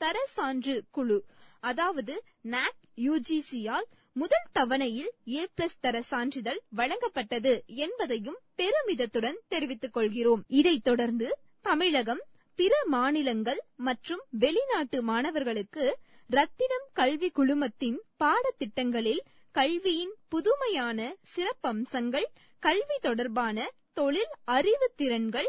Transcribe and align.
தர 0.00 0.18
சான்று 0.28 0.74
குழு. 0.90 1.18
அதாவது 1.62 2.14
நாக் 2.46 2.78
யுஜிசியால் 2.98 3.88
முதல் 4.16 4.46
தவணையில் 4.52 5.10
ஏ 5.32 5.42
பிளஸ் 5.56 5.80
தர 5.80 5.96
சான்றிதழ் 6.02 6.60
வழங்கப்பட்டது 6.76 7.52
என்பதையும் 7.78 8.38
பெருமிதத்துடன் 8.58 9.38
தெரிவித்துக் 9.48 9.92
கொள்கிறோம். 9.92 10.42
இதைத் 10.52 10.84
தொடர்ந்து 10.84 11.28
தமிழகம் 11.64 12.22
பிற 12.58 12.74
மாநிலங்கள் 12.86 13.60
மற்றும் 13.80 14.22
வெளிநாட்டு 14.38 15.02
மாணவர்களுக்கு 15.02 15.84
ரத்தினம் 16.30 16.86
கல்வி 16.92 17.28
குழுமத்தின் 17.30 17.98
பாடத்திட்டங்களில் 18.20 19.22
கல்வியின் 19.54 20.14
புதுமையான 20.28 20.98
சிறப்பம்சங்கள் 21.32 22.28
கல்வி 22.62 22.98
தொடர்பான 23.00 23.58
தொழில் 23.92 24.34
அறிவு 24.50 24.88
திறன்கள் 24.96 25.48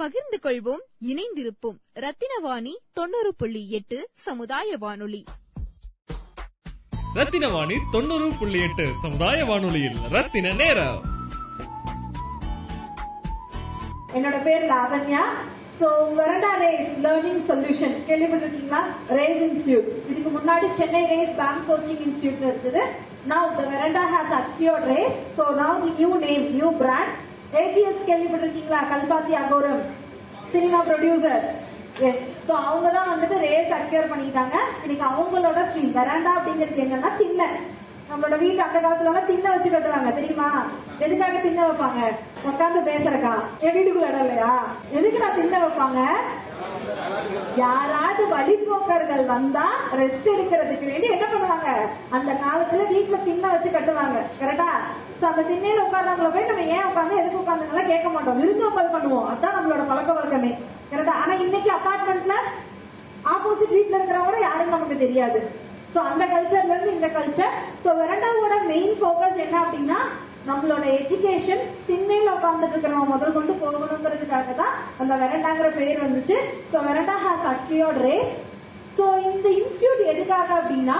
பகிர்ந்து 0.00 0.38
கொள்வோம் 0.44 0.82
இணைந்திருப்போம். 1.10 1.78
ரத்தினவாணி 2.04 2.72
தொண்ணூறு 2.98 3.30
புள்ளி 3.40 3.62
எட்டு 3.78 3.98
சமுதாய 4.26 4.76
வானொலி 4.84 5.22
ரத்தினவாணி 7.18 7.76
தொண்ணூறு 7.94 8.26
புள்ளி 8.40 8.58
எட்டு 8.66 8.84
சமுதாய 9.04 9.38
வானொலியில் 9.50 9.98
ரத்தின 10.14 10.52
நேரம். 10.60 11.00
என்னோட 14.16 14.36
பேர் 14.46 14.66
Lavanya. 14.72 15.24
So 15.80 15.88
Veranda 16.18 16.52
Race 16.62 16.94
learning 17.04 17.42
solution 17.50 17.96
கேள்விப்பட்டிருக்கீங்களா? 18.08 18.82
ரேஸ் 19.18 19.42
இன்ஸ்டியூட் 19.48 19.88
இதுக்கு 20.10 20.30
முன்னாடி 20.36 20.68
Chennai 20.80 21.02
Race 21.14 21.34
bank 21.40 21.66
coaching 21.70 22.02
institute 22.08 22.44
இருக்குது. 22.48 22.82
Now 23.32 23.56
the 23.58 23.64
Veranda 23.72 24.04
has 24.14 24.34
acquired 24.40 24.86
Race 24.94 25.18
so 25.38 25.46
now 25.62 25.82
the 25.86 25.92
new 26.00 26.12
name 26.26 26.46
new 26.56 26.70
brand 26.82 27.14
ATS 27.58 28.06
கேள்விப்பட்டிருக்கீங்களா? 28.06 28.80
Kalpathi 28.92 29.32
Aghoram 29.42 29.82
cinema 30.52 30.84
producer 30.88 31.44
yes 32.08 32.26
so 32.48 32.52
அவங்க 32.68 32.88
தான் 32.90 33.10
வந்துட்டு 33.12 33.36
race 33.38 33.72
அக்யூர் 33.78 34.10
பண்ணிட்டாங்க 34.12 34.56
இன்னைக்கு 34.82 35.04
அவங்களோட 35.08 35.60
ஸ்ட்ரீம் 35.68 35.96
வெராண்டா 35.98 36.32
அப்படிங்கிறது 36.36 36.84
என்னன்னா 36.84 37.16
திண்ணை. 37.16 37.48
நம்மளோட 38.10 38.38
வீட்டு 38.38 38.62
அந்த 38.62 38.78
காலத்துல 38.80 39.10
எல்லாம் 39.10 39.26
திண்ணை 39.26 39.50
வச்சு 39.54 39.70
கட்டுவாங்க 39.70 40.12
தெரியுமா? 40.14 40.48
எதுக்காக 40.98 41.40
திண்ணை 41.40 41.62
வைப்பாங்க? 41.62 42.00
உட்காந்து 42.50 42.80
பேசுறக்கா? 42.88 43.34
என் 43.60 43.74
வீட்டுக்குள்ள 43.76 44.08
இடம் 44.08 44.24
இல்லையா? 44.24 44.52
எதுக்கு 44.92 45.18
நான் 45.18 45.38
திண்ணை 45.40 45.60
வைப்பாங்க? 45.60 46.00
யாராவது 47.56 48.22
வழிபோக்கர்கள் 48.34 49.24
வந்தா 49.24 49.66
ரெஸ்ட் 49.92 50.28
எடுக்கிறதுக்கு 50.34 50.90
வேண்டி 50.92 51.08
என்ன 51.10 51.26
பண்ணுவாங்க? 51.26 51.68
அந்த 52.10 52.32
காலத்துல 52.44 52.88
வீட்டுல 52.94 53.18
திண்ணை 53.24 53.50
வச்சு 53.50 53.70
கட்டுவாங்க. 53.70 54.18
கரெக்டா 54.42 54.70
அந்த 55.28 55.42
திண்ணையில 55.50 55.84
உட்கார்ந்தவங்களை 55.86 56.30
போய் 56.34 56.50
நம்ம 56.50 56.66
ஏன் 56.76 56.88
உட்காந்து 56.90 57.18
எதுக்கு 57.20 57.42
உட்காந்துங்களா 57.42 57.84
கேட்க 57.92 58.08
மாட்டோம். 58.14 58.38
விருந்தோம்பல் 58.40 58.92
பண்ணுவோம். 58.94 59.26
அதான் 59.32 59.56
நம்மளோட 59.56 59.84
பழக்க 59.90 60.12
வழக்கமே. 60.18 60.50
கரெக்டா 60.92 61.14
ஆனா 61.22 61.34
இன்னைக்கு 61.44 61.70
அபார்ட்மெண்ட்ல 61.78 62.36
ஆப்போசிட் 63.34 63.76
வீட்ல 63.76 63.98
இருக்கிறவங்கள 63.98 64.38
யாரும் 64.48 64.74
நமக்கு 64.76 64.96
தெரியாது. 65.04 65.40
சோ 65.94 65.98
அந்த 66.10 66.24
கல்ச்சர்ல 66.32 66.74
இருந்து 66.74 66.96
இந்த 66.96 67.08
கல்ச்சர் 67.14 67.54
சோ 67.84 67.92
வெரண்டாவோட 68.00 68.56
மெயின் 68.72 68.92
ஃபோக்கஸ் 68.98 69.40
என்ன 69.44 69.56
அப்படின்னா 69.64 70.00
நம்மளோட 70.48 70.84
எஜுகேஷன் 70.98 71.64
திண்ணையில 71.88 72.34
உட்கார்ந்துட்டு 72.36 72.74
இருக்கிறவங்க 72.74 73.14
முதல் 73.14 73.34
கொண்டு 73.38 73.54
போகணுங்கிறதுக்காக 73.62 74.54
தான் 74.60 74.76
அந்த 75.00 75.12
வெரண்டாங்கிற 75.22 75.70
பேர் 75.80 76.04
வந்துச்சு. 76.04 76.36
So 76.72 76.76
Veranda 76.88 77.16
has 77.24 77.48
acquired 77.54 78.00
Race 78.08 78.32
so 78.98 79.04
இந்த 79.30 79.48
இன்ஸ்டியூட் 79.60 80.02
எதுக்காக 80.12 80.48
அப்படின்னா 80.60 80.98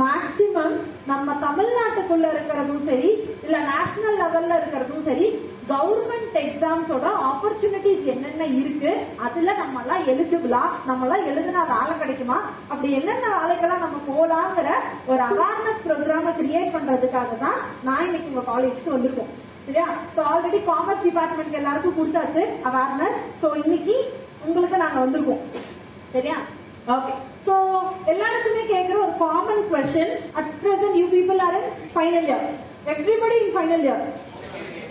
மேக்சிமம் 0.00 0.76
நம்ம 1.06 1.32
தமிழ்நாட்டுக்குள்ள 1.46 2.26
இருக்கிறதும் 2.34 2.84
சரி 2.88 3.08
இல்ல 3.46 3.56
நேஷனல் 3.70 4.20
லெவல்ல 4.20 4.52
இருக்கிறதும் 4.60 5.02
சரி 5.08 5.26
கவர்மெண்ட் 5.68 6.36
எக்ஸாம்ஸோட 6.42 7.06
ஆப்பர்ச்சுனிட்டிஸ் 7.30 8.06
என்னென்ன 8.12 8.46
இருக்கு 8.60 8.92
அதுல 9.26 9.52
நம்ம 9.52 9.82
எல்லாம் 9.82 10.06
எலிஜிபிளா 10.06 10.62
நம்ம 10.86 11.04
எல்லாம் 11.06 11.26
எழுதுனா 11.26 11.62
வேலை 11.74 11.92
கிடைக்குமா? 11.98 12.38
அப்படி 12.68 12.92
என்னென்ன 12.92 13.26
வேலைக்கெல்லாம் 13.36 13.84
நம்ம 13.84 14.00
போலாங்கிற 14.08 14.70
ஒரு 15.06 15.22
அவேர்னஸ் 15.28 15.84
ப்ரோக்ராம 15.86 16.32
கிரியேட் 16.40 16.74
பண்றதுக்காக 16.76 17.38
தான் 17.44 17.60
நான் 17.82 18.06
இன்னைக்கு 18.06 18.32
உங்க 18.32 18.44
காலேஜ்க்கு 18.52 18.96
வந்திருக்கோம். 18.96 19.30
சரியா? 19.66 19.86
சோ 20.16 20.20
ஆல்ரெடி 20.32 20.60
காமர்ஸ் 20.70 21.06
டிபார்ட்மெண்ட் 21.08 21.60
எல்லாருக்கும் 21.60 21.98
கொடுத்தாச்சு 22.00 22.42
அவேர்னஸ் 22.70 23.20
சோ 23.42 23.50
இன்னைக்கு 23.64 23.96
உங்களுக்கு 24.46 24.76
நாங்க 24.76 24.98
வந்திருக்கோம். 25.04 25.44
சரியா? 26.12 26.38
ஓகே 26.86 27.12
சோ 27.46 27.54
எல்லாருக்குமே 28.06 28.62
கேக்குற 28.70 28.96
ஒரு 29.04 29.14
common 29.18 29.64
question 29.72 30.14
at 30.38 30.52
present 30.62 30.96
you 31.00 31.04
people 31.12 31.42
are 31.46 31.56
in 31.58 31.68
final 31.94 32.26
year 32.30 32.46
everybody 32.92 33.36
in 33.42 33.52
final 33.56 33.84
year 33.86 34.02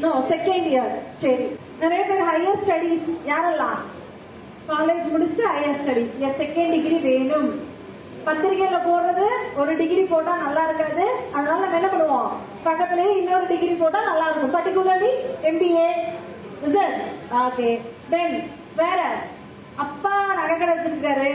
no 0.04 0.12
second 0.30 0.68
year 0.74 0.94
சரி 1.24 1.48
நிறைய 1.82 2.04
பேர் 2.06 2.24
ஹையர் 2.30 2.62
ஸ்டடீஸ் 2.64 3.10
யாரெல்லாம்? 3.32 3.82
காலேஜ் 4.70 5.12
முடிச்சுட்டு 5.14 5.46
ஹையர் 5.56 5.80
ஸ்டடீஸ் 5.82 6.16
என் 6.26 6.38
செகண்ட் 6.42 6.74
டிகிரி 6.76 6.98
வேணும். 7.08 7.50
பத்திரிகையில 8.26 8.80
போடுறது 8.88 9.28
ஒரு 9.56 9.78
டிகிரி 9.78 10.04
போட்டா 10.04 10.34
நல்லா 10.38 10.64
இருக்காது. 10.68 11.06
அதனால 11.36 11.62
நம்ம 11.62 11.78
என்ன 11.80 11.90
பண்ணுவோம்? 11.94 12.32
பக்கத்துலயே 12.66 13.12
இன்னொரு 13.20 13.46
டிகிரி 13.48 13.74
போட்டா 13.74 14.02
நல்லா 14.10 14.28
இருக்கும். 14.30 14.56
பர்டிகுலர்லி 14.58 15.12
எம்பிஏ 15.52 15.88
ஓகே 17.44 17.70
தென் 18.10 18.36
வேற. 18.76 19.00
அப்பா 19.78 20.14
நகை 20.40 20.56
கடை 20.58 20.74
வச்சிருக்காரு. 20.74 21.32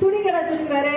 துணி 0.00 0.18
கடை 0.24 0.38
வச்சிருக்காரு 0.40 0.96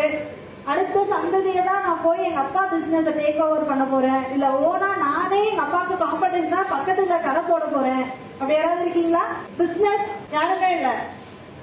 அடுத்த 0.72 1.04
சந்ததியை 1.12 1.62
தான் 1.68 1.86
நான் 1.86 2.04
போய் 2.04 2.26
எங்க 2.28 2.40
அப்பா 2.44 2.62
பிசினஸ் 2.72 3.18
டேக் 3.20 3.40
ஓவர் 3.46 3.70
பண்ண 3.70 3.84
போறேன். 3.94 4.22
இல்ல 4.36 4.46
ஓனா 4.68 4.90
நானே 5.06 5.40
எங்க 5.50 5.62
அப்பாவுக்கு 5.64 5.96
காம்படன்ஸ் 6.04 6.54
தான் 6.56 6.72
பக்கத்துல 6.74 7.18
கடை 7.28 7.42
போட 7.50 7.64
போறேன். 7.74 8.04
அப்படி 8.40 8.56
யாராவது 8.58 8.84
இருக்கீங்களா? 8.86 9.24
பிசினஸ் 9.60 10.08
யாருமே 10.36 10.70
இல்ல. 10.78 10.90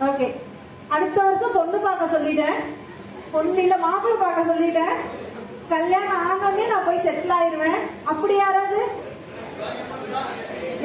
ஓகே 0.09 0.27
அடுத்த 0.97 1.17
வருஷம் 1.27 1.57
பொண்ணு 1.59 1.79
பார்க்க 1.87 2.15
சொல்லிட்டேன். 2.17 2.59
பொண்ணு 3.35 3.63
இல்ல 3.65 3.77
மாப்பிள்ள 3.87 4.19
பார்க்க 4.25 4.51
சொல்லிட்டேன். 4.53 4.95
கல்யாணம் 5.75 6.23
ஆனோடனே 6.29 6.67
நான் 6.73 6.87
போய் 6.89 7.05
செட்டில் 7.07 7.37
ஆயிருவேன். 7.39 7.81
அப்படி 8.13 8.37
யாராவது? 8.37 8.81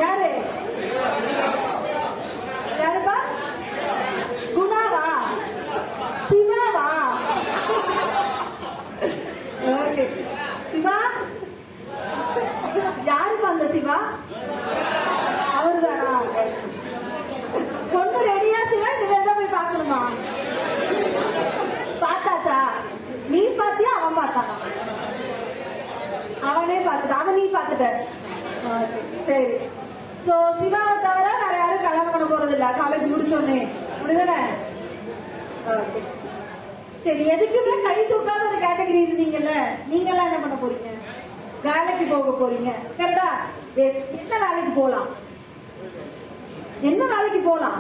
யாரு? 0.04 0.30
யாருப்பா 2.82 3.16
குணாவா 4.56 5.04
சிவாவா 6.30 6.88
ஓகே 9.74 10.06
சிவா 10.72 10.98
யாருப்பா 13.94 14.00
அந்த 15.58 15.88
அவருதானா? 15.88 16.14
பொண்ணு 17.94 18.20
ரெடியா 18.30 18.60
சிவா 18.72 18.90
இனிமேல் 18.96 19.38
போய் 19.40 19.56
பார்க்கணுமா? 19.58 20.00
பார்த்தாச்சா? 22.04 22.58
நீ 23.34 23.42
பார்த்தியா? 23.60 23.92
அவன் 24.00 24.18
பார்த்தானா. 24.20 24.56
அவனே 26.50 26.78
பார்த்துட்டான். 26.88 27.22
அதை 27.22 27.34
நீ 27.40 27.46
பார்த்துட்ட. 27.56 27.88
சரி. 29.28 29.46
சோ 30.26 30.34
சிவாவை 30.60 30.94
தவிர 31.06 31.28
வேற 31.42 31.54
யாரும் 31.62 31.86
கல்யாணம் 31.86 32.14
பண்ண 32.14 32.26
போறது 32.28 32.54
இல்ல. 32.58 32.68
காலேஜ் 32.82 33.12
முடிச்சோடனே 33.14 33.60
முடிதானே 34.02 34.38
சரி 37.06 37.24
எதுக்குமே 37.34 37.74
கை 37.86 37.96
தூக்காத 38.10 38.42
ஒரு 38.50 38.58
கேட்டகரி 38.64 39.00
இருந்தீங்கல்ல? 39.06 39.54
நீங்க 39.92 40.10
எல்லாம் 40.12 40.30
என்ன 40.30 40.38
பண்ண 40.44 40.56
போறீங்க? 40.62 40.90
வேலைக்கு 41.66 42.06
போக 42.12 42.32
போறீங்க. 42.40 42.70
கரெக்டா 43.00 43.28
என்ன 43.76 44.38
வேலைக்கு 44.46 44.72
போலாம்? 44.76 45.08
என்ன 46.82 47.06
வேலைக்கு 47.06 47.40
போலாம்? 47.40 47.80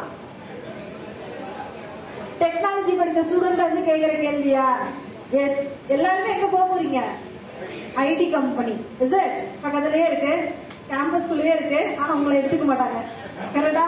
டெக்னாலஜி 2.39 2.93
படித்த 2.97 3.21
ஸ்டூடெண்ட் 3.21 3.65
வந்து 3.65 3.83
கேட்கிற 3.83 4.13
கேள்வியா? 4.13 4.65
எஸ் 5.31 5.61
எல்லாருமே 5.87 6.33
எங்க 6.33 6.45
போக 6.45 6.65
போறீங்க? 6.65 7.01
ஐடி 7.95 8.31
கம்பெனி 8.31 8.85
இஸ் 8.99 9.15
பக்கத்துலயே 9.63 10.05
இருக்கு. 10.05 10.51
கேம்பஸ்குள்ளேயே 10.89 11.53
இருக்கு. 11.55 11.95
ஆனா 11.99 12.13
உங்களை 12.13 12.41
எடுத்துக்க 12.41 12.65
மாட்டாங்க. 12.69 12.99
கரெக்டா 13.55 13.85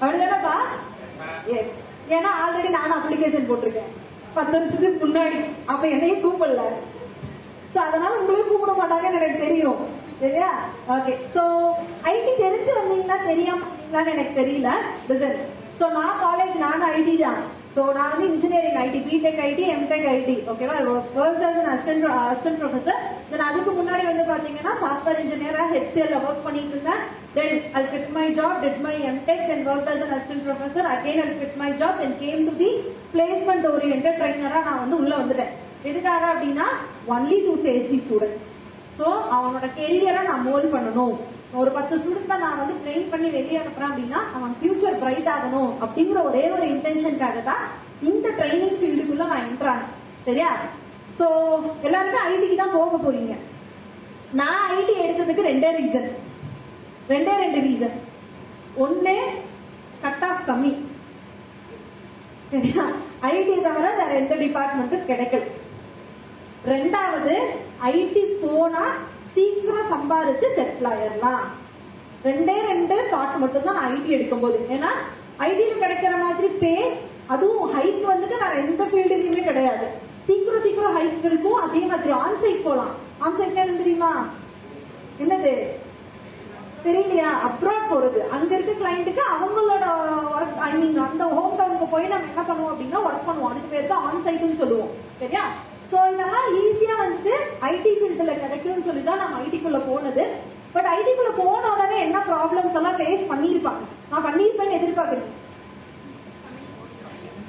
அப்படிதானப்பா 0.00 0.56
எஸ் 1.46 1.72
ஏன்னா 2.08 2.30
ஆல்ரெடி 2.42 2.70
நானும் 2.70 2.98
அப்ளிகேஷன் 2.98 3.48
போட்டிருக்கேன். 3.48 3.92
பத்து 4.34 4.52
வருஷத்துக்கு 4.52 5.06
முன்னாடி. 5.06 5.44
அப்ப 5.64 5.88
என்னையும் 5.88 6.24
கூப்பிடல. 6.24 6.62
சோ 7.74 7.78
அதனால 7.78 8.16
உங்களையும் 8.20 8.48
கூப்பிட 8.48 8.72
மாட்டாங்கன்னு 8.72 9.20
எனக்கு 9.20 9.38
தெரியும். 9.38 10.00
சரியா? 10.22 10.50
ஓகே 10.94 11.12
சோ 11.34 11.42
ஐடி 12.12 12.32
தெரிஞ்சு 12.44 12.72
வந்தீங்கன்னா 12.78 13.18
தெரியாம. 13.30 13.62
எனக்கு 14.12 14.32
தெரியல. 14.40 14.68
லிசன் 15.08 15.40
சோ 15.80 15.86
நான் 15.96 16.20
காலேஜ் 16.26 16.54
நானும் 16.66 16.92
ஐடி 16.98 17.14
தான். 17.24 17.40
சோ 17.76 17.82
நான் 17.96 18.10
வந்து 18.12 18.26
engineering 18.32 18.78
IT 18.82 19.00
B Tech 19.06 19.40
IT 19.46 19.64
M Tech 19.74 20.06
IT 20.14 20.34
ஓகேவா 20.52 20.76
work 20.92 21.44
as 21.46 21.58
assistant 21.72 22.06
assistant 22.16 22.60
professor 22.62 23.00
then 23.30 23.44
அதுக்கு 23.48 23.72
முன்னாடி 23.78 24.04
வந்து 24.10 24.24
பாத்தீங்கன்னா 24.30 24.72
சாஃப்ட்வேர் 24.82 25.20
இன்ஜினியரா 25.22 25.64
ஹெச்சிஎல்ல 25.74 26.18
ஒர்க் 26.26 26.46
பண்ணிட்டு 26.46 26.74
இருந்தேன். 26.76 27.02
Then 27.36 27.54
I 27.80 27.82
fit 27.90 28.10
my 28.18 28.26
job 28.40 28.58
did 28.64 28.80
my 28.86 28.94
M Tech 29.10 29.44
then 29.50 29.62
worked 29.70 29.90
அஸ் 29.92 30.04
an 30.06 30.12
assistant 30.18 30.44
professor. 30.48 30.84
Again 30.96 31.20
I 31.24 31.50
my 31.64 31.70
job 31.82 32.00
then 32.04 32.16
came 32.24 32.42
came 32.42 32.42
to 32.50 32.54
the 32.62 32.70
placement 33.14 33.64
oriented 33.74 34.16
ட்ரைனராக 34.22 34.64
நான் 34.70 34.82
வந்து 34.84 34.98
உள்ள 35.02 35.12
வந்துட்டேன். 35.22 35.52
எதுக்காக 35.90 36.24
அப்படின்னா 36.32 36.68
only 37.14 37.38
to 37.46 37.54
face 37.62 37.88
the 37.92 38.00
students 38.06 38.50
so 38.98 39.06
அவனோட 39.34 39.66
கெரியரை 39.78 40.22
நான் 40.30 40.46
மோல் 40.48 40.72
பண்ணணும். 40.74 41.14
ஒரு 41.60 41.70
பத்து 41.76 41.94
ஸ்டூடெண்ட் 42.00 42.42
நான் 42.42 42.60
வந்து 42.60 42.74
ட்ரெயின் 42.84 43.10
பண்ணி 43.12 43.28
வெளியே 43.36 43.58
அனுப்புறேன் 43.62 43.90
அப்படின்னா 43.92 44.20
அவன் 44.36 44.52
ஃபியூச்சர் 44.58 45.00
பிரைட் 45.02 45.30
ஆகணும் 45.34 45.70
அப்படிங்கிற 45.84 46.20
ஒரே 46.28 46.44
ஒரு 46.56 46.66
இன்டென்ஷனுக்காக 46.74 47.42
தான் 47.50 47.64
இந்த 48.10 48.28
ட்ரைனிங் 48.38 48.78
ஃபீல்டுக்குள்ள 48.78 49.24
நான் 49.32 49.46
என்ட்ரான் 49.48 49.82
சரியா? 50.26 50.50
சோ 51.18 51.26
எல்லாருமே 51.86 52.20
ஐடிக்கு 52.30 52.56
தான் 52.60 52.76
போக 52.76 52.98
போறீங்க. 53.04 53.34
நான் 54.40 54.62
ஐடி 54.76 54.94
எடுத்ததுக்கு 55.04 55.48
ரெண்டே 55.50 55.70
ரீசன் 55.78 56.08
ரெண்டே 57.12 57.34
ரெண்டு 57.42 57.60
ரீசன் 57.66 57.96
ஒன்னு 58.84 59.16
கட் 60.04 60.24
ஆஃப் 60.28 60.46
கம்மி. 60.50 60.72
சரியா? 62.52 62.84
ஐடி 63.32 63.54
தவிர 63.66 63.86
வேற 63.98 64.10
எந்த 64.22 64.34
டிபார்ட்மெண்ட்டும் 64.44 65.08
கிடைக்கல. 65.10 65.44
ரெண்டாவது 66.70 67.34
ஐடி 67.92 68.22
போனா 68.42 68.82
சீக்கிரம் 69.34 69.90
சம்பாதிச்சு 69.92 70.48
செட்டில் 70.56 70.88
ஆயிடலாம் 70.90 71.44
ரெண்டே 72.26 72.56
ரெண்டு 72.70 72.96
தாட் 73.12 73.40
மட்டும் 73.42 73.66
தான் 73.66 73.78
நான் 73.78 73.92
ஐடி 73.94 74.10
எடுக்கும்போது. 74.16 74.58
ஏன்னா 74.74 74.90
ஐடியில 75.46 75.72
கிடைக்கிற 75.82 76.12
மாதிரி 76.24 76.48
பே 76.60 76.74
அதுவும் 77.34 77.72
ஹைக் 77.74 78.04
வந்துட்டு 78.10 78.36
நான் 78.42 78.60
எந்த 78.62 78.82
ஃபீல்டுலயுமே 78.90 79.42
கிடையாது. 79.48 79.86
சீக்கிரம் 80.28 80.64
சீக்கிரம் 80.66 80.96
ஹைக் 80.98 81.26
இருக்கும். 81.30 81.58
அதே 81.66 81.82
மாதிரி 81.92 82.12
ஆன்சைட் 82.24 82.66
போலாம். 82.66 82.92
ஆன்சைட் 83.26 83.60
என்ன 83.64 83.78
தெரியுமா? 83.80 84.12
என்னது? 85.24 85.52
தெரியலையா? 86.84 87.30
அப்ராட் 87.48 87.90
போறது. 87.90 88.20
அங்க 88.36 88.50
இருக்க 88.56 88.72
கிளைண்ட்டுக்கு 88.78 89.24
அவங்களோட 89.34 89.84
ஒர்க் 90.38 90.62
ஐ 90.68 90.72
மீன் 90.78 91.04
அந்த 91.08 91.24
ஹோம் 91.36 91.58
டவுனுக்கு 91.58 91.88
போய் 91.96 92.12
நம்ம 92.12 92.30
என்ன 92.32 92.44
பண்ணுவோம் 92.48 92.72
அப்படின்னா 92.72 93.02
ஒர்க் 93.08 93.28
பண்ணுவோம். 93.28 93.50
அதுக்கு 93.52 93.74
பேர் 93.74 93.92
தான் 93.92 94.06
ஆன் 94.08 94.24
சைட்னு 94.28 94.62
சொல்லுவோம். 94.62 94.94
சரியா? 95.20 95.44
சோ 95.92 95.98
இதெல்லாம் 96.12 96.48
ஈஸியா 96.60 96.94
வந்து 97.04 97.32
ஐடி 97.70 97.90
ஃபீல்டுல 97.98 98.34
கிடைக்கும்னு 98.42 98.86
சொல்லி 98.88 99.02
தான் 99.08 99.22
நம்ம 99.22 99.40
ஐடிக்குள்ள 99.44 99.78
போனது. 99.88 100.24
பட் 100.74 100.88
ஐடிக்குள்ள 100.96 101.32
போன 101.40 101.62
உடனே 101.74 101.96
என்ன 102.04 102.18
ப்ராப்ளம்ஸ் 102.28 102.76
எல்லாம் 102.80 102.96
ஃபேஸ் 102.98 103.24
பண்ணிருப்பாங்க 103.32 103.82
நான் 104.10 104.24
பண்ணிருப்பேன்னு 104.26 104.78
எதிர்பார்க்கிறேன் 104.78 105.30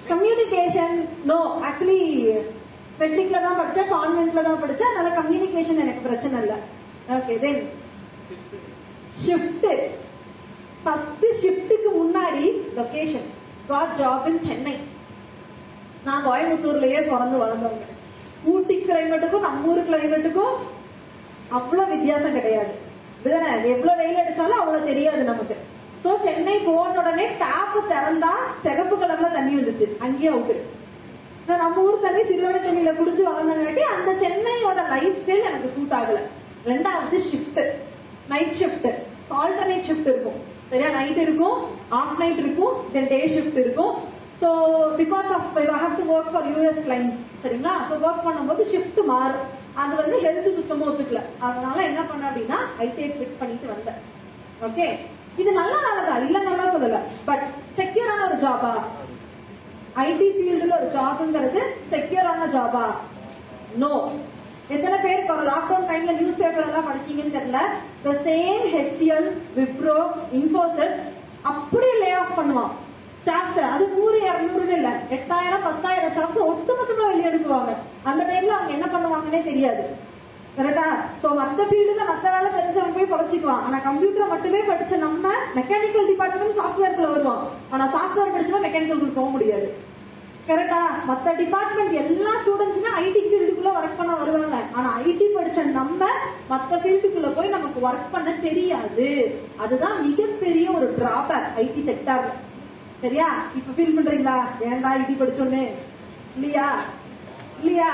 கம்யூனிகேஷன் 0.09 0.95
நோ 1.29 1.37
ஆக்சுவலி 1.67 2.01
மெட்ரிக்ல 2.99 3.37
தான் 3.45 3.59
படிச்சேன் 3.59 3.91
கான்வென்ட்ல 3.93 4.43
தான் 4.47 4.61
படிச்சேன். 4.63 4.91
அதனால 4.91 5.13
கம்யூனிகேஷன் 5.19 5.81
எனக்கு 5.83 6.05
பிரச்சனை 6.07 6.41
இல்ல. 6.43 6.55
ஓகே 7.17 7.37
தென் 7.45 7.61
ஷிஃப்ட் 9.23 9.67
ஃபர்ஸ்ட் 10.83 11.25
ஷிஃப்ட்டுக்கு 11.41 11.89
முன்னாடி 12.01 12.45
location 12.81 13.27
got 13.71 13.95
job 14.01 14.27
in 14.31 14.43
Chennai 14.49 14.75
நான் 16.07 16.25
கோயம்புத்தூர்லயே 16.27 17.01
பிறந்து 17.09 17.37
வளர்ந்தவங்க. 17.43 17.89
ஊட்டி 18.43 18.75
கிளைமேட்டுக்கும் 18.77 19.45
நம்ம 19.47 19.67
ஊர் 19.71 19.89
கிளைமேட்டுக்கும் 19.89 20.55
அவ்வளவு 21.49 21.89
வித்தியாசம் 21.89 22.33
கிடையாது. 22.33 22.73
இதுதானே? 23.19 23.69
எவ்வளவு 23.69 23.97
வெயில் 23.97 24.21
அடிச்சாலும் 24.21 24.61
அவ்வளவு 24.61 24.85
தெரியாது 24.85 25.23
நமக்கு. 25.23 25.55
சோ 26.03 26.19
சென்னை 26.23 26.57
போன 26.57 26.99
உடனே 26.99 27.25
டேப் 27.43 27.75
திறந்தா 27.91 28.31
சிகப்பு 28.63 28.95
கலர்ல 28.95 29.31
தண்ணி 29.33 29.53
வந்துச்சு. 29.59 29.85
அங்கேயே 29.99 30.29
அவுட்டு 30.29 30.55
நம்ம 31.47 31.81
ஊர் 31.81 32.01
தண்ணி 32.01 32.23
சிறுவடை 32.23 32.59
தண்ணியில 32.61 32.91
குடிச்சு 32.91 33.23
வளர்ந்தங்காட்டி 33.29 33.83
அந்த 33.93 34.11
சென்னையோட 34.23 34.89
லைஃப் 34.89 35.17
ஸ்டைல் 35.21 35.47
எனக்கு 35.49 35.71
சூட் 35.75 35.95
ஆகல. 35.99 36.19
ரெண்டாவது 36.65 37.17
shift 37.29 37.61
night 38.29 38.53
shift 38.59 38.89
alternate 39.29 39.87
shift 39.87 40.09
இருக்கும். 40.13 40.39
சரியா? 40.69 40.89
நைட் 40.89 41.17
இருக்கும் 41.17 41.57
ஆஃப் 41.89 42.17
நைட் 42.19 42.37
இருக்கும் 42.37 42.75
தென் 42.91 43.07
டே 43.07 43.19
ஷிஃப்ட் 43.27 43.57
இருக்கும். 43.57 43.95
So 44.41 44.49
because 45.01 45.29
of 45.37 45.57
I 45.61 45.65
have 45.83 45.97
to 45.99 46.05
work 46.15 46.31
for 46.33 46.47
US 46.53 46.81
clients 46.87 47.21
சரிங்களா? 47.43 47.73
ஸோ 47.89 47.93
ஒர்க் 48.07 48.25
பண்ணும்போது 48.27 48.63
ஷிஃப்ட் 48.73 49.01
மாறும் 49.11 49.47
அது 49.81 49.93
வந்து 50.01 50.17
ஹெல்த் 50.25 50.57
சுத்தமாக 50.57 50.89
ஒத்துக்கல. 50.89 51.21
அதனால 51.47 51.77
என்ன 51.89 52.01
பண்ண 52.09 52.23
அப்படின்னா 52.29 52.59
ஐடிஐ 52.85 53.09
ஃபிட் 53.15 53.39
பண்ணிட்டு 53.41 53.67
வந்தேன். 53.73 54.01
ஓகே 54.67 54.87
இது 55.41 55.51
நல்ல 55.61 55.75
வேலை 55.85 56.01
இல்ல 56.27 56.39
நல்லா 56.49 56.65
சொல்லல. 56.75 56.99
பட் 57.29 57.45
செக்யூரான 57.79 58.19
ஒரு 58.27 58.37
ஜாபா 58.45 58.73
ஐடி 60.03 60.27
ஃபீல்டுல 60.35 60.75
ஒரு 60.81 60.89
ஜாப்ங்கிறது 60.97 61.61
செக்யூரான 61.93 62.45
ஜாபா 62.55 62.85
நோ 63.81 63.93
எத்தனை 64.75 64.97
பேர் 65.03 65.21
இப்போ 65.21 65.35
லாக்டவுன் 65.49 65.89
டைம்ல 65.89 66.11
நியூஸ் 66.19 66.39
பேப்பர் 66.41 66.67
எல்லாம் 66.67 66.87
படிச்சீங்கன்னு 66.89 67.35
தெரியல? 67.37 67.59
The 68.05 68.13
same 68.27 68.63
HCL 68.75 69.27
Wipro 69.57 69.97
Infosys 70.39 70.99
அப்படியே 71.51 71.95
லே 72.03 72.11
ஆஃப் 72.21 72.37
பண்ணுவான். 72.39 72.71
ஸ்டாஃப்ஸ் 73.23 73.59
அது 73.73 73.83
நூறு 73.95 74.17
இரநூறுன்னு 74.29 74.77
இல்ல. 74.79 74.89
எட்டாயிரம் 75.17 75.67
பத்தாயிரம் 75.67 76.13
ஸ்டாஃப்ஸ் 76.15 76.47
ஒட்டுமொத்தமா 76.51 77.05
வெளியே 77.11 77.29
அந்த 78.09 78.21
டைம்ல 78.29 78.55
அவங்க 78.57 78.73
என்ன 78.77 78.87
பண்ணுவாங்கன்னே 78.93 79.41
தெரியாது. 79.43 79.83
கரெக்டா 80.57 80.87
சோ 81.21 81.27
மத்த 81.37 81.61
ஃபீல்டுல 81.69 82.03
மத்த 82.09 82.25
வேலை 82.33 82.49
தெரிஞ்சவங்க 82.55 82.95
போய் 82.97 83.11
பொழைச்சிக்குவான். 83.13 83.63
ஆனா 83.67 83.77
கம்ப்யூட்டர் 83.87 84.31
மட்டுமே 84.33 84.59
படிச்ச 84.67 84.97
நம்ம 85.05 85.31
மெக்கானிக்கல் 85.59 86.09
டிபார்ட்மெண்ட் 86.11 86.59
சாஃப்ட்வேர்க்குள்ள 86.59 87.09
வருவோம் 87.13 87.43
ஆனா 87.69 87.85
சாஃப்ட்வேர் 87.95 88.35
படிச்சவங்க 88.35 88.65
மெக்கானிக்கல் 88.67 89.17
போக 89.21 89.29
முடியாது. 89.35 89.69
கரெக்டா 90.49 90.79
மத்த 91.09 91.33
டிபார்ட்மெண்ட் 91.41 91.93
எல்லா 92.03 92.31
ஸ்டூடெண்ட்ஸுமே 92.43 92.93
ஐடி 93.03 93.21
ஃபீல்டுக்குள்ள 93.27 93.71
ஒர்க் 93.79 93.99
பண்ண 93.99 94.13
வருவாங்க. 94.21 94.57
ஆனா 94.77 94.89
ஐடி 95.07 95.27
படிச்ச 95.37 95.65
நம்ம 95.79 96.01
மத்த 96.53 96.79
ஃபீல்டுக்குள்ள 96.83 97.29
போய் 97.35 97.55
நமக்கு 97.57 97.79
ஒர்க் 97.89 98.13
பண்ண 98.15 98.31
தெரியாது. 98.47 99.09
அதுதான் 99.65 99.95
மிகப்பெரிய 100.07 100.65
ஒரு 100.77 100.89
டிராபேக் 100.99 101.53
ஐடி 101.63 101.83
செக்டார்ல 101.91 102.33
சரியா? 103.03 103.29
இப்ப 103.57 103.71
ஃபீல் 103.77 103.95
பண்றீங்களா? 103.95 104.35
ஏன்டா 104.67 104.91
இடி 104.99 105.13
படிச்சோன்னு. 105.21 105.63
இல்லையா? 106.35 106.67
இல்லையா? 107.61 107.89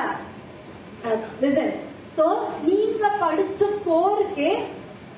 லிசன் 1.42 1.74
சோ 2.18 2.26
நீங்க 2.68 3.10
படிச்ச 3.24 3.64
போருக்கே 3.88 4.52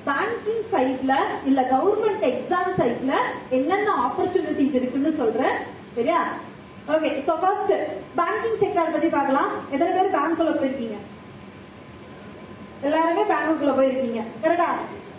பேங்கிங் 0.06 0.64
சைட்ல 0.72 1.12
இல்ல 1.48 1.60
கவர்மெண்ட் 1.72 2.24
எக்ஸாம் 2.30 2.72
சைட்ல 2.80 3.12
என்னென்ன 3.58 3.88
ஆப்பர்ச்சுனிட்டிஸ் 4.06 4.78
இருக்குன்னு 4.80 5.12
சொல்றேன். 5.20 5.56
சரியா? 5.96 6.20
Okay 6.94 7.10
so 7.26 7.34
first 7.42 7.72
banking 8.20 8.58
sector 8.62 8.94
பத்தி 8.96 9.10
பார்க்கலாம். 9.18 9.50
எத்தனை 9.74 9.92
பேர் 9.96 10.14
பேங்க்குள்ள 10.16 10.54
போயிருக்கீங்க? 10.60 10.98
எல்லாருமே 12.88 13.24
பேங்குக்குள்ள 13.32 13.74
போயிருக்கீங்க. 13.78 14.22
கரெக்டா 14.44 14.70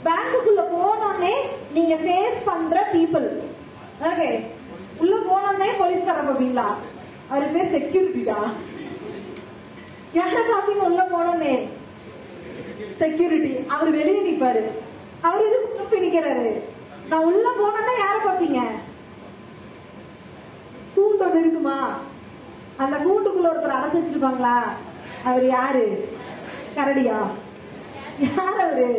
பேங்குக்குள்ள 0.07 0.63
போனோடனே 0.75 1.35
நீங்க 1.77 1.95
ஃபேஸ் 2.03 2.39
பண்ற 2.49 2.77
பீப்புள் 2.93 3.29
ஓகே 4.09 4.29
உள்ள 5.01 5.15
போனோடனே 5.29 5.69
போலீஸ்கார 5.79 6.21
பாப்பீங்களா 6.21 6.67
அவரு 7.29 7.45
பேர் 7.53 7.73
செக்யூரிட்டிடா 7.75 8.37
யார 10.13 10.39
பாப்பீங்க 10.49 10.83
உள்ள 10.89 11.03
போனோடனே 11.03 11.53
செக்யூரிட்டி 12.97 13.51
அவர் 13.67 13.89
வெளியே 13.91 14.21
நிப்பாரு. 14.25 14.61
அவர் 15.21 15.45
எதுக்கு 15.47 15.69
கூப்பி 15.77 15.97
நிக்கிறாரு? 16.03 16.49
நான் 17.09 17.25
உள்ள 17.29 17.45
போனேன்னா 17.59 17.93
யார 17.99 18.15
பாப்பீங்க 18.25 18.59
கூண்டு 20.95 21.25
ஒண்ணு 21.25 21.41
இருக்குமா? 21.43 21.77
அந்த 22.77 22.95
கூண்டுக்குள்ள 22.97 23.51
ஒருத்தர் 23.51 23.77
அடைச்சு 23.77 23.99
வச்சிருப்பாங்களா? 23.99 24.55
அவர் 25.23 25.45
யாரு? 25.47 25.85
கரடியா? 26.75 27.17
யார் 28.25 28.61
அவரு? 28.65 28.89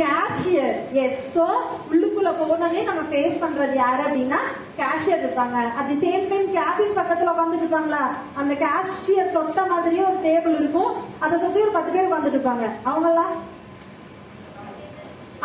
கேஷியர் 0.00 0.76
எஸ் 1.04 1.24
சோ 1.34 1.46
உள்ளுக்குள்ள 1.90 2.30
போனோடனே 2.40 2.82
நம்ம 2.88 3.02
ஃபேஸ் 3.10 3.40
பண்றது 3.42 3.74
யாரு 3.80 4.00
அப்படின்னா 4.06 4.40
கேஷியர் 4.78 5.22
இருப்பாங்க 5.24 5.56
at 5.78 5.88
the 5.90 5.96
same 6.04 6.24
time 6.30 6.48
cabin 6.58 6.96
பக்கத்துல 6.98 7.32
உட்காந்துட்டு 7.32 7.64
இருப்பாங்களா 7.64 8.02
அந்த 8.40 8.52
கேஷியர் 8.64 9.34
தொட்ட 9.36 9.64
மாதிரியே 9.72 10.04
ஒரு 10.10 10.18
டேபிள் 10.28 10.56
இருக்கும். 10.60 10.92
அதை 11.24 11.34
சுத்தி 11.44 11.64
ஒரு 11.64 11.74
பத்து 11.76 11.92
பேர் 11.94 12.08
உட்காந்துட்டு 12.08 12.38
இருப்பாங்க. 12.38 12.66
அவங்களாம் 12.90 13.34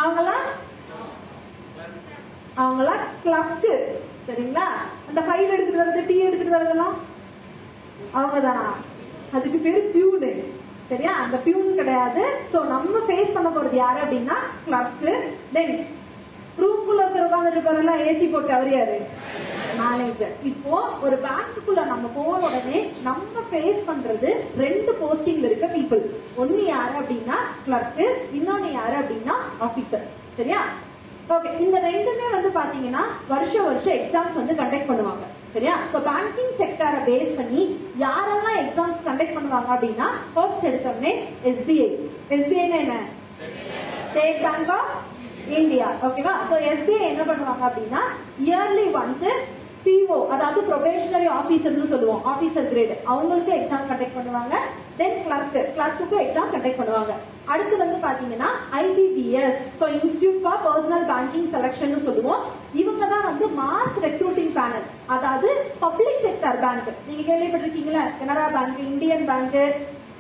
அவங்களாம் 0.04 0.46
அவங்கெல்லாம் 2.62 3.04
கிளப்க்கு 3.24 3.74
சரிங்களா? 4.28 4.68
அந்த 5.10 5.20
ஃபைல் 5.26 5.54
எடுத்துட்டு 5.56 5.82
வர்றது 5.82 6.04
டீ 6.10 6.16
எடுத்துட்டு 6.28 6.56
வர்றதெல்லாம் 6.56 6.96
அவங்கதானா. 8.18 8.68
அதுக்கு 9.36 9.58
பேரு 9.66 9.82
பியூனு 9.94 10.32
சரியா? 10.90 11.14
அந்த 11.24 11.38
பியூன் 11.46 11.70
கிடையாது. 11.80 12.24
சோ 12.54 12.58
நம்ம 12.74 13.00
ஃபேஸ் 13.08 13.36
பண்ண 13.36 13.50
போறது 13.50 13.78
யாரு 13.84 14.00
அப்படின்னா 14.04 14.38
கிளர்க்கு 14.66 15.14
தென் 15.56 15.76
ரூம்குள்ள 16.62 17.06
உட்கார்ந்து 17.06 17.52
இருக்கிறவங்க 17.54 17.94
ஏசி 18.10 18.26
போட்டு 18.34 18.52
அவர் 18.58 18.70
யாரு? 18.74 18.98
மேனேஜர் 19.80 20.34
இப்போ 20.50 20.76
ஒரு 21.06 21.16
பேங்க்குள்ள 21.24 21.82
நம்ம 21.92 22.10
போன 22.18 22.38
உடனே 22.48 22.80
நம்ம 23.08 23.42
ஃபேஸ் 23.50 23.82
பண்றது 23.90 24.30
ரெண்டு 24.64 24.92
போஸ்டிங்ல 25.02 25.50
இருக்க 25.50 25.68
பீப்புள் 25.76 26.04
ஒன்னு 26.44 26.62
யாரு 26.66 26.94
அப்படின்னா 27.02 27.38
கிளர்க் 27.66 28.04
இன்னொன்னு 28.40 28.70
யாரு 28.80 28.96
அப்படின்னா 29.02 29.36
ஆபீசர் 29.68 30.06
சரியா? 30.38 30.62
ஓகே 31.36 31.52
இந்த 31.66 31.78
ரெண்டுமே 31.90 32.28
வந்து 32.36 32.52
பாத்தீங்கன்னா 32.60 33.04
வருஷம் 33.34 33.68
வருஷம் 33.70 33.98
எக்ஸாம்ஸ் 34.00 34.40
வந்து 34.42 34.60
கண்டக்ட் 34.62 34.90
பண்ணுவாங்க. 34.92 35.26
சரியா? 35.56 35.76
ஸோ 35.92 35.98
பேங்கிங் 36.08 36.56
செக்டரை 36.60 37.02
பேஸ் 37.06 37.36
பண்ணி 37.38 37.62
யாரெல்லாம் 38.02 38.58
எக்ஸாம்ஸ் 38.64 39.06
கண்டக்ட் 39.06 39.36
பண்ணுவாங்க 39.36 39.70
அப்படின்னா 39.76 40.08
ஃபர்ஸ்ட் 40.34 40.68
எடுத்தோம்னே 40.70 41.14
எஸ்பிஐ 41.52 41.88
எஸ்பிஐ 42.36 42.66
என்ன? 42.80 42.96
ஸ்டேட் 44.10 44.42
பேங்க் 44.46 44.72
ஆஃப் 44.78 44.92
இந்தியா 45.58 45.88
ஓகேவா 46.08 46.34
சோ 46.50 46.58
எஸ்பிஐ 46.70 47.04
என்ன 47.12 47.24
பண்ணுவாங்க 47.24 47.64
அப்படின்னா 47.70 48.02
இயர்லி 48.46 48.86
ஒன்ஸ் 49.02 49.26
பிஓ 49.86 50.18
அதாவது 50.34 50.60
ப்ரொபேஷனரி 50.70 51.28
ஆபீசர்னு 51.40 51.92
சொல்லுவோம். 51.94 52.22
ஆபீசர் 52.32 52.70
கிரேட் 52.72 52.94
அவங்களுக்கு 53.12 53.52
எக்ஸாம் 53.60 53.88
கண்டக்ட் 53.90 54.18
பண்ணுவாங்க. 54.18 54.56
தென் 55.00 55.18
கிளர்க் 55.26 55.58
கிளர்க்குக்கு 55.76 56.16
எக்ஸாம் 56.26 56.52
கண்டக்ட் 56.54 56.80
பண்ணுவாங்க. 56.82 57.14
அடுத்து 57.54 57.76
வந்து 57.82 57.98
பாத்தீங்கன்னா 58.06 58.50
IBPS 58.84 59.60
so 59.80 59.88
institute 59.98 60.40
for 60.44 60.64
personnel 60.68 61.06
banking 61.12 61.50
selection 61.56 62.06
சொல்லுவோம். 62.08 62.46
இவங்க 62.82 63.04
தான் 63.12 63.28
வந்து 63.30 63.48
மாஸ் 63.60 63.98
ரெக்ரூட்டிங் 64.06 64.54
பேனல் 64.58 64.88
அதாவது 65.16 65.50
பப்ளிக் 65.84 66.24
செக்டர் 66.26 66.62
பேங்க் 66.64 66.90
நீங்க 67.10 67.24
கேள்விப்பட்டிருக்கீங்களா? 67.30 68.06
கனரா 68.22 68.48
பேங்க் 68.56 68.80
இந்தியன் 68.92 69.28
பேங்க் 69.30 69.60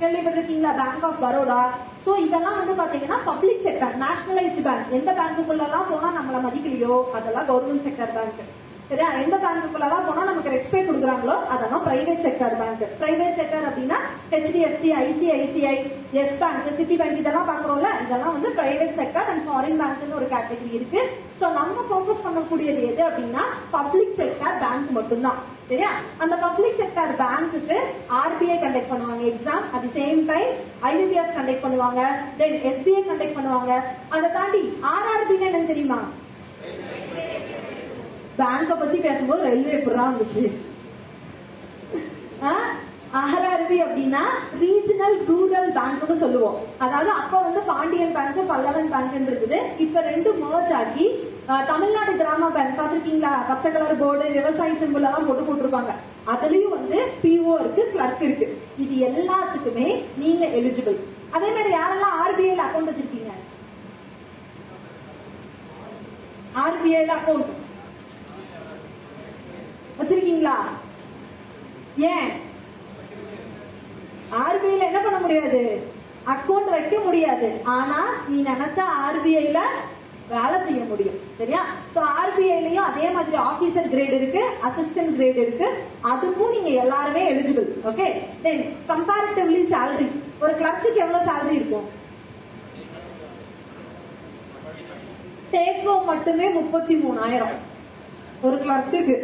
கேள்விப்பட்டிருக்கீங்களா? 0.01 0.73
பேங்க் 0.81 1.07
ஆஃப் 1.09 1.23
பரோடா 1.25 1.61
சோ 2.05 2.13
இதெல்லாம் 2.25 2.59
வந்து 2.59 2.75
பாத்தீங்கன்னா 2.81 3.19
பப்ளிக் 3.29 3.65
செக்டர் 3.67 3.95
நேஷனலைஸ்டு 4.03 4.67
பேங்க் 4.67 4.93
எந்த 4.99 5.11
பேங்க்குள்ள 5.21 5.65
எல்லாம் 5.69 5.89
போனா 5.93 6.11
நம்மள 6.19 6.39
மதிக்கலையோ? 6.47 6.95
அதெல்லாம் 7.19 7.49
கவர்மெண்ட் 7.49 7.85
செக்டர் 7.87 8.15
பேங்க் 8.19 8.43
சரியா? 8.89 9.07
எந்த 9.21 9.35
பேங்க்குள்ள 9.43 9.85
தான் 9.91 10.05
போனா 10.07 10.23
நமக்கு 10.29 10.51
ரெஸ்பெக்ட் 10.55 10.89
கொடுக்குறாங்களோ 10.89 11.35
அதெல்லாம் 11.53 11.83
private 11.85 12.23
sector 12.25 12.55
bank 12.59 12.83
private 12.99 13.37
sector 13.39 13.65
அப்படின்னா 13.69 13.97
HDFC 14.33 14.89
ICICI 15.03 15.75
Yes 16.21 16.37
bank 16.41 16.67
Citi 16.79 16.95
bank 16.99 17.21
இதெல்லாம் 17.21 17.47
பாக்குறோம்ல 17.51 17.89
இதெல்லாம் 18.03 18.35
வந்து 18.35 18.49
பிரைவேட் 18.59 18.93
செக்டர் 18.99 19.29
அண்ட் 19.31 19.43
ஃபாரின் 19.47 19.79
பேங்க்னு 19.81 20.17
ஒரு 20.19 20.27
கேட்டகரி 20.33 20.71
இருக்கு. 20.79 21.01
சோ 21.39 21.45
நம்ம 21.59 21.85
போக்கஸ் 21.91 22.23
பண்ணக்கூடியது 22.25 22.81
எது 22.89 23.01
அப்படின்னா 23.07 23.45
பப்ளிக் 23.75 24.13
செக்டர் 24.19 24.59
பேங்க் 24.63 24.91
மட்டும்தான். 24.97 25.39
சரியா? 25.69 25.89
அந்த 26.23 26.35
பப்ளிக் 26.43 26.79
செக்டர் 26.81 27.13
பேங்க்குக்கு 27.21 27.77
ஆர்பிஐ 28.19 28.57
கண்டக்ட் 28.65 28.91
பண்ணுவாங்க. 28.91 29.23
Exam 29.31 29.65
at 29.73 29.83
the 29.85 29.91
same 29.99 30.21
time 30.31 30.51
IBPS 30.91 31.35
conduct 31.37 31.65
பண்ணுவாங்க. 31.65 32.03
தென் 32.41 32.55
எஸ்பிஐ 32.71 33.01
கண்டக்ட் 33.09 33.37
பண்ணுவாங்க. 33.39 33.71
அதை 34.15 34.29
தாண்டி 34.37 34.63
ஆர்ஆர்பின்னு 34.93 35.49
என்னன்னு 35.49 35.71
தெரியுமா? 35.73 35.99
பேங்க 38.39 38.71
பத்தி 38.79 38.97
பேசும்போது 39.07 39.45
ரயில்வே 39.47 39.75
எப்படிதான் 39.77 40.13
இருந்துச்சு 40.13 40.45
ஆர்ஆர்பி 43.19 43.77
அப்படின்னா 43.83 44.23
ரீஜனல் 44.61 45.15
ரூரல் 45.27 45.69
பேங்க்னு 45.77 46.15
சொல்லுவோம். 46.23 46.57
அதாவது 46.83 47.11
அப்ப 47.19 47.39
வந்து 47.45 47.61
பாண்டியன் 47.69 48.15
பேங்க் 48.17 48.49
பல்லவன் 48.51 48.91
பேங்க் 48.93 49.15
இருக்குது. 49.29 49.59
இப்ப 49.85 50.01
ரெண்டு 50.09 50.29
மர்ஜ் 50.41 50.73
ஆகி 50.79 51.05
தமிழ்நாடு 51.71 52.11
கிராம 52.21 52.49
பேங்க் 52.55 52.77
பாத்திருக்கீங்களா 52.79 53.31
பச்சை 53.49 53.69
கலர் 53.71 53.99
போர்டு 54.01 54.25
விவசாய 54.37 54.75
சிம்பிள் 54.81 55.07
எல்லாம் 55.09 55.27
போட்டு 55.27 55.43
போட்டிருப்பாங்க. 55.47 55.93
அதுலயும் 56.33 56.75
வந்து 56.77 56.97
பிஓ 57.23 57.55
இருக்கு 57.61 57.83
கிளர்க் 57.93 58.23
இருக்கு. 58.27 58.47
இது 58.83 58.95
எல்லாத்துக்குமே 59.09 59.87
நீங்க 60.23 60.45
எலிஜிபிள் 60.59 60.97
அதே 61.37 61.49
மாதிரி 61.55 61.71
யாரெல்லாம் 61.79 62.17
ஆர்பிஐல 62.23 62.65
அக்கௌண்ட் 62.67 62.91
வச்சிருக்கீங்க? 62.91 63.31
ஆர்பிஐல 66.63 67.13
அக்கௌண்ட் 67.19 67.51
வச்சிருக்கீங்களா? 69.97 70.55
ஏன்? 72.11 72.29
ஆர்பிஐல 74.45 74.87
என்ன 74.89 74.99
பண்ண 75.01 75.19
முடியாது? 75.19 75.61
அக்கௌண்ட் 76.33 76.69
வைக்க 76.75 76.99
முடியாது. 76.99 77.49
ஆனா 77.63 77.99
நீ 78.29 78.37
நினைச்சா 78.51 78.85
ஆர்பிஐல 79.05 79.59
வேலை 80.29 80.57
செய்ய 80.67 80.83
முடியும். 80.91 81.17
சரியா? 81.39 81.61
சோ 81.95 81.99
ஆர்பிஐலயும் 82.19 82.87
அதே 82.89 83.09
மாதிரி 83.15 83.37
ஆபீசர் 83.49 83.91
கிரேட் 83.91 84.15
இருக்கு 84.19 84.41
அசிஸ்டன்ட் 84.67 85.15
கிரேட் 85.17 85.39
இருக்கு. 85.43 85.67
அதுக்கும் 86.11 86.53
நீங்க 86.55 86.69
எல்லாருமே 86.83 87.23
eligible 87.31 87.69
okay 87.91 88.07
then 88.45 88.63
comparatively 88.87 89.61
salary 89.73 90.07
ஒரு 90.39 90.53
கிளர்க்குக்கு 90.61 91.03
எவ்வளவு 91.05 91.27
சேலரி 91.29 91.55
இருக்கும்? 91.59 91.87
டேக் 95.53 96.05
மட்டுமே 96.05 96.47
முப்பத்தி 96.49 96.95
மூணாயிரம். 96.95 97.55
ஒரு 98.41 98.55
கிளர்க்குக்கு 98.63 99.15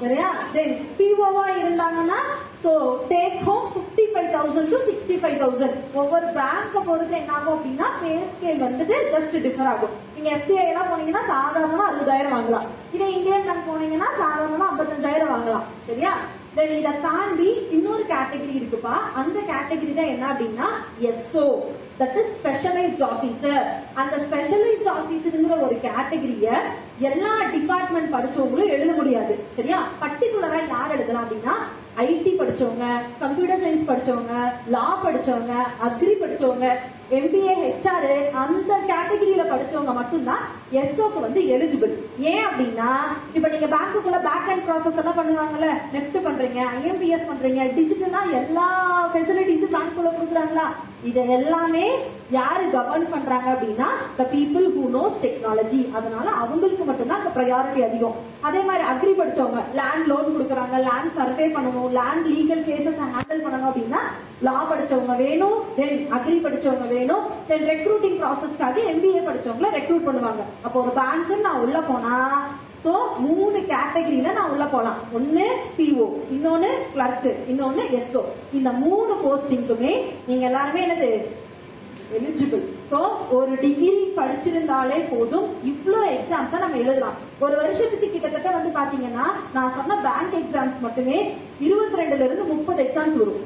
சரியா? 0.00 0.28
தென் 0.54 0.74
பிஓவா 0.98 1.44
இருந்தாங்கன்னா 1.60 2.18
so 2.62 2.72
take 3.10 3.36
home 3.46 3.66
fifty 3.74 4.04
five 4.12 4.28
thousand 4.36 4.70
to 4.72 4.78
sixty 4.88 5.16
five 5.22 5.36
thousand 5.42 5.76
ஒவ்வொரு 6.00 6.26
பேங்க 6.38 6.80
பொறுத்து 6.88 7.16
என்ன 7.20 7.34
ஆகும் 7.36 7.54
அப்படின்னா 7.56 7.88
பே 8.00 8.12
ஸ்கேல் 8.32 8.64
வந்துட்டு 8.66 8.96
ஜஸ்ட் 9.14 9.36
டிஃபர் 9.46 9.70
ஆகும். 9.72 9.94
நீங்க 10.16 10.30
எஸ்பிஐ 10.36 10.64
எல்லாம் 10.70 10.90
போனீங்கன்னா 10.90 11.22
சாதாரணமா 11.32 11.84
அறுபதாயிரம் 11.90 12.34
வாங்கலாம். 12.36 12.66
இதே 12.96 13.08
இந்தியன் 13.18 13.46
பேங்க் 13.48 13.68
போனீங்கன்னா 13.70 14.10
சாதாரணமா 14.22 14.68
ஐம்பத்தஞ்சாயிரம் 14.72 15.32
வாங்கலாம். 15.34 15.66
சரியா? 15.88 16.12
தென் 16.56 16.76
இதை 16.80 16.92
தாண்டி 17.06 17.48
இன்னொரு 17.76 18.04
கேட்டகரி 18.12 18.54
இருக்குப்பா. 18.58 18.94
அந்த 19.20 19.38
கேட்டகரி 19.52 19.94
தான் 19.98 20.12
என்ன 20.14 20.24
அப்படின்னா 20.32 20.68
SO 21.10 21.46
that 22.00 22.16
is 22.20 22.32
specialised 22.38 23.04
officer 23.12 23.64
அந்த 24.02 24.14
ஸ்பெஷலைஸ்ட் 24.26 24.90
ஆபீசர்ங்கிற 24.98 25.56
ஒரு 25.66 25.76
கேட்டகரிய 25.86 26.48
எல்லா 27.00 27.42
டிபார்ட்மெண்ட் 27.52 28.14
படிச்சவங்களும் 28.14 28.68
எழுத 28.68 28.92
முடியாது. 28.92 29.34
சரியா? 29.56 29.78
பர்டிகுலரா 30.00 30.60
யார் 30.68 30.94
எழுதலாம் 30.94 31.24
அப்படின்னா 31.24 31.54
ஐடி 31.96 32.32
படிச்சவங்க 32.38 32.86
கம்ப்யூட்டர் 33.18 33.62
சயின்ஸ் 33.62 33.88
படிச்சவங்க 33.90 34.34
லா 34.66 34.98
படிச்சவங்க 35.04 35.52
அக்ரி 35.82 36.14
படிச்சவங்க 36.14 36.66
எம்பிஏ 37.10 37.54
ஹெச்ஆர் 37.62 38.08
அந்த 38.34 38.74
கேட்டகரியில 38.86 39.44
படிச்சவங்க 39.48 39.92
மட்டும்தான் 39.92 40.44
எஸ்ஓக்கு 40.80 41.20
வந்து 41.26 41.40
எலிஜிபிள் 41.56 41.92
ஏன் 42.32 42.44
அப்படின்னா 42.48 42.90
இப்ப 43.36 43.46
நீங்க 43.52 43.68
பேங்க்குள்ள 43.74 44.18
பேக் 44.28 44.50
அண்ட் 44.52 44.66
ப்ராசஸ் 44.68 44.98
எல்லாம் 45.02 45.18
பண்ணுவாங்கல்ல 45.20 45.68
நெஃப்ட் 45.94 46.18
பண்றீங்க 46.26 46.60
ஐஎம்பிஎஸ் 46.80 47.30
பண்றீங்க 47.30 47.62
டிஜிட்டலா 47.78 48.22
எல்லா 48.40 48.66
ஃபெசிலிட்டிஸும் 49.12 49.74
பேங்க்குள்ள 49.76 50.10
கொடுக்குறாங்களா? 50.16 50.66
இத 51.08 51.20
எல்லாமே 51.38 51.86
யாரு 52.36 52.64
கவர்ன் 52.74 53.10
பண்றாங்க 53.14 53.48
அப்படின்னா 53.54 53.88
the 54.18 54.22
people 54.32 54.64
who 54.76 54.84
knows 54.96 55.20
technology 55.24 55.80
அதனால 55.98 56.26
அவங்களுக்கு 56.42 56.84
மட்டும்தான் 56.88 57.26
ப்ரையாரிட்டி 57.36 57.80
அதிகம். 57.88 58.16
அதே 58.48 58.60
மாதிரி 58.68 58.84
அக்ரி 58.92 59.12
படிச்சவங்க 59.20 59.60
லேண்ட் 59.78 60.08
லோன் 60.12 60.32
கொடுக்குறாங்க 60.34 60.76
லேண்ட் 60.86 61.16
சர்வே 61.18 61.46
பண்ணணும் 61.56 61.92
லேண்ட் 61.98 62.26
லீகல் 62.34 62.64
கேசஸ் 62.68 63.00
ஹேண்டில் 63.14 63.44
பண்ணணும் 63.44 63.68
அப்படின்னா 63.70 64.00
லா 64.46 64.56
படிச்சவங்க 64.70 65.14
வேணும் 65.24 65.58
தென் 65.78 65.96
அக்ரி 66.16 66.36
படிச்சவங்க 66.46 66.86
வேணும் 66.96 67.24
தென் 67.50 67.64
ரெக்ரூட்டிங் 67.72 68.18
ப்ராசஸ்க்காக 68.22 68.82
எம்பிஏ 68.92 69.22
படிச்சவங்களை 69.28 69.70
ரெக்ரூட் 69.78 70.06
பண்ணுவாங்க. 70.08 70.42
அப்போ 70.66 70.76
ஒரு 70.84 70.92
பேங்க் 71.00 71.32
நான் 71.48 71.62
உள்ள 71.64 71.80
போனா 71.90 72.14
சோ 72.84 72.92
மூணு 73.24 73.58
கேட்டகரியில 73.70 74.32
நான் 74.36 74.50
உள்ள 74.52 74.64
போலாம். 74.72 74.98
ஒன்னு 75.16 75.46
பிஓ 75.76 76.06
இன்னொன்னு 76.34 76.68
கிளர்க் 76.92 77.26
இன்னொன்னு 77.52 77.82
எஸ்ஓ 77.98 78.22
இந்த 78.58 78.70
மூணு 78.82 79.12
போஸ்டிங்க்குமே 79.24 79.92
நீங்க 80.28 80.44
எல்லாருமே 80.50 80.82
என்னது? 80.86 81.10
எலிஜிபிள் 82.18 82.64
சோ 82.90 82.98
ஒரு 83.36 83.52
டிகிரி 83.62 84.00
படிச்சிருந்தாலே 84.18 84.98
போதும். 85.12 85.46
இவ்வளோ 85.70 86.00
எக்ஸாம்ஸ் 86.16 86.62
நம்ம 86.64 86.80
எழுதலாம். 86.82 87.16
ஒரு 87.44 87.54
வருஷத்துக்கு 87.62 88.08
கிட்டத்தட்ட 88.12 88.50
வந்து 88.56 88.72
பாத்தீங்கன்னா 88.78 89.26
நான் 89.56 89.74
சொன்ன 89.78 89.96
பேங்க் 90.06 90.36
எக்ஸாம்ஸ் 90.42 90.78
மட்டுமே 90.86 91.18
இருபத்தி 91.66 92.00
ரெண்டுல 92.00 92.26
இருந்து 92.28 92.44
முப்பது 92.52 92.80
எக்ஸாம்ஸ் 92.86 93.18
வரும். 93.22 93.42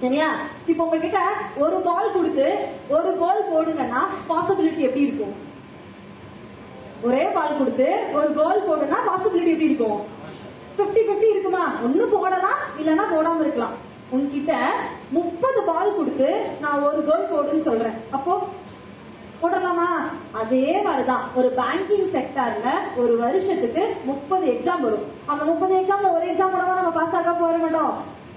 சரியா? 0.00 0.28
இப்போ 0.70 0.82
உங்ககிட்ட 0.86 1.20
ஒரு 1.64 1.76
பால் 1.88 2.14
கொடுத்து 2.14 2.48
ஒரு 2.96 3.10
கோல் 3.20 3.50
போடுங்கன்னா 3.52 4.00
பாசிபிலிட்டி 4.30 4.82
எப்படி 4.88 5.06
இருக்கும்? 5.08 5.36
ஒரே 7.02 7.24
பால் 7.24 7.58
கொடுத்து 7.58 7.96
ஒரு 8.12 8.34
கோல் 8.34 8.66
போடுனா 8.68 8.98
பாசிபிலிட்டி 9.08 9.52
எப்படி 9.52 9.64
இருக்கும்? 9.64 10.00
50 10.78 11.00
50 11.08 11.30
இருக்குமா? 11.30 11.74
ஒண்ணு 11.86 12.02
போடலாம் 12.02 12.60
இல்லனா 12.80 13.04
போடாம 13.12 13.40
இருக்கலாம். 13.40 13.72
உன்கிட்ட 14.12 14.56
முப்பது 15.10 15.62
பால் 15.62 15.96
கொடுத்து 15.96 16.46
நான் 16.60 16.82
ஒரு 16.82 17.04
கோல் 17.04 17.30
போடுன்னு 17.32 17.62
சொல்றேன். 17.62 17.92
அப்போ 18.10 18.42
போடலாமா? 19.42 19.88
அதே 20.32 20.82
மாதிரிதான். 20.82 21.24
ஒரு 21.34 21.52
பேங்கிங் 21.56 22.10
செக்டர்ல 22.16 22.68
ஒரு 22.96 23.16
வருஷத்துக்கு 23.16 23.94
முப்பது 24.04 24.46
எக்ஸாம் 24.46 24.80
வரும். 24.80 25.04
அந்த 25.26 25.44
முப்பது 25.44 25.74
எக்ஸாம்ல 25.74 26.12
ஒரு 26.12 26.26
எக்ஸாம் 26.26 26.50
கூட 26.50 26.62
நம்ம 26.64 26.90
பாஸ் 26.90 27.14
ஆக 27.14 27.32
போற 27.32 27.56
மாட்டோம் 27.56 27.94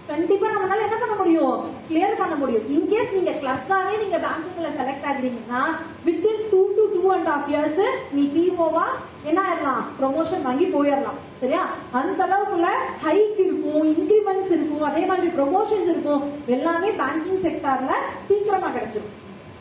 கண்டிப்பா 0.09 0.47
நம்மளால 0.47 0.85
என்ன 0.85 0.97
பண்ண 0.99 1.15
முடியும்? 1.15 1.57
கிளியர் 1.89 2.17
பண்ண 2.17 2.35
முடியும். 2.35 2.63
இன்கேஸ் 2.75 3.15
நீங்க 3.15 3.31
கிளர்க்காவே 3.41 3.93
நீங்க 4.01 4.17
பேங்க்குள்ள 4.17 4.69
select 4.79 5.07
ஆகிறீங்கன்னா 5.09 5.61
within 6.05 6.41
two 6.51 6.61
to 6.77 6.83
two 6.93 7.01
and 7.11 7.27
half 7.27 7.49
years 7.51 7.81
நீ 8.11 8.23
பிஓவா 8.35 8.85
என்ன 9.23 9.39
ஆயிடலாம் 9.41 9.83
ப்ரொமோஷன் 9.99 10.41
வாங்கி 10.41 10.65
போயிடலாம் 10.65 11.19
சரியா? 11.41 11.61
அந்த 11.91 12.19
அளவுக்குள்ள 12.25 12.69
ஹைக் 13.05 13.39
இருக்கும் 13.45 13.83
இன்க்ரிமெண்ட்ஸ் 13.91 14.53
இருக்கும் 14.57 14.83
அதே 14.83 15.05
மாதிரி 15.05 15.27
ப்ரொமோஷன்ஸ் 15.27 15.89
இருக்கும். 15.93 16.23
எல்லாமே 16.47 16.89
பேங்கிங் 17.01 17.43
செக்டார்ல 17.45 17.93
சீக்கிரமா 18.27 18.67
கிடைச்சிடும் 18.67 19.15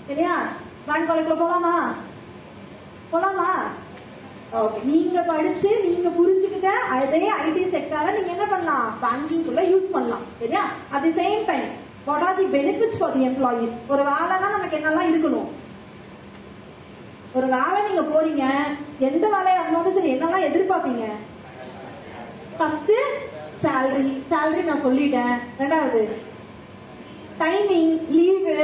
சரியா? 0.09 0.35
பேங்க் 0.89 1.11
காலேஜ்ல 1.11 1.37
போலாமா? 1.43 1.75
போலாமா? 3.13 3.49
ஓகே 4.57 4.79
நீங்க 4.91 5.23
படிச்சு 5.31 5.71
நீங்க 5.87 6.09
புரிஞ்சுக்கிட்ட 6.19 6.71
அதே 6.95 7.19
ஐடி 7.45 7.63
செக்டார 7.75 8.13
நீங்க 8.15 8.31
என்ன 8.35 8.47
பண்ணலாம்? 8.53 8.87
பேங்கிங் 9.03 9.45
குள்ள 9.47 9.63
யூஸ் 9.71 9.95
பண்ணலாம் 9.95 10.25
சரியா? 10.41 10.63
At 10.93 11.05
the 11.07 11.11
same 11.19 11.43
time 11.51 11.67
what 12.07 12.25
are 12.27 12.39
the 12.39 12.47
benefits 12.55 12.99
for 13.01 13.13
the 13.17 13.23
employees 13.31 13.75
ஒரு 13.95 14.03
வேலைனா 14.11 14.47
நமக்கு 14.55 14.79
என்னெல்லாம் 14.79 15.11
இருக்கணும்? 15.11 15.49
ஒரு 17.39 17.47
வேலை 17.57 17.79
நீங்க 17.89 18.05
போறீங்க 18.13 18.45
எந்த 19.09 19.25
வேலையா 19.35 19.59
இருந்தாலும் 19.63 19.97
சரி 19.99 20.13
என்னெல்லாம் 20.15 20.47
எதிர்பார்ப்பீங்க? 20.49 21.05
ஃபர்ஸ்ட் 22.59 22.95
சேலரி 23.65 24.09
சேலரி 24.31 24.65
நான் 24.71 24.85
சொல்லிட்டேன். 24.87 25.37
ரெண்டாவது 25.61 26.01
டைமிங் 27.43 27.93
லீவு 28.17 28.57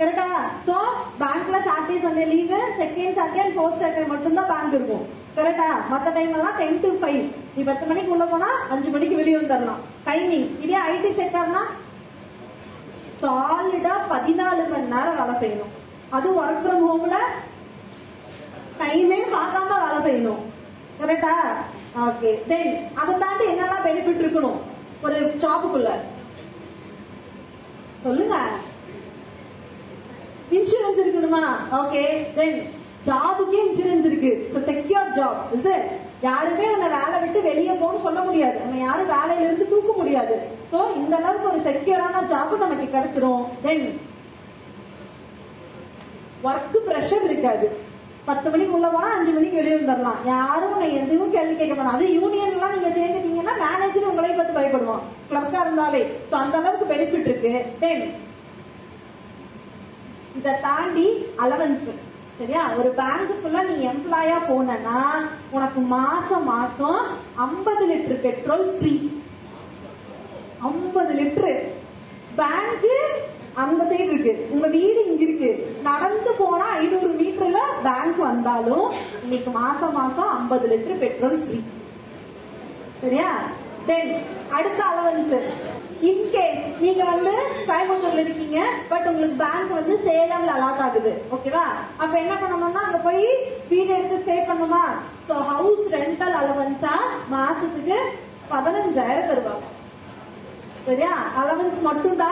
கரெக்டா 0.00 0.26
சோ 0.66 0.76
பேங்க்ல 1.22 1.58
Saturday 1.68 2.00
Sunday 2.06 2.26
leave 2.34 2.58
second 2.80 3.16
Saturday 3.20 3.44
and 3.44 3.56
fourth 3.58 3.80
Saturday 3.84 4.08
மட்டும் 4.12 4.38
தான் 4.40 4.50
பேங்க் 4.52 4.76
இருக்கும். 4.78 5.06
கரெக்டா 5.38 5.66
மத்த 5.90 6.12
டைம் 6.14 6.32
எல்லாம் 6.36 6.56
டென் 6.60 6.80
டு 6.84 6.88
ஃபைவ் 7.00 7.20
நீ 7.56 7.62
பத்து 7.68 7.84
மணிக்கு 7.88 8.14
உள்ள 8.14 8.24
போனா 8.30 8.48
அஞ்சு 8.74 8.88
மணிக்கு 8.94 9.18
வெளியே 9.18 9.36
வந்துடலாம் 9.40 9.82
டைமிங் 10.06 10.48
இதே 10.64 10.78
ஐடி 10.92 11.10
செக்டர்னா 11.18 11.62
சாலிடா 13.20 13.94
பதினாலு 14.12 14.64
மணி 14.72 14.92
நேரம் 14.94 15.18
வேலை 15.20 15.34
செய்யணும். 15.42 15.72
அது 16.16 16.28
ஒர்க் 16.40 16.62
ஃப்ரம் 16.64 16.84
ஹோம்ல 16.88 17.16
டைமே 18.80 19.18
பார்க்காம 19.36 19.78
வேலை 19.84 19.98
செய்யணும். 20.06 20.42
கரெக்டா 21.00 21.34
ஓகே 22.06 22.30
தென் 22.50 22.72
அதை 23.00 23.12
தாண்டி 23.22 23.44
என்னெல்லாம் 23.52 23.84
பெனிஃபிட் 23.86 24.22
இருக்கணும்? 24.24 24.58
ஒரு 25.06 25.18
ஜாபுக்குள்ள 25.42 25.90
சொல்லுங்க. 28.04 28.36
இன்சூரன்ஸ் 30.56 31.02
இருக்கணுமா? 31.02 31.42
ஓகே 31.80 32.02
தென் 32.36 32.58
ஜாபுக்கே 33.08 33.60
இன்சூரன்ஸ் 33.66 34.06
இருக்கு. 34.10 34.32
செக்யூர் 34.68 35.10
ஜாப் 35.18 35.40
இஸ் 35.56 35.70
யாருமே 36.26 36.66
உன்னை 36.74 36.88
வேலை 36.98 37.16
விட்டு 37.22 37.40
வெளியே 37.48 37.74
போன்னு 37.80 38.04
சொல்ல 38.06 38.20
முடியாது. 38.28 38.56
நம்ம 38.62 38.78
யாரும் 38.86 39.12
வேலையில 39.16 39.44
இருந்து 39.46 39.68
தூக்க 39.72 39.92
முடியாது. 39.98 40.36
சோ 40.72 40.78
இந்த 41.00 41.14
அளவுக்கு 41.18 41.50
ஒரு 41.50 41.60
செக்யூரான 41.66 42.22
ஜாப் 42.32 42.62
நமக்கு 42.62 42.86
கிடைச்சிடும் 42.94 43.44
தென் 43.66 43.84
ஒர்க் 46.48 46.76
ப்ரெஷர் 46.88 47.28
இருக்காது. 47.28 47.68
பத்து 48.26 48.48
மணிக்கு 48.52 48.74
உள்ள 48.76 48.88
போனா 48.94 49.10
அஞ்சு 49.16 49.30
மணிக்கு 49.36 49.60
வெளியே 49.60 49.76
வந்துடலாம் 49.76 50.18
யாரும் 50.32 50.72
உங்களை 50.72 50.88
எதுவும் 51.02 51.32
கேள்வி 51.36 51.54
கேட்க 51.60 51.74
போனா 51.74 51.94
அது 51.96 52.06
யூனியன் 52.18 52.52
எல்லாம் 52.56 52.74
நீங்க 52.74 52.90
சேர்ந்துட்டீங்கன்னா 52.98 53.54
மேனேஜர் 53.62 54.10
உங்களை 54.10 54.30
பார்த்து 54.30 54.58
பயப்படுவான். 54.58 55.06
கிளர்க்கா 55.30 55.60
இருந்தாலே. 55.66 56.02
அந்த 56.42 56.56
அளவுக்கு 56.60 56.90
பெனிஃபிட் 56.92 57.26
இருக்கு. 57.28 57.52
தென் 57.84 58.04
இதை 60.40 60.54
தாண்டி 60.66 61.06
அலவன்ஸ் 61.44 61.88
சரியா? 62.38 62.72
ஒரு 62.76 62.94
பேங்க்குள்ள 62.98 63.60
நீ 63.68 63.76
எம்ப்ளாயா 63.88 64.38
போனா 64.48 64.98
உனக்கு 65.50 65.80
மாசம் 65.94 66.44
மாசம் 66.44 67.00
50 67.46 67.86
litre 67.90 68.20
petrol 68.20 68.74
free 68.74 68.92
50 70.68 71.14
litre. 71.20 71.58
Bank 72.36 72.86
அந்த 73.54 73.84
சைடு 73.84 74.08
இருக்கு. 74.08 74.48
உங்க 74.50 74.66
வீடு 74.66 75.06
இங்க 75.06 75.22
இருக்கு. 75.22 75.50
நடந்து 75.82 76.32
போனா 76.38 76.66
ஐநூறு 76.80 77.12
மீட்டர்ல 77.20 77.60
பேங்க் 77.82 78.18
வந்தாலும் 78.18 78.86
இன்னைக்கு 79.22 79.50
மாசம் 79.50 79.92
மாசம் 79.92 80.50
50 80.50 80.68
லிட்டர் 80.72 80.98
பெட்ரோல் 80.98 81.38
ஃப்ரீ 81.44 81.60
சரியா? 83.00 83.30
தென் 83.86 84.12
அடுத்த 84.50 84.80
அலவன்ஸ் 84.84 85.36
இன்கேஸ் 86.06 86.66
நீங்க 86.82 87.02
வந்து 87.04 87.32
கோயம்புத்தூர்ல 87.68 88.22
இருக்கீங்க 88.24 88.58
பட் 88.90 89.06
உங்களுக்கு 89.10 89.38
பேங்க் 89.44 89.72
வந்து 89.78 89.94
சேலம்ல 90.06 90.52
அலாட் 90.56 90.82
ஆகுது. 90.86 91.12
ஓகேவா 91.34 91.64
அப்ப 92.02 92.12
என்ன 92.20 92.34
பண்ணணும்னா 92.42 92.82
அங்க 92.86 93.00
போய் 93.06 93.24
வீடு 93.70 93.90
எடுத்து 93.96 94.22
ஸ்டே 94.22 94.36
பண்ணுமா 94.50 94.82
சோ 95.28 95.36
ஹவுஸ் 95.50 95.82
ரெண்டல் 95.96 96.36
அலவன்ஸா 96.40 96.94
மாசத்துக்கு 97.34 97.98
பதினஞ்சாயிரம் 98.52 99.28
தருவாங்க. 99.30 99.66
சரியா? 100.86 101.12
அலவன்ஸ் 101.40 101.80
மட்டும்டா? 101.88 102.30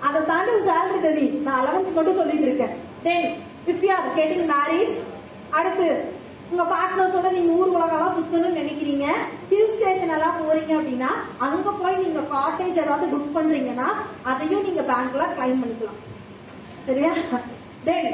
அதை 0.00 0.20
தாண்டி 0.24 0.50
ஒரு 0.56 0.64
சேலரி 0.68 1.00
தெரியும் 1.06 1.40
நான் 1.46 1.60
அலவன்ஸ் 1.62 1.96
மட்டும் 1.96 2.18
சொல்லிட்டு 2.20 2.46
இருக்கேன். 2.48 2.74
Then 3.06 3.26
if 3.70 3.82
you 3.86 3.90
are 3.96 4.14
getting 4.18 4.46
married 4.54 4.94
அடுத்து 5.58 5.88
உங்க 6.52 6.62
பார்ட்னர்ஸோட 6.62 7.30
நீங்க 7.32 7.50
ஊர் 7.58 7.74
உலகெல்லாம் 7.76 8.14
சுத்தணும்னு 8.18 8.58
நினைக்கிறீங்க 8.60 9.06
ஹில் 9.50 9.74
ஸ்டேஷன் 9.74 10.14
எல்லாம் 10.16 10.38
போறீங்க 10.38 10.72
அப்படின்னா 10.78 11.10
அங்க 11.46 11.70
போய் 11.80 12.02
நீங்க 12.04 12.20
காட்டேஜ் 12.34 12.80
ஏதாவது 12.84 13.12
புக் 13.12 13.34
பண்றீங்கன்னா 13.36 13.88
அதையும் 14.30 14.66
நீங்க 14.68 14.82
பேங்க்ல 14.90 15.26
கிளைம் 15.36 15.60
பண்ணிக்கலாம். 15.62 15.98
சரியா? 16.86 17.12
தென் 17.86 18.10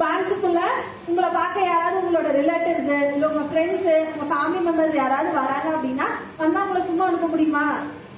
பேங்க்குள்ள 0.00 0.60
உங்களை 1.08 1.28
பார்க்க 1.28 1.68
யாராவது 1.68 2.00
உங்களோட 2.00 2.28
ரிலேட்டிவ்ஸ் 2.40 2.90
இல்ல 3.14 3.28
உங்க 3.30 3.44
ஃப்ரெண்ட்ஸ் 3.50 3.88
உங்க 4.12 4.26
ஃபேமிலி 4.32 4.60
மெம்பர்ஸ் 4.66 5.00
யாராவது 5.02 5.30
வராங்க 5.40 5.68
அப்படின்னா 5.76 6.08
வந்தா 6.42 6.64
உங்களை 6.64 6.82
சும்மா 6.90 7.06
அனுப்ப 7.08 7.28
முடியுமா? 7.32 7.64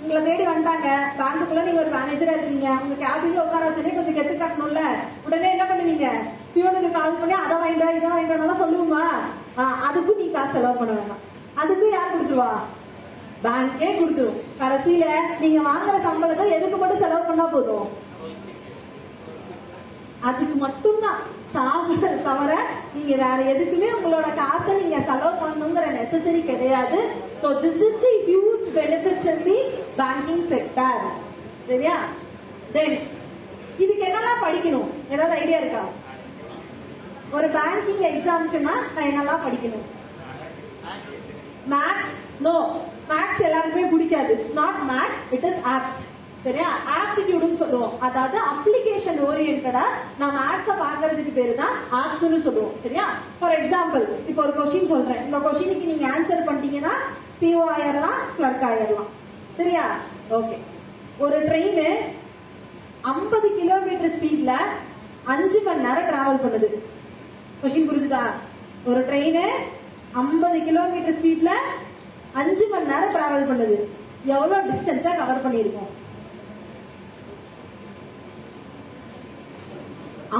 உங்களை 0.02 0.20
தேடி 0.26 0.44
வந்தாங்க 0.50 0.88
பேங்க்குள்ள 1.18 1.62
நீங்க 1.66 1.80
ஒரு 1.84 1.90
மேனேஜரா 1.96 2.34
இருக்கீங்க 2.36 2.68
உங்க 2.82 2.94
கேபின்ல 3.02 3.44
உட்கார 3.46 3.64
வச்சுட்டு 3.66 3.96
கொஞ்சம் 3.96 4.16
கெத்து 4.18 4.34
காட்டணும்ல? 4.42 4.82
உடனே 5.26 5.50
என்ன 5.54 5.64
பண்ணுவீங்க? 5.70 6.08
பியூனுக்கு 6.54 6.90
கால் 6.90 7.20
பண்ணி 7.20 7.34
அதை 7.42 7.56
வாங்கிட்டு 7.56 7.96
இதை 7.98 8.10
வாங்கிட்டு 8.10 8.62
சொல்லுவோமா? 8.62 9.04
அதுக்கும் 9.86 10.20
நீ 10.22 10.26
காசு 10.34 10.52
செலவு 10.54 10.78
பண்ண 10.80 10.92
வேணாம். 10.98 11.24
அதுக்கும் 11.60 11.94
யார் 11.94 12.12
கொடுத்துருவா? 12.12 12.52
பேங்கே 13.44 13.90
கொடுத்துரும் 13.98 14.40
கடைசியில 14.60 15.04
நீங்க 15.42 15.60
வாங்குற 15.70 15.96
சம்பளத்தை 16.06 16.46
எதுக்கு 16.56 16.78
மட்டும் 16.80 17.02
செலவு 17.02 17.28
பண்ணா 17.28 17.46
போதும்? 17.54 17.90
அதுக்கு 20.28 20.56
மட்டும்தான். 20.66 21.20
சாப்பிட 21.54 22.08
தவிர 22.26 22.52
நீங்க 22.94 23.12
வேற 23.22 23.38
எதுக்குமே 23.52 23.88
உங்களோட 23.94 24.26
காசை 24.40 24.72
நீங்க 24.80 24.98
செலவு 25.08 25.32
பண்ணணுங்கிற 25.40 25.86
நெசசரி 25.96 26.42
கிடையாது. 26.50 26.98
So 27.42 27.48
this 27.64 27.82
is 27.86 28.02
the 28.04 28.12
huge 28.28 28.66
benefits 28.76 29.28
in 29.32 29.42
the 29.48 29.56
banking 30.00 30.44
sector 30.52 31.02
சரியா? 31.70 31.96
தென் 32.76 32.96
இதுக்கு 33.82 34.06
என்னெல்லாம் 34.08 34.44
படிக்கணும்? 34.44 34.90
ஏதாவது 35.14 35.34
ஐடியா 35.40 35.58
இருக்கா? 35.62 35.82
ஒரு 37.36 37.48
பேங்கிங் 37.56 38.04
எக்ஸாம்க்குன்னா 38.12 38.74
நான் 38.94 39.08
என்னெல்லாம் 39.10 39.44
படிக்கணும்? 39.46 39.86
மேக்ஸ் 41.72 42.16
நோ 42.46 42.54
மேக்ஸ் 43.10 43.42
எல்லாருக்குமே 43.48 43.84
பிடிக்காது. 43.92 44.30
It's 44.36 44.56
not 44.60 44.80
maths 44.92 45.20
it 45.36 45.46
is 45.50 45.60
apps 45.74 46.00
சரியா? 46.44 46.68
ஆப்டிடியூடுன்னு 46.98 47.60
சொல்லுவோம். 47.62 47.94
அதாவது 48.06 48.38
அப்ளிகேஷன் 48.50 49.18
ஓரியன்டா 49.28 49.84
நான் 50.20 50.36
மேக்ஸ 50.40 50.68
பாக்குறதுக்கு 50.84 51.32
பேரு 51.38 51.54
தான் 51.54 51.74
ஆப்ஸ்னு 52.00 52.40
சொல்லுவோம். 52.46 52.76
சரியா? 52.84 53.06
ஃபார் 53.40 53.56
எக்ஸாம்பிள் 53.60 54.06
இப்போ 54.30 54.42
ஒரு 54.46 54.54
கொஸ்டின் 54.58 54.92
சொல்றேன். 54.92 55.24
இந்த 55.26 55.38
கொஸ்டினுக்கு 55.38 55.90
நீங்க 55.92 56.06
ஆன்சர் 56.14 56.46
பண்ணிட்டீங்கன்னா 56.48 56.94
பிஓ 57.40 57.64
ஆயிரலாம் 57.74 58.20
கிளர்க் 58.36 58.64
ஆயிரலாம். 58.70 59.10
சரியா? 59.58 59.84
ஓகே 60.38 60.56
ஒரு 61.18 61.38
ட்ரெயின் 61.48 61.82
ஐம்பது 63.14 63.48
கிலோமீட்டர் 63.58 64.14
ஸ்பீட்ல 64.16 64.54
அஞ்சு 65.24 65.58
மணி 65.66 65.84
நேரம் 65.86 66.08
டிராவல் 66.10 66.42
பண்ணுது. 66.44 66.68
கொஸ்டின் 67.60 67.88
புரிஞ்சுதா? 67.88 68.22
ஒரு 68.90 69.00
ட்ரெயின் 69.08 69.40
ஐம்பது 70.22 70.58
கிலோமீட்டர் 70.68 71.16
ஸ்பீட்ல 71.18 71.50
அஞ்சு 72.40 72.64
மணி 72.72 72.90
நேரம் 72.92 73.14
டிராவல் 73.16 73.48
பண்ணுது. 73.50 73.76
எவ்வளவு 74.34 74.68
டிஸ்டன்ஸா 74.70 75.12
கவர் 75.20 75.44
பண்ணிருக்கோம் 75.44 75.90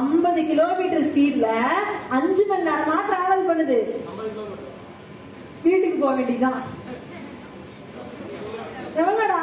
ஐம்பது 0.01 0.41
கிலோமீட்டர் 0.51 1.07
ஸ்பீட்ல 1.11 1.47
அஞ்சு 2.19 2.43
மணி 2.51 2.69
நேரமா 2.71 2.99
டிராவல் 3.09 3.49
பண்ணுது. 3.51 3.79
வீட்டுக்கு 5.65 5.97
போக 6.03 6.13
வேண்டியதுதான் 6.19 6.61
எவ்வளோடா 9.01 9.41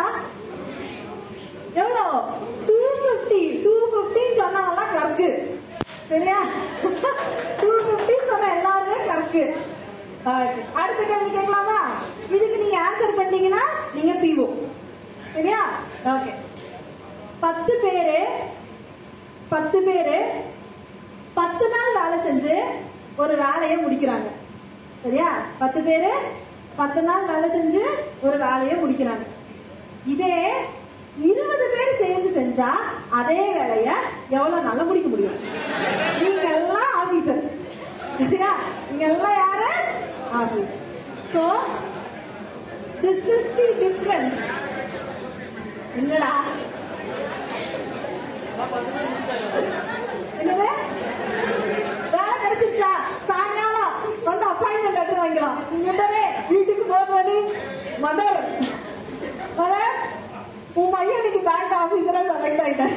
எவ்வளோ 1.81 2.05
டூ 2.67 2.77
பிப்டி 3.03 3.41
டூ 3.65 3.73
பிப்டின்னு 3.93 4.39
சொன்னாங்கலாம் 4.41 4.91
கிளர்க்கு 4.93 5.27
சரியா 6.09 6.39
டூ 7.61 7.69
பிப்டி 7.87 8.15
சொன்ன 8.29 8.49
எல்லாருமே 8.57 8.97
கிளர்க்கு 9.05 9.43
அடுத்த 10.87 11.03
கேள்வி 11.09 11.31
கேட்கலாமா? 11.35 11.79
இதுக்கு 12.35 12.57
நீங்க 12.63 12.77
ஆன்சர் 12.87 13.17
பண்ணீங்கன்னா 13.19 13.63
நீங்க 13.95 14.13
பிஓ 14.21 14.45
சரியா? 15.35 15.61
ஓகே 16.13 16.31
பத்து 17.43 17.73
பேரு 17.83 18.19
பத்து 19.49 19.77
பேரு 19.87 20.19
பத்து 21.39 21.65
நாள் 21.73 21.97
வேலை 21.99 22.17
செஞ்சு 22.27 22.53
ஒரு 23.23 23.33
வேலையை 23.43 23.75
முடிக்கிறாங்க. 23.83 24.29
சரியா? 25.03 25.27
பத்து 25.59 25.79
பேரு 25.87 26.11
பத்து 26.79 27.01
நாள் 27.01 27.29
வேலை 27.31 27.47
செஞ்சு 27.57 27.81
ஒரு 28.25 28.37
வேலையை 28.45 28.75
முடிக்கிறாங்க. 28.83 29.25
இதே 30.13 30.33
இருபது 31.29 31.65
பேர் 31.73 31.99
சேர்ந்து 32.01 32.31
செஞ்சா 32.39 32.69
அதே 33.19 33.39
வேலைய 33.57 33.89
எவ்வளவு 34.37 34.65
நாள்ல 34.67 34.85
முடிக்க 34.89 35.07
முடியும்? 35.13 35.37
நீங்க 36.23 36.43
எல்லாம் 36.57 36.91
ஆபீசர் 37.01 37.43
சரியா? 38.19 38.51
நீங்க 38.89 39.05
எல்லாம் 39.11 39.37
யார்? 39.43 39.56
Officer 40.39 40.83
so 41.33 41.43
this 43.01 43.27
is 43.35 43.49
the 43.57 43.67
difference 43.81 44.39
என்னடா 46.01 46.31
என்னது? 50.41 50.67
வேலை 52.13 52.33
கிடைச்சிருச்சா? 52.43 52.91
சாயங்காலம் 53.29 53.93
வந்து 54.27 54.45
அப்பாயின்மெண்ட் 54.51 54.97
லெட்டர் 54.99 55.21
வாங்கிக்கலாம். 55.21 55.59
உடனே 55.91 56.23
வீட்டுக்கு 56.49 56.83
போன் 56.91 57.11
பண்ணி 57.13 57.37
மதர் 58.05 58.39
மதர் 59.59 59.97
உன் 60.79 60.93
பையன் 60.95 61.19
இன்னைக்கு 61.19 61.41
பேங்க் 61.49 61.77
ஆபீசரா 61.81 62.21
செலக்ட் 62.31 62.63
ஆயிட்டேன். 62.65 62.95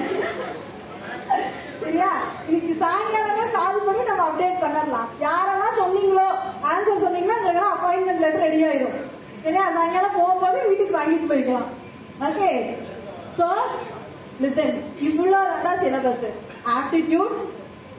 சரியா? 1.83 2.11
இன்னைக்கு 2.47 2.73
சாயங்காலமே 2.83 3.45
கால் 3.59 3.85
பண்ணி 3.87 4.03
நம்ம 4.09 4.25
அப்டேட் 4.29 4.63
பண்ணிடலாம். 4.63 5.09
யாரெல்லாம் 5.27 5.79
சொன்னீங்களோ 5.81 6.27
ஆன்சர் 6.71 7.05
சொன்னீங்கன்னா 7.05 7.39
உங்களுக்கு 7.41 7.71
அப்பாயின்மெண்ட் 7.75 8.25
லெட்டர் 8.25 8.45
ரெடி 8.47 8.61
ஆயிடும் 8.69 8.99
சரியா? 9.45 9.65
சாயங்காலம் 9.77 10.19
போகும்போது 10.19 10.59
வீட்டுக்கு 10.69 10.99
வாங்கிட்டு 10.99 11.31
போய்க்கலாம். 11.33 11.69
ஓகே 12.29 12.51
சோ 13.39 13.49
லிசன் 14.43 14.77
இவ்வளவு 15.09 15.63
தான் 15.67 15.81
syllabus 15.85 16.27
aptitude 16.77 17.37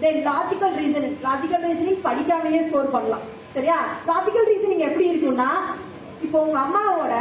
then 0.04 0.20
logical 0.30 0.76
reasoning 0.82 1.18
logical 1.28 1.66
reasoning 1.68 2.04
படிக்காமலேயே 2.08 2.62
score 2.68 2.94
பண்ணலாம். 2.96 3.26
சரியா? 3.56 3.78
லாஜிக்கல் 4.10 4.50
ரீசனிங் 4.52 4.86
எப்படி 4.90 5.10
இருக்கும்னா 5.12 5.50
இப்போ 6.26 6.38
உங்க 6.46 6.58
அம்மாவோட 6.66 7.16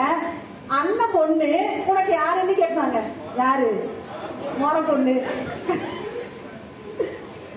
அண்ணன் 0.78 1.14
பொண்ணு 1.14 1.52
உனக்கு 1.90 2.12
யாருன்னு 2.20 2.54
கேட்பாங்க. 2.62 2.98
யாரு? 3.42 3.70
மொர 4.60 4.76
பொண்ணு. 4.88 5.14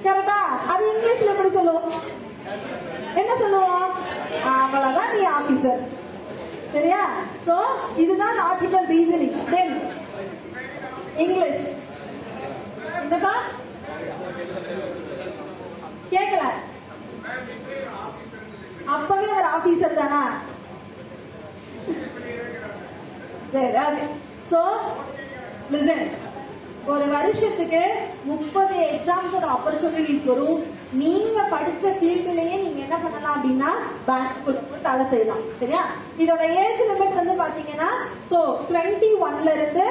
கரெக்டா 0.03 0.37
அது 0.71 0.83
இங்கிலீஷ்ல 0.91 1.33
எப்படி 1.33 1.51
சொல்லுவோம்? 1.51 1.91
என்ன 3.19 3.31
சொல்லுவோம்? 3.41 3.83
அவ்வளவுதான் 4.53 5.13
நீ 5.15 5.21
ஆபீசர் 5.33 5.83
சரியா? 6.73 7.01
சோ 7.47 7.55
இதுதான் 8.03 8.37
லாஜிக்கல் 8.39 8.89
ரீசனிங் 8.91 9.37
தென் 9.51 9.73
இங்கிலீஷ் 11.23 11.65
என்னப்பா 13.01 13.33
கேக்கல 16.11 16.43
அப்பவே 18.95 19.27
ஒரு 19.37 19.47
ஆபீசர் 19.55 19.99
தானா? 19.99 20.21
சரி 23.53 24.03
சோ 24.51 24.61
லிசன் 25.73 26.05
ஒரு 26.91 27.05
வருஷத்துக்கு 27.13 27.81
முப்பது 28.29 28.75
எக்ஸாம்ஸோட 28.95 29.45
ஆப்பர்ச்சுனிட்டிஸ் 29.55 30.25
வரும். 30.31 30.57
நீங்க 31.01 31.37
படிச்ச 31.53 31.83
ஃபீல்டுலயே 31.99 32.55
நீங்க 32.63 32.79
என்ன 32.85 32.97
பண்ணலாம் 33.03 33.35
அப்படின்னா 33.35 33.69
பேங்க் 34.07 34.81
தலை 34.87 35.05
செய்யலாம். 35.11 35.43
சரியா? 35.61 35.81
இதோட 36.23 36.43
ஏஜ் 36.63 36.83
லிமிட் 36.89 37.19
வந்து 37.19 37.35
பாத்தீங்கன்னா 37.43 37.89
சோ 38.31 38.39
டுவெண்ட்டி 38.69 39.11
ஒன்ல 39.27 39.53
இருந்து 39.57 39.85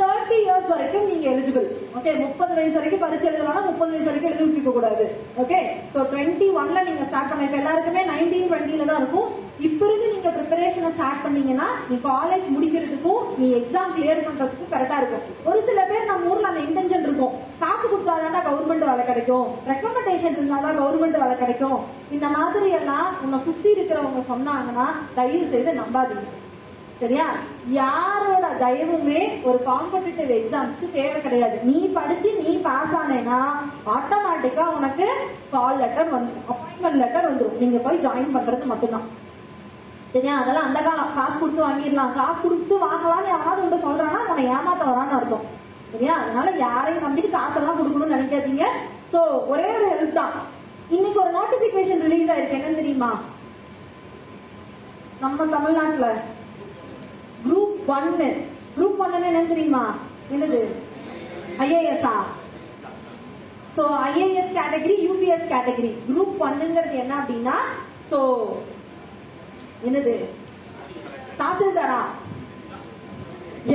தேர்ட்டி 0.00 0.36
இயர்ஸ் 0.44 0.72
வரைக்கும் 0.72 1.08
நீங்க 1.10 1.26
எலிஜிபிள் 1.30 1.68
ஓகே 1.98 2.10
முப்பது 2.24 2.52
வயசு 2.58 2.76
வரைக்கும் 2.78 3.04
பரிசு 3.04 3.28
எழுதலாம் 3.30 3.68
முப்பது 3.70 3.90
வயசு 3.92 4.08
வரைக்கும் 4.10 4.32
எழுதி 4.32 4.56
வைக்க 4.56 4.72
கூடாது 4.76 5.04
ஓகே 5.42 5.58
சோ 5.92 5.98
டுவெண்ட்டி 6.12 6.48
ஒன்ல 6.60 6.82
நீங்க 6.88 7.04
ஸ்டார்ட் 7.10 7.30
பண்ண 7.32 7.60
எல்லாருக்குமே 7.60 8.02
நைன்டீன் 8.12 8.48
டுவெண்ட்டில 8.50 8.88
தான் 8.90 9.02
இருக்கும். 9.02 9.30
இப்ப 9.66 9.86
இருந்து 9.86 10.08
நீங்க 10.12 10.30
ப்ரிப்பரேஷனை 10.34 10.90
ஸ்டார்ட் 10.96 11.22
பண்ணீங்கன்னா 11.22 11.68
நீ 11.88 11.96
காலேஜ் 12.04 12.46
முடிக்கிறதுக்கும் 12.54 13.22
நீ 13.38 13.46
எக்ஸாம் 13.58 13.94
கிளியர் 13.96 14.26
பண்றதுக்கும் 14.26 14.72
கரெக்டா 14.74 14.96
இருக்கும். 15.00 15.24
ஒரு 15.44 15.60
சில 15.68 15.84
பேர் 15.88 16.10
நம்ம 16.10 16.30
ஊர்ல 16.32 16.48
அந்த 16.48 16.60
இன்டென்ஷன் 16.66 17.06
இருக்கும். 17.06 17.34
காசு 17.62 17.86
கொடுத்தாதான் 17.92 18.46
கவர்மெண்ட் 18.48 18.88
வேலை 18.90 19.04
கிடைக்கும். 19.04 19.46
ரெக்கமெண்டேஷன் 19.70 20.36
இருந்தாதான் 20.38 20.78
கவர்மெண்ட் 20.80 21.20
வேலை 21.22 21.36
கிடைக்கும். 21.42 21.78
இந்த 22.10 22.28
மாதிரி 22.28 22.70
எல்லாம் 22.80 23.08
உன்னை 23.24 23.40
சுத்தி 23.44 23.70
இருக்கிறவங்க 23.72 24.22
சொன்னாங்கன்னா 24.32 24.86
தயவு 25.14 25.46
செய்து 25.54 25.80
நம்பாதீங்க. 25.80 26.28
சரியா? 27.00 27.26
யாரோட 27.80 28.46
தயவுமே 28.64 29.20
ஒரு 29.48 29.58
காம்படிட்டிவ் 29.66 30.30
எக்ஸாம்ஸ்க்கு 30.40 30.86
தேவை 30.92 31.20
கிடையாது. 31.22 31.58
நீ 31.62 31.78
படிச்சு 31.98 32.30
நீ 32.42 32.52
பாஸ் 32.56 32.96
ஆனேன்னா 33.02 33.40
ஆட்டோமேட்டிக்கா 33.96 34.66
உனக்கு 34.78 35.08
கால் 35.50 35.80
லெட்டர் 35.84 36.10
வந்து 36.16 36.32
அப்பாயின்மெண்ட் 36.52 37.00
லெட்டர் 37.04 37.28
வந்துடும் 37.30 37.62
நீங்க 37.64 37.78
போய் 37.78 38.04
ஜாயின் 38.06 38.36
பண்றது 38.36 38.66
மட்டும்தான். 38.74 39.08
சரியா 40.12 40.34
அதெல்லாம் 40.40 40.66
அந்த 40.68 40.80
காலம். 40.84 41.14
காசு 41.16 41.36
கொடுத்து 41.38 41.62
வாங்கிடலாம். 41.66 42.12
காசு 42.18 42.38
கொடுத்து 42.42 42.74
வாங்கலாம்னு 42.84 43.32
யாராவது 43.32 43.62
உண்டு 43.64 43.78
சொல்றான்னா 43.86 44.20
அவனை 44.26 44.44
ஏமாத்த 44.54 44.82
வரான்னு 44.90 45.16
அர்த்தம். 45.18 45.46
சரியா? 45.92 46.14
அதனால 46.22 46.48
யாரையும் 46.66 47.04
நம்பிட்டு 47.06 47.30
காசெல்லாம் 47.34 47.78
கொடுக்கணும்னு 47.78 48.14
நினைக்காதீங்க. 48.16 48.64
சோ 49.12 49.20
ஒரே 49.52 49.68
ஒரு 49.76 49.86
ஹெல்ப் 49.92 50.18
தான். 50.20 50.34
இன்னைக்கு 50.96 51.18
ஒரு 51.24 51.32
நோட்டிபிகேஷன் 51.38 52.02
ரிலீஸ் 52.06 52.30
ஆயிருக்கு. 52.32 52.58
என்னன்னு 52.58 52.80
தெரியுமா? 52.80 53.10
நம்ம 55.22 55.46
தமிழ்நாட்டுல 55.54 56.08
குரூப் 57.46 57.88
ஒன்னு 57.96 58.28
குரூப் 58.76 59.00
ஒன்னு 59.04 59.28
என்னன்னு 59.30 59.52
தெரியுமா? 59.54 59.84
என்னது? 60.34 60.60
ஐஏஎஸ்ஆ 61.64 62.14
so 63.76 63.84
IAS 64.08 64.56
category 64.58 64.96
UPS 65.06 65.50
category 65.52 65.90
group 66.08 66.36
ஒன்னுங்கிறது 66.46 66.96
என்ன 67.02 67.12
அப்படின்னா 67.20 67.56
சோ 68.10 68.20
என்னது? 69.86 70.14
தாசில்தாரா? 71.40 72.00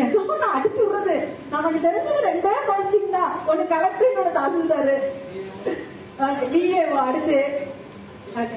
ஏதோ 0.02 0.22
நான் 0.42 0.56
அடிச்சு 0.58 0.82
விடுறது. 0.84 1.16
நமக்கு 1.54 1.80
தெரிஞ்சது 1.88 2.28
ரெண்டே 2.30 2.54
போஸ்டிங் 2.70 3.16
தான். 3.18 3.34
ஒண்ணு 3.52 3.64
கலெக்டர் 3.74 4.10
இன்னொரு 4.10 4.32
தாசில்தாரு. 4.40 4.96
பிஏஓ 6.54 6.96
அடுத்து. 7.08 7.40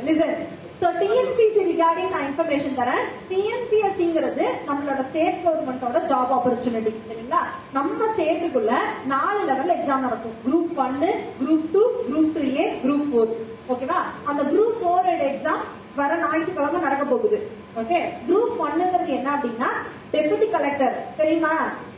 லிசன் 0.06 0.36
சோ 0.80 0.86
டிஎன்பிசி 1.00 1.60
ரிகார்டிங் 1.70 2.10
நான் 2.14 2.26
இன்ஃபர்மேஷன் 2.28 2.78
தரேன். 2.80 3.04
டிஎன்பிஎஸ்சிங்கிறது 3.30 4.44
நம்மளோட 4.68 5.00
ஸ்டேட் 5.10 5.38
கவர்மெண்டோட 5.44 6.00
ஜாப் 6.10 6.32
ஆப்பர்ச்சுனிட்டி 6.36 6.92
சரிங்களா? 7.08 7.40
நம்ம 7.76 8.08
ஸ்டேட்டுக்குள்ள 8.14 8.72
நாலு 9.12 9.40
லெவல் 9.50 9.74
எக்ஸாம் 9.76 10.04
நடக்கும். 10.06 10.36
குரூப் 10.46 10.74
ஒன்னு 10.86 11.10
group 11.40 11.66
two 11.74 11.82
group 12.08 12.34
three 12.36 12.48
A 12.62 12.66
group 12.84 13.08
four 13.12 13.32
ஓகேவா 13.74 14.00
அந்த 14.30 14.42
குரூப் 14.52 14.76
ஃபோர் 14.82 15.08
எக்ஸாம் 15.30 15.64
வர 16.00 16.12
ஞாயிற்றுக்கிழமை 16.22 16.80
நடக்க 16.86 17.04
போகுது. 17.04 17.38
ஓகே 17.80 17.98
குரூப் 18.28 18.62
ஒன்னுங்கிறது 18.66 19.12
என்ன 19.18 19.28
அப்படின்னா 19.36 19.70
டெபுட்டி 20.14 20.46
கலெக்டர் 20.54 20.96
தெரியுமா 21.18 21.52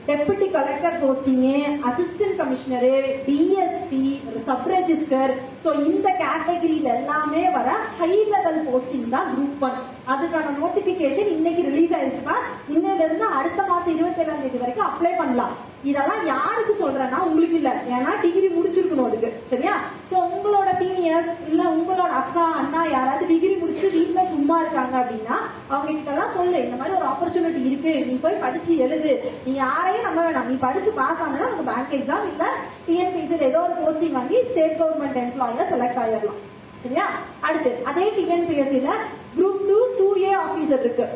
deputy 0.09 0.47
collector 0.57 0.99
posting 1.03 1.43
assistant 1.89 2.39
commissioner 2.41 2.87
DSP 3.27 4.03
sub 4.47 4.69
register 4.75 5.33
so 5.65 5.85
இந்த 5.85 6.09
கேட்டகரியில 6.23 6.89
எல்லாமே 6.99 7.51
வர 7.51 7.69
ஹை 7.99 8.11
லெவல் 8.33 8.61
போஸ்டிங் 8.69 9.09
தான் 9.09 9.31
குரூப் 9.33 9.65
ஒன் 9.69 9.79
அதுக்கான 10.13 10.53
நோட்டிபிகேஷன் 10.61 11.33
இன்னைக்கு 11.37 11.63
ரிலீஸ் 11.63 11.95
ஆயிருச்சுப்பா 11.97 12.37
இன்னையில 12.75 13.05
இருந்து 13.05 13.25
அடுத்த 13.39 13.63
மாசம் 13.63 13.95
இருபத்தி 13.95 14.21
ஏழாம் 14.21 14.43
தேதி 14.43 14.59
வரைக்கும் 14.59 14.87
அப்ளை 14.87 15.17
பண்ணலாம். 15.17 15.57
இதெல்லாம் 15.83 16.27
யாருக்கு 16.27 16.73
சொல்றேன்னா 16.85 17.19
உங்களுக்கு 17.19 17.57
இல்ல. 17.57 17.71
ஏன்னா 17.97 18.21
டிகிரி 18.23 18.49
முடிச்சிருக்கணும் 18.55 19.09
அதுக்கு. 19.09 19.29
சரியா? 19.51 19.75
சோ 20.11 20.17
உங்களோட 20.29 20.71
சீனியர்ஸ் 20.81 21.33
இல்ல 21.51 21.63
உங்களோட 21.63 22.13
அக்கா 22.21 22.45
அண்ணா 22.61 22.87
யாராவது 22.87 23.27
டிகிரி 23.27 23.55
முடிச்சுட்டு 23.55 23.91
வீட்டுல 23.97 24.25
சும்மா 24.31 24.61
இருக்காங்க 24.61 24.97
அப்படின்னா 25.01 25.37
அவங்க 25.69 25.91
கிட்ட 25.93 26.11
எல்லாம் 26.11 26.35
சொல்லு. 26.37 26.65
இந்த 26.65 26.77
மாதிரி 26.77 26.97
ஒரு 26.97 27.07
ஆப்பர்ச்சுனிட்டி 27.07 27.63
இருக்கு. 27.69 28.05
நீ 28.09 28.15
போய் 28.15 28.43
படிச்சு 28.45 28.77
எழுது. 28.77 29.13
நீ 29.45 29.55
யாரையும் 29.55 30.03
நம்ப 30.03 30.23
வேணாம். 30.23 30.49
நீ 30.51 30.55
படிச்சு 30.67 30.93
பாஸ் 30.93 31.23
ஆனா 31.27 31.47
உனக்கு 31.49 31.69
பேங்க் 31.71 31.97
எக்ஸாம் 32.01 32.27
இல்ல 32.33 32.45
டிஎன்பிசி 32.89 33.39
ஏதோ 33.51 33.61
ஒரு 33.61 33.77
போஸ்டிங் 33.83 34.17
வாங்கி 34.19 34.39
ஸ்டேட் 34.51 34.79
கவர்மெண்ட் 34.81 35.23
எம்ப்ளாயி 35.25 35.58
அவங்க 35.59 35.71
செலக்ட் 35.75 36.01
ஆயிடலாம். 36.03 36.43
சரியா? 36.83 37.05
அடுத்து 37.47 37.71
அதே 37.91 38.05
டிஎன்பிஎஸ்சில 38.17 38.91
group 39.37 39.63
two 39.69 39.79
two 39.99 40.09
A 40.25 40.31
officer 40.43 40.83
இருக்கு. 40.85 41.07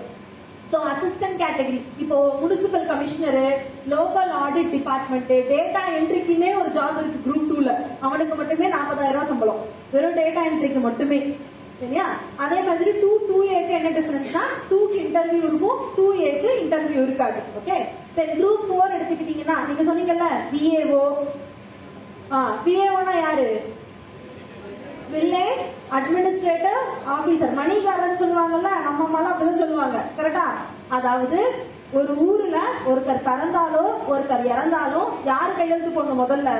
ஸோ 0.70 0.76
அசிஸ்டன்ட் 0.92 1.38
கேட்டகரி 1.42 1.78
இப்போ 2.02 2.16
municipal 2.42 2.86
commissioner 2.90 3.40
local 3.92 4.30
audit 4.44 4.72
department 4.76 5.30
data 5.52 5.82
என்ட்ரிக்குமே 5.96 6.50
ஒரு 6.60 6.70
ஜாப் 6.76 6.98
இருக்கு 7.00 7.18
குரூப் 7.26 7.48
டூல 7.50 7.70
அவனுக்கு 8.06 8.36
மட்டுமே 8.40 8.68
நாற்பதாயிரம் 8.74 9.16
ரூபாய் 9.16 9.30
சம்பளம். 9.32 9.60
வெறும் 9.94 10.18
டேட்டா 10.20 10.42
என்ட்ரிக்கு 10.50 10.82
மட்டுமே. 10.88 11.18
சரியா? 11.82 12.06
அதே 12.44 12.58
மாதிரி 12.68 12.90
டூ 13.02 13.10
டூ 13.28 13.38
ஏக்கு 13.58 13.72
என்ன 13.78 13.92
டிஃபரன்ஸ்னா 13.98 14.42
டூக்கு 14.70 14.98
இன்டர்வியூ 15.06 15.42
இருக்கும் 15.50 15.78
டூ 15.98 16.06
ஏக்கு 16.28 16.48
இன்டர்வியூ 16.62 17.00
இருக்காது. 17.06 17.40
ஓகே 17.60 17.76
சரி 18.16 18.32
குரூப் 18.40 18.66
ஃபோர் 18.70 18.96
எடுத்துக்கிட்டீங்கன்னா 18.96 19.58
நீங்க 19.68 19.84
சொன்னீங்கல்ல 19.90 20.28
பிஏஓ 20.52 21.04
பிஏஓனா 22.66 23.14
யாரு? 23.24 23.48
வில்லேஜ் 25.14 25.62
அட்மினிஸ்ட்ரேட்டிவ் 25.96 26.82
ஆபீசர் 27.14 27.58
மணிகாரன் 27.60 28.20
சொல்லுவாங்கல்ல 28.20 28.70
நம்ம 28.86 29.04
அம்மாலாம் 29.06 29.32
அப்படிதான் 29.32 29.62
சொல்லுவாங்க. 29.62 29.98
கரெக்டா 30.18 30.46
அதாவது 30.96 31.38
ஒரு 31.98 32.12
ஊர்ல 32.26 32.58
ஒருத்தர் 32.90 33.26
பிறந்தாலோ 33.28 33.82
ஒருத்தர் 34.12 34.48
இறந்தாலும் 34.52 35.10
யார் 35.30 35.56
கையெழுத்து 35.58 35.90
போடணும் 35.96 36.22
முதல்ல? 36.22 36.50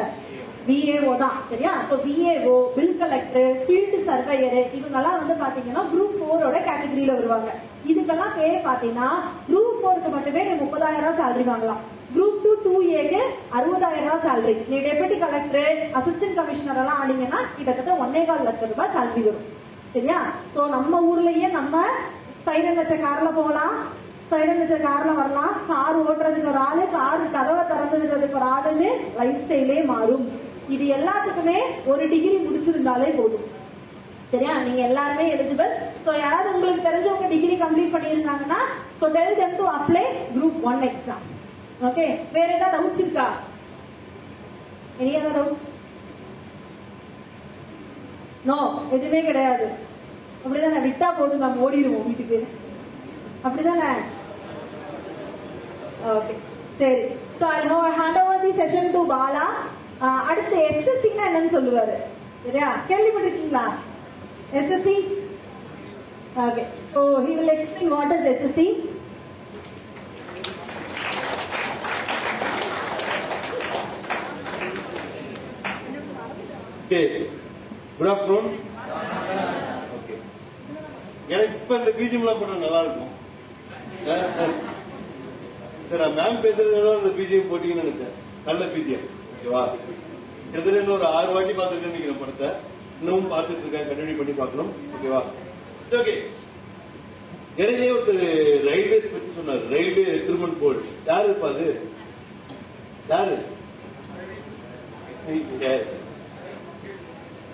விஏஓ 0.66 1.12
தான். 1.22 1.38
சரியா? 1.50 1.72
So 1.88 1.94
VAO 2.04 2.52
bill 2.74 2.98
collector 2.98 3.54
field 3.62 3.98
surveyor 4.08 4.58
இவங்கெல்லாம் 4.78 5.18
வந்து 5.20 5.34
பாத்தீங்கன்னா 5.44 5.82
குரூப் 5.92 6.20
போரோட 6.20 6.56
கேட்டகரியில 6.68 7.16
வருவாங்க. 7.18 7.50
இதுக்கெல்லாம் 7.90 8.36
பேர் 8.38 8.66
பாத்தீங்கன்னா 8.68 9.08
குரூப் 9.48 9.80
போருக்கு 9.84 10.10
மட்டுமே 10.16 10.44
முப்பதாயிரம் 10.62 11.06
ரூபாய் 11.06 11.20
சேலரி 11.22 11.46
வாங்கலாம். 11.50 11.82
குரூப் 12.14 12.40
டூ 12.44 12.52
டூ 12.64 12.74
அறுபதாயிரம் 13.58 14.04
ரூபாய் 14.06 14.24
சேலரி 14.26 14.54
நீ 14.70 14.76
டெபுட்டி 14.84 15.16
கலெக்டர் 15.22 15.72
அசிஸ்டன்ட் 15.98 16.36
கமிஷனர் 16.38 16.80
எல்லாம் 16.82 17.00
ஆனீங்கன்னா 17.02 17.40
கிட்டத்தட்ட 17.56 17.94
ஒன்னே 18.02 18.22
கால் 18.28 18.46
லட்சம் 18.48 18.70
ரூபாய் 18.72 18.94
சேலரி 18.94 19.22
வரும். 19.26 19.48
சரியா? 19.94 20.18
சோ 20.54 20.60
நம்ம 20.76 21.00
ஊர்லயே 21.08 21.48
நம்ம 21.58 21.82
சைரன் 22.46 22.78
வச்ச 22.80 22.94
கார்ல 23.02 23.28
போகலாம். 23.38 23.74
சைரன் 24.30 24.60
வச்ச 24.60 24.76
கார்ல 24.86 25.10
வரலாம். 25.18 25.54
கார் 25.70 25.98
ஓட்டுறதுக்கு 26.04 26.52
ஒரு 26.52 26.60
ஆளு 26.68 26.84
கார் 26.94 27.24
கதவை 27.34 27.64
திறந்து 27.72 27.98
விடுறதுக்கு 28.02 28.38
ஒரு 28.40 28.48
ஆளுன்னு 28.54 28.90
லைஃப் 29.18 29.42
ஸ்டைலே 29.42 29.78
மாறும். 29.92 30.24
இது 30.74 30.84
எல்லாத்துக்குமே 30.98 31.58
ஒரு 31.92 32.02
டிகிரி 32.12 32.38
முடிச்சிருந்தாலே 32.46 33.10
போதும். 33.18 33.46
சரியா? 34.32 34.52
நீங்க 34.66 34.82
எல்லாருமே 34.90 35.24
எலிஜிபிள் 35.34 35.72
சோ 36.06 36.10
யாராவது 36.22 36.54
உங்களுக்கு 36.54 36.88
தெரிஞ்சவங்க 36.88 37.28
டிகிரி 37.34 37.56
கம்ப்ளீட் 37.64 37.94
பண்ணியிருந்தாங்கன்னா 37.96 38.60
so 39.02 39.08
tell 39.18 39.38
them 39.42 39.58
to 39.60 39.66
apply 39.76 40.04
group 40.36 40.58
one 40.70 40.82
exam 40.90 41.26
okay 41.88 42.04
வேற 42.34 42.48
ஏதாவது 42.56 42.76
டவுட்ஸ் 42.76 43.02
இருக்கா? 43.04 43.26
எனி 45.00 45.12
ஏதாவது 45.20 45.38
டவுட்ஸ் 45.38 45.68
நோ 48.48 48.56
எதுவுமே 48.96 49.20
கிடையாது. 49.22 49.66
அப்படிதானே 50.44 50.78
விட்டா 50.86 51.08
போதும் 51.18 51.44
நம்ம 51.44 51.64
ஓடிடுவோம் 51.66 52.08
வீட்டுக்கு. 52.08 52.38
அப்படிதானே? 53.44 53.90
ஓகே 56.14 56.34
சரி. 56.80 57.02
So 57.40 57.46
I 57.56 57.60
now 57.64 57.78
hand 57.98 58.20
over 58.22 58.44
the 58.46 58.52
session 58.62 58.92
to 58.96 59.02
Bala 59.12 59.46
ah 60.06 60.22
அடுத்து 60.30 60.56
எஸ்எஸ்சின்னா 60.70 61.26
என்னன்னு 61.28 61.54
சொல்லுவாரு. 61.56 61.96
சரியா? 62.44 62.68
கேள்விப்பட்டிருக்கீங்களா? 62.88 63.66
SSC 64.60 64.96
okay 66.46 66.62
so 66.92 67.00
he 67.26 67.32
will 67.38 67.54
explain 67.54 67.94
what 67.96 68.14
is 68.16 68.28
SSC 68.32 68.66
okay. 76.92 77.02
Good 77.98 78.08
afternoon 78.12 78.48
okay 79.96 80.14
எனக்கு 81.32 81.54
இப்ப 81.60 81.76
இந்த 81.80 81.90
பிஜிஎம்லாம் 81.98 82.40
போட்டா 82.40 82.56
நல்லா 82.64 82.80
இருக்கும் 82.84 83.12
சரி 85.88 86.00
நான் 86.02 86.16
மேம் 86.18 86.42
பேசுறதுனால 86.44 86.92
இந்த 87.00 87.12
பிஜிஎம் 87.20 87.48
போட்டீங்கன்னு 87.52 87.84
நினைச்சேன். 87.84 88.14
நல்ல 88.48 88.62
பிஜிஎம் 88.74 89.06
ஓகேவா 89.32 89.62
கிட்டத்தட்ட 90.50 90.92
ஒரு 90.96 91.06
ஆறு 91.18 91.30
வாட்டி 91.36 91.54
பார்த்துருக்கேன் 91.58 91.92
நினைக்கிறேன் 91.92 92.20
படத்தை. 92.22 92.48
இன்னமும் 93.00 93.32
பார்த்துட்டு 93.32 93.64
இருக்கேன் 93.64 93.88
கண்டினியூ 93.90 94.18
பண்ணி 94.20 94.34
பார்க்கணும். 94.40 94.72
ஓகேவா 94.96 95.20
சரி 95.88 96.00
ஓகே 96.02 96.16
இடையிலே 97.62 97.90
ஒருத்தர் 97.94 98.22
ரயில்வேஸ் 98.68 99.12
பத்தி 99.14 99.30
சொன்னார். 99.38 99.64
ரயில்வே 99.74 100.04
ரெக்ரூட்மெண்ட் 100.16 100.60
போர்டு 100.62 100.82
யாரு 101.10 101.26
இருப்பாது 101.30 101.66
யாரு? 103.14 103.36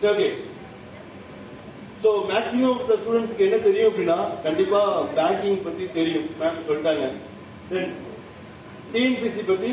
Okay 0.07 0.27
so 2.03 2.11
maximum 2.31 2.73
of 2.73 2.89
the 2.91 2.97
ஸ்டூடெண்ட்ஸ்க்கு 3.01 3.47
என்ன 3.47 3.57
தெரியும் 3.65 3.89
அப்படின்னா 3.91 4.19
கண்டிப்பா 4.45 4.81
பேங்கிங் 5.17 5.65
பத்தி 5.65 5.85
தெரியும். 5.97 6.29
மேம் 6.41 6.61
சொல்லிட்டாங்க. 6.69 7.07
தென் 7.71 7.95
டிஎன்பிசி 8.93 9.43
பத்தி 9.49 9.71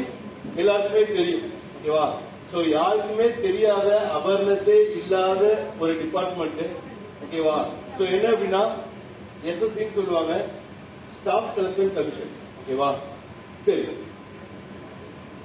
எல்லாருக்குமே 0.61 1.03
தெரியும். 1.19 1.45
ஓகேவா 1.75 2.05
சோ 2.51 2.57
யாருக்குமே 2.77 3.27
தெரியாத 3.45 3.89
அவேர்னஸே 4.17 4.79
இல்லாத 4.99 5.43
ஒரு 5.79 5.93
டிபார்ட்மெண்ட் 6.01 6.63
ஓகேவா 7.25 7.57
சோ 7.97 8.03
என்ன 8.15 8.25
அப்படின்னா 8.33 8.63
எஸ்எஸ்சின்னு 9.51 9.97
சொல்லுவாங்க. 9.99 10.33
ஸ்டாஃப் 11.17 11.53
செலக்ஷன் 11.57 11.95
கமிஷன் 11.97 12.33
ஓகேவா 12.59 12.89
சரி. 13.67 13.85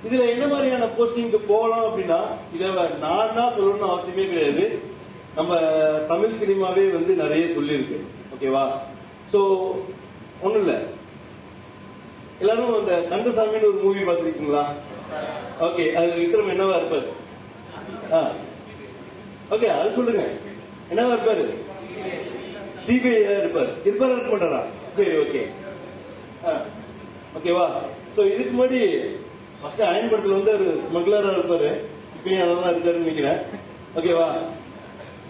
இதுல 0.06 0.22
என்ன 0.34 0.44
மாதிரியான 0.52 0.86
போஸ்டிங்க்கு 0.98 1.38
போகலாம் 1.50 1.86
அப்படின்னா 1.88 2.20
இத 2.56 2.70
நான் 3.04 3.34
தான் 3.38 3.54
சொல்லணும்னு 3.56 3.90
அவசியமே 3.92 4.24
கிடையாது. 4.30 4.64
நம்ம 5.38 5.58
தமிழ் 6.12 6.38
சினிமாவே 6.42 6.84
வந்து 6.96 7.12
நிறைய 7.22 7.44
சொல்லியிருக்கு. 7.56 7.98
ஓகேவா 8.34 8.64
சோ 9.32 9.40
ஒன்றும் 10.44 10.62
இல்ல. 10.62 10.74
எல்லாரும் 12.42 12.76
அந்த 12.78 12.94
கந்தசாமின்னு 13.10 13.70
ஒரு 13.70 13.78
மூவி 13.84 14.02
பார்த்துருக்கீங்களா? 14.06 14.64
ஓகே 15.66 15.84
அது 16.00 16.10
விக்ரம் 16.22 16.52
என்னவா 16.54 16.76
இருப்பார்? 16.80 17.08
ஓகே 19.54 19.68
அது 19.78 19.96
சொல்லுங்க. 19.98 20.24
என்னவா 20.92 21.14
இருப்பாரு? 21.16 21.44
சிபிஐ 22.86 23.18
இருப்பார். 23.42 23.72
இருப்பாரு 23.88 24.14
இருக்க 24.14 24.30
மாட்டாரா? 24.34 24.60
சரி 24.98 25.14
ஓகே 25.24 25.42
ஓகேவா 27.38 27.66
ஸோ 28.14 28.20
இதுக்கு 28.34 28.52
முன்னாடி 28.52 28.80
ஃபர்ஸ்ட் 29.62 29.82
அயன் 29.88 30.10
வந்து 30.10 30.52
ஒரு 30.56 30.68
ஸ்மக்லரா 30.86 31.30
இருப்பாரு. 31.38 31.70
இப்பயும் 32.16 32.42
அதான் 32.44 32.70
இருக்காருன்னு 32.70 33.04
நினைக்கிறேன். 33.04 33.40
ஓகேவா 33.96 34.26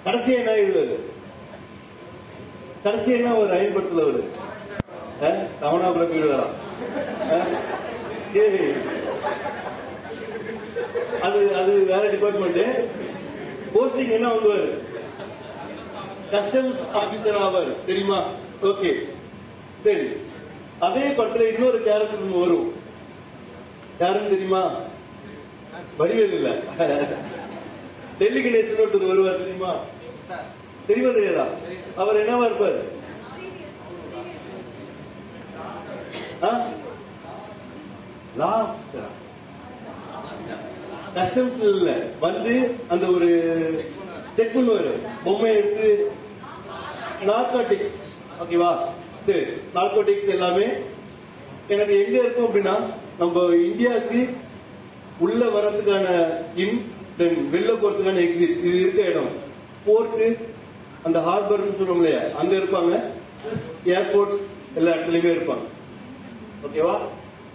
கடைசி 0.04 0.30
என்ன 0.32 0.50
எழுதுவாரு 0.50 0.96
கடைசி 2.82 3.10
என்ன 3.12 3.34
ஒரு 3.34 3.50
அயன் 3.52 3.74
அவரு. 3.74 4.22
ஒரு 5.20 5.36
தவணாபுரம் 5.62 6.10
போயிடுவாரா 6.10 6.46
அது 11.26 11.40
அது 11.60 11.72
வேற 11.84 12.04
டிபார்ட்மெண்ட் 12.10 12.62
போஸ்டிங் 13.74 14.12
என்ன 14.16 14.28
வந்துவாரு 14.28 14.70
கஸ்டம்ஸ் 16.32 16.82
ஆபீசர் 17.00 17.40
ஆவார். 17.44 17.72
தெரியுமா? 17.86 18.20
ஓகே 18.62 18.90
சரி. 19.84 20.06
அதே 20.86 21.04
படத்துல 21.08 21.48
இன்னொரு 21.54 21.78
கேரக்டர் 21.82 22.38
வரும். 22.40 22.68
யாருன்னு 24.00 24.32
தெரியுமா? 24.32 24.62
வடிவேல் 25.98 26.34
இல்ல. 26.38 26.50
டெல்லி 28.20 28.40
கணேசன் 28.44 28.80
ஒருத்தர் 28.84 29.10
வருவார் 29.10 29.42
தெரியுமா? 29.42 29.72
தெரியுமா 30.88 31.10
தெரியாதா? 31.16 31.46
அவர் 32.02 32.20
என்னவா 32.22 32.44
இருப்பார்? 32.48 32.78
கஷ்டம் 41.14 41.52
இல்ல. 41.68 41.90
வந்து 42.24 42.52
அந்த 42.88 43.06
ஒரு 43.16 43.28
செக் 44.36 44.54
பண்ணுவாரு. 44.56 44.92
பொம்மை 45.24 45.50
எடுத்து 45.60 45.88
நார்கோட்டிக்ஸ் 47.30 48.00
ஓகேவா 48.42 48.70
சரி 49.26 49.42
நார்கோட்டிக்ஸ் 49.74 50.34
எல்லாமே. 50.36 50.68
எனக்கு 51.72 51.94
எங்க 52.04 52.16
இருக்கும் 52.22 52.46
அப்படின்னா 52.46 52.76
நம்ம 53.20 53.40
இந்தியாவுக்கு 53.54 54.28
உள்ள 55.18 55.46
வர்றதுக்கான 55.46 56.06
இன் 56.59 56.76
தென் 57.18 57.48
வெளில 57.52 57.72
போறதுக்கான 57.80 58.20
எக்ஸிட் 58.26 58.59
இது 58.66 58.80
இருக்க 58.80 59.02
இடம். 59.02 59.30
போர்ட்டு 59.87 60.37
அந்த 61.02 61.18
ஹார்பர்னு 61.18 61.76
சொல்றோம் 61.80 62.00
இல்லையா? 62.00 62.20
அங்க 62.35 62.56
இருப்பாங்க. 62.56 62.94
ஏர்போர்ட்ஸ் 63.85 64.42
எல்லா 64.74 64.92
இடத்துலயுமே 64.92 65.33
இருப்பாங்க. 65.37 65.66
ஓகேவா 66.66 66.96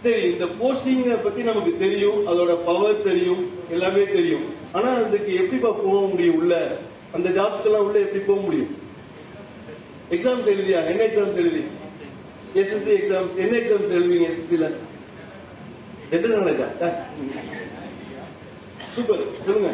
சரி 0.03 0.21
இந்த 0.31 0.45
போஸ்டிங் 0.45 1.23
பத்தி 1.23 1.41
நமக்கு 1.41 1.75
தெரியும். 1.79 2.27
அதோட 2.27 2.57
பவர் 2.65 3.03
தெரியும். 3.03 3.51
எல்லாமே 3.69 4.03
தெரியும். 4.03 4.45
ஆனா 4.71 4.93
அதுக்கு 4.93 5.35
எப்படிப்பா 5.35 5.69
போக 5.69 6.07
முடியும் 6.07 6.35
உள்ள? 6.35 6.77
அந்த 7.13 7.29
ஜாப்ஸ்க்கெல்லாம் 7.29 7.85
உள்ள 7.87 7.99
எப்படி 7.99 8.23
போக 8.23 8.41
முடியும்? 8.41 8.77
எக்ஸாம்ஸ் 10.11 10.51
எழுதியா? 10.55 10.81
என்ன 10.91 11.03
எக்ஸாம்ஸ் 11.09 11.41
எழுதி? 11.43 11.63
எஸ்எஸ்சி 12.55 12.91
எக்ஸாம்ஸ் 12.99 13.35
என்ன 13.35 13.57
எக்ஸாம்ஸ் 13.57 13.95
எழுதுவீங்க 13.97 14.27
எஸ்எஸ்சில 14.33 14.67
ஜென்ரல் 16.11 16.51
சூப்பர் 18.95 19.23
சொல்லுங்க 19.37 19.69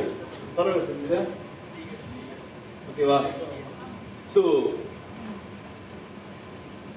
பரவாயில்ல 0.55 1.17
ஓகேவா 2.89 3.17
சோ 4.33 4.41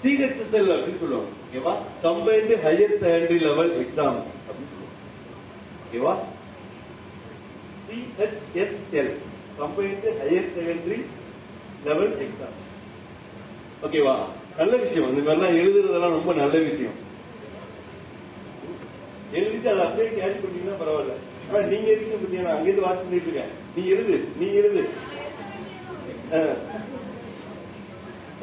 சிஹெச்எஸ்எல் 0.03 0.73
அப்படின்னு 0.75 1.03
சொல்லுவாங்க 1.03 1.33
ஓகேவா 1.45 1.75
combined 2.03 2.57
higher 2.65 2.97
secondary 3.03 3.39
level 3.45 3.73
exam 3.83 4.19
அப்படின்னு 4.41 4.71
சொல்லுவாங்க 4.73 4.99
ஓகேவா 5.85 6.15
CHSL 7.89 9.13
combined 9.59 10.11
higher 10.21 10.53
secondary 10.57 11.01
level 11.85 12.15
exam 12.27 12.59
ஓகேவா 13.83 14.17
நல்ல 14.59 14.75
விஷயம். 14.83 15.09
இந்த 15.11 15.23
மாதிரிலாம் 15.23 15.57
எழுதுறதெல்லாம் 15.61 16.17
ரொம்ப 16.17 16.33
நல்ல 16.35 16.57
விஷயம் 16.67 16.99
எழுதிட்டு 19.39 19.69
அதை 19.73 19.83
அப்படியே 19.87 20.09
கேரி 20.17 20.39
பண்ணீங்கன்னா 20.43 20.79
பரவாயில்ல. 20.81 21.15
ஆனா 21.49 21.61
நீங்க 21.73 21.89
இருக்கீங்க 21.91 22.19
பத்தியா 22.23 22.45
நான் 22.47 22.57
அங்கிருந்து 22.57 22.87
வாட்ச் 22.87 23.05
பண்ணிட்டு 23.05 23.29
இருக்கேன். 23.29 23.53
நீ 23.77 23.83
எழுது 23.95 24.17
நீ 24.41 24.47
எழுது. 24.61 24.83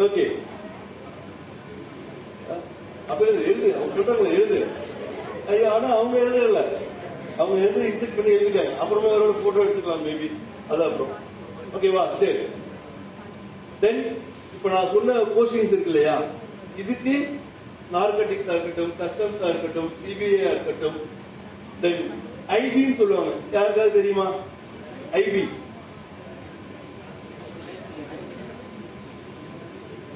ஓகே 0.06 0.26
அப்ப 3.12 3.22
எழுது 3.30 3.44
எழுது. 3.52 3.70
அவங்க 3.78 3.96
சொல்றாங்க 3.98 4.30
எழுது. 4.38 4.60
ஐயோ 5.52 5.68
ஆனா 5.76 5.88
அவங்க 5.98 6.18
எழுதல. 6.26 6.62
அவங்க 7.42 7.58
எழுதி 7.66 7.88
இன்செக்ட் 7.92 8.18
பண்ணி 8.18 8.32
எழுதிட்டாங்க. 8.38 8.74
அப்புறமா 8.82 9.10
அவரோட 9.14 9.36
போட்டோ 9.44 9.64
எடுத்துக்கலாம் 9.66 10.06
மேபி 10.08 10.30
அது 10.72 10.84
அப்புறம் 10.90 11.14
ஓகேவா 11.76 12.04
சரி. 12.22 12.44
தென் 13.82 14.02
இப்ப 14.56 14.70
நான் 14.74 14.92
சொன்ன 14.94 15.14
போஸ்டிங்ஸ் 15.36 15.74
இருக்கு 15.74 15.92
இல்லையா? 15.92 16.16
இதுக்கு 16.82 17.14
நார்கட்டிக்ஸா 17.96 18.54
இருக்கட்டும் 18.56 18.94
கஸ்டம்ஸா 19.00 19.48
இருக்கட்டும் 19.52 19.90
சிபிஐ 20.04 20.38
இருக்கட்டும் 20.54 21.00
தென் 21.82 22.04
ஐபின்னு 22.60 22.96
சொல்லுவாங்க. 23.02 23.34
யாருக்காவது 23.56 23.98
தெரியுமா? 24.00 24.28
ஐபி 25.20 25.44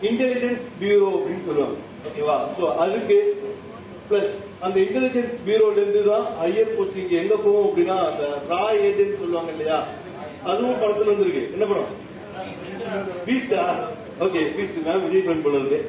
இன்டெலிஜென்ஸ் 0.09 0.65
பியூரோ 0.79 1.09
அப்படின்னு 1.17 1.45
சொல்லுவாங்க. 1.49 1.77
ஓகேவா 2.07 2.38
சோ 2.57 2.63
அதுக்கு 2.83 3.17
பிளஸ் 4.09 4.33
அந்த 4.65 4.77
இன்டெலிஜென்ஸ் 4.85 5.35
பியூரோல 5.45 5.77
இருந்து 5.81 6.01
தான் 6.09 6.25
ஹையர் 6.41 6.73
போஸ்டிங் 6.77 7.13
எங்க 7.21 7.35
போகும் 7.45 7.67
அப்படின்னா 7.67 7.97
அந்த 8.09 8.23
ரா 8.51 8.63
ஏஜென்ட் 8.88 9.21
சொல்லுவாங்க 9.21 9.51
இல்லையா? 9.55 9.79
அதுவும் 10.51 10.81
படத்துல 10.81 11.13
வந்திருக்கு. 11.13 11.43
என்ன 11.55 11.65
படம்? 11.71 11.93
பீஸ்டா 13.27 13.63
okay 14.25 14.41
beast 14.57 14.83
ma'am 14.88 15.05
Vijay 15.05 15.25
fun 15.27 15.41
இருக்கு. 15.61 15.79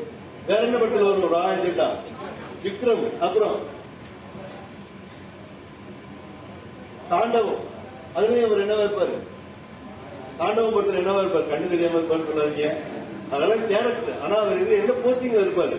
வேற 0.49 0.61
என்ன 0.67 0.77
படத்துல 0.81 1.07
வரும் 1.07 1.33
ரா 1.37 1.89
விக்ரம் 2.65 3.03
அப்புறம் 3.27 3.57
தாண்டவம். 7.11 7.65
அதுலயும் 8.17 8.47
அவர் 8.47 8.63
என்னவா 8.65 8.85
இருப்பாரு 8.87 9.17
தாண்டவம் 10.39 10.77
படத்துல 10.77 11.01
என்னவா 11.03 11.21
இருப்பார் 11.23 11.51
கண்ணு 11.51 11.73
தெரியாம 11.73 11.99
இருப்பாரு 11.99 12.29
சொல்லாதீங்க. 12.31 12.71
அதெல்லாம் 13.35 13.67
கேரக்டர். 13.73 14.19
ஆனா 14.25 14.35
அவர் 14.43 14.63
இது 14.63 14.73
என்ன 14.81 14.95
போஸ்டிங்ல 15.05 15.45
இருப்பாரு? 15.45 15.77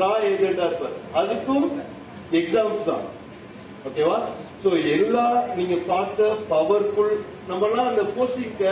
ரா 0.00 0.10
ஏஜென்டா 0.28 0.64
இருப்பாரு. 0.70 0.96
அதுக்கும் 1.20 1.66
எக்ஸாம்ஸ் 2.40 2.88
தான். 2.90 3.04
ஓகேவா 3.88 4.18
சோ 4.62 4.70
எல்லா 4.96 5.24
நீங்க 5.58 5.76
பார்த்த 5.90 6.28
பவர்ஃபுல் 6.52 7.14
நம்ம 7.48 7.82
அந்த 7.90 8.04
போஸ்டிங்க 8.16 8.66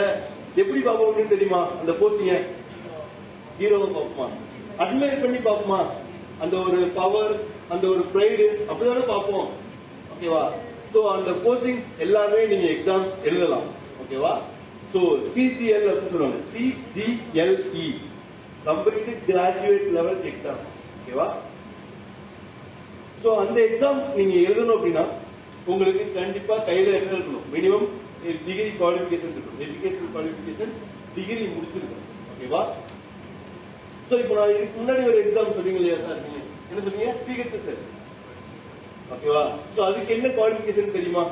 எப்படி 0.62 0.80
பார்ப்போம் 0.86 1.08
அப்படின்னு 1.08 1.34
தெரியுமா? 1.34 1.60
அந்த 1.80 1.92
போஸ்டிங்க 2.00 2.36
ஹீரோவை 3.58 3.88
பார்ப்போம் 3.98 4.34
அட்மையர் 4.82 5.22
பண்ணி 5.24 5.38
பார்ப்போமா? 5.48 5.80
அந்த 6.44 6.54
ஒரு 6.66 6.78
பவர் 6.98 7.32
அந்த 7.74 7.84
ஒரு 7.92 8.02
ப்ரைடு 8.14 8.46
அப்படிதானே 8.70 9.04
பார்ப்போம்? 9.12 9.48
ஓகேவா 10.14 10.42
சோ 10.94 11.00
அந்த 11.16 11.30
போஸ்டிங்ஸ் 11.44 11.88
எல்லாமே 12.04 12.40
நீங்க 12.52 12.66
எக்ஸாம் 12.74 13.06
எழுதலாம். 13.28 13.68
ஓகேவா 14.02 14.32
சோ 14.92 15.00
சிஜிஎல் 15.34 15.88
அப்படின்னு 15.90 16.12
சொல்லுவாங்க. 16.14 16.40
CGLE 16.54 17.86
complete 18.66 19.22
graduate 19.28 19.88
level 19.96 20.20
exam 20.30 20.62
ஓகேவா 20.98 21.26
சோ 23.24 23.30
அந்த 23.42 23.58
எக்ஸாம் 23.68 24.00
நீங்க 24.18 24.34
எழுதணும் 24.48 24.76
அப்படின்னா 24.76 25.04
உங்களுக்கு 25.72 26.04
கண்டிப்பா 26.20 26.54
கையில 26.68 26.94
என்ன 27.00 27.12
இருக்கணும்? 27.16 27.48
மினிமம் 27.54 27.88
டிகிரி 28.46 28.70
குவாலிபிகேஷன் 28.80 29.34
இருக்கணும். 29.34 29.60
எஜுகேஷன் 29.66 30.10
குவாலிபிகேஷன் 30.14 30.72
டிகிரி 31.14 31.44
முடிச்சிருக்கணும். 31.54 32.08
ஓகேவா 32.32 32.62
சோ 34.12 34.16
இப்போ 34.22 34.34
நான் 34.38 34.50
இதுக்கு 34.54 34.78
முன்னாடி 34.78 35.02
ஒரு 35.10 35.18
எக்ஸாம் 35.20 35.54
சொன்னீங்க 35.58 35.78
இல்லையா 35.80 35.98
சார் 36.06 36.18
நீங்க 36.24 36.40
என்ன 36.70 36.80
சொன்னீங்க? 36.86 37.12
சிஹெச் 37.26 37.54
சார் 37.66 37.78
ஓகேவா 39.14 39.44
சோ 39.74 39.80
அதுக்கு 39.86 40.10
என்ன 40.16 40.28
குவாலிபிகேஷன் 40.38 40.96
தெரியுமா? 40.96 41.22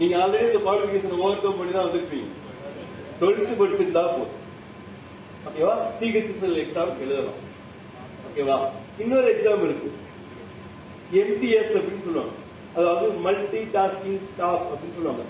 நீங்க 0.00 0.14
ஆல்ரெடி 0.22 0.46
இந்த 0.50 0.60
குவாலிபிகேஷன் 0.66 1.14
ஓவர் 1.22 1.40
கம் 1.44 1.58
பண்ணி 1.60 1.72
தான் 1.76 1.86
வந்திருப்பீங்க. 1.86 2.28
டுவெல்த் 3.20 3.58
படிச்சிருந்தா 3.60 4.04
போதும். 4.12 4.36
ஓகேவா 5.48 5.74
சிஹெச்எஸ்எல் 5.98 6.60
எக்ஸாம் 6.64 7.02
எழுதலாம் 7.06 7.40
ஓகேவா 8.28 8.58
இன்னொரு 9.02 9.28
எக்ஸாம் 9.34 9.64
இருக்கு. 9.68 9.90
எம்டிஎஸ் 11.22 11.74
அப்படின்னு 11.80 12.06
சொல்லுவாங்க. 12.06 12.36
அதாவது 12.78 13.08
மல்டி 13.26 13.64
டாஸ்கிங் 13.76 14.22
ஸ்டாஃப் 14.30 14.70
அப்படின்னு 14.72 14.96
சொல்லுவாங்க. 15.00 15.26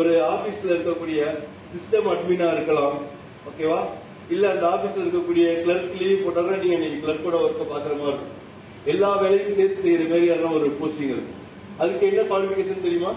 ஒரு 0.00 0.12
ஆபீஸ்ல 0.34 0.74
இருக்கக்கூடிய 0.76 1.20
சிஸ்டம் 1.76 2.12
அட்மினா 2.14 2.50
இருக்கலாம். 2.56 2.98
ஓகேவா? 3.50 3.80
இல்ல 4.28 4.50
அந்த 4.50 4.64
ஆபீஸ்ல 4.66 5.02
இருக்கக்கூடிய 5.04 5.62
கிளர்க் 5.62 5.96
லீவ் 6.00 6.24
போட்டாங்கன்னா 6.24 6.62
நீங்க 6.62 6.76
நீங்க 6.76 6.98
கிளர்க்கோட 7.06 7.36
ஒர்க்க 7.44 7.72
பாக்குற 7.72 7.92
மாதிரி 7.98 8.12
இருக்கும். 8.12 8.36
எல்லா 8.84 9.16
வேலையும் 9.22 9.56
சேர்த்து 9.56 9.84
செய்யற 9.86 10.08
மாதிரியான 10.08 10.52
ஒரு 10.52 10.76
போஸ்டிங் 10.80 11.12
இருக்கும் 11.14 11.38
அதுக்கு 11.78 12.06
என்ன 12.06 12.22
குவாலிபிகேஷன் 12.22 12.86
தெரியுமா? 12.86 13.12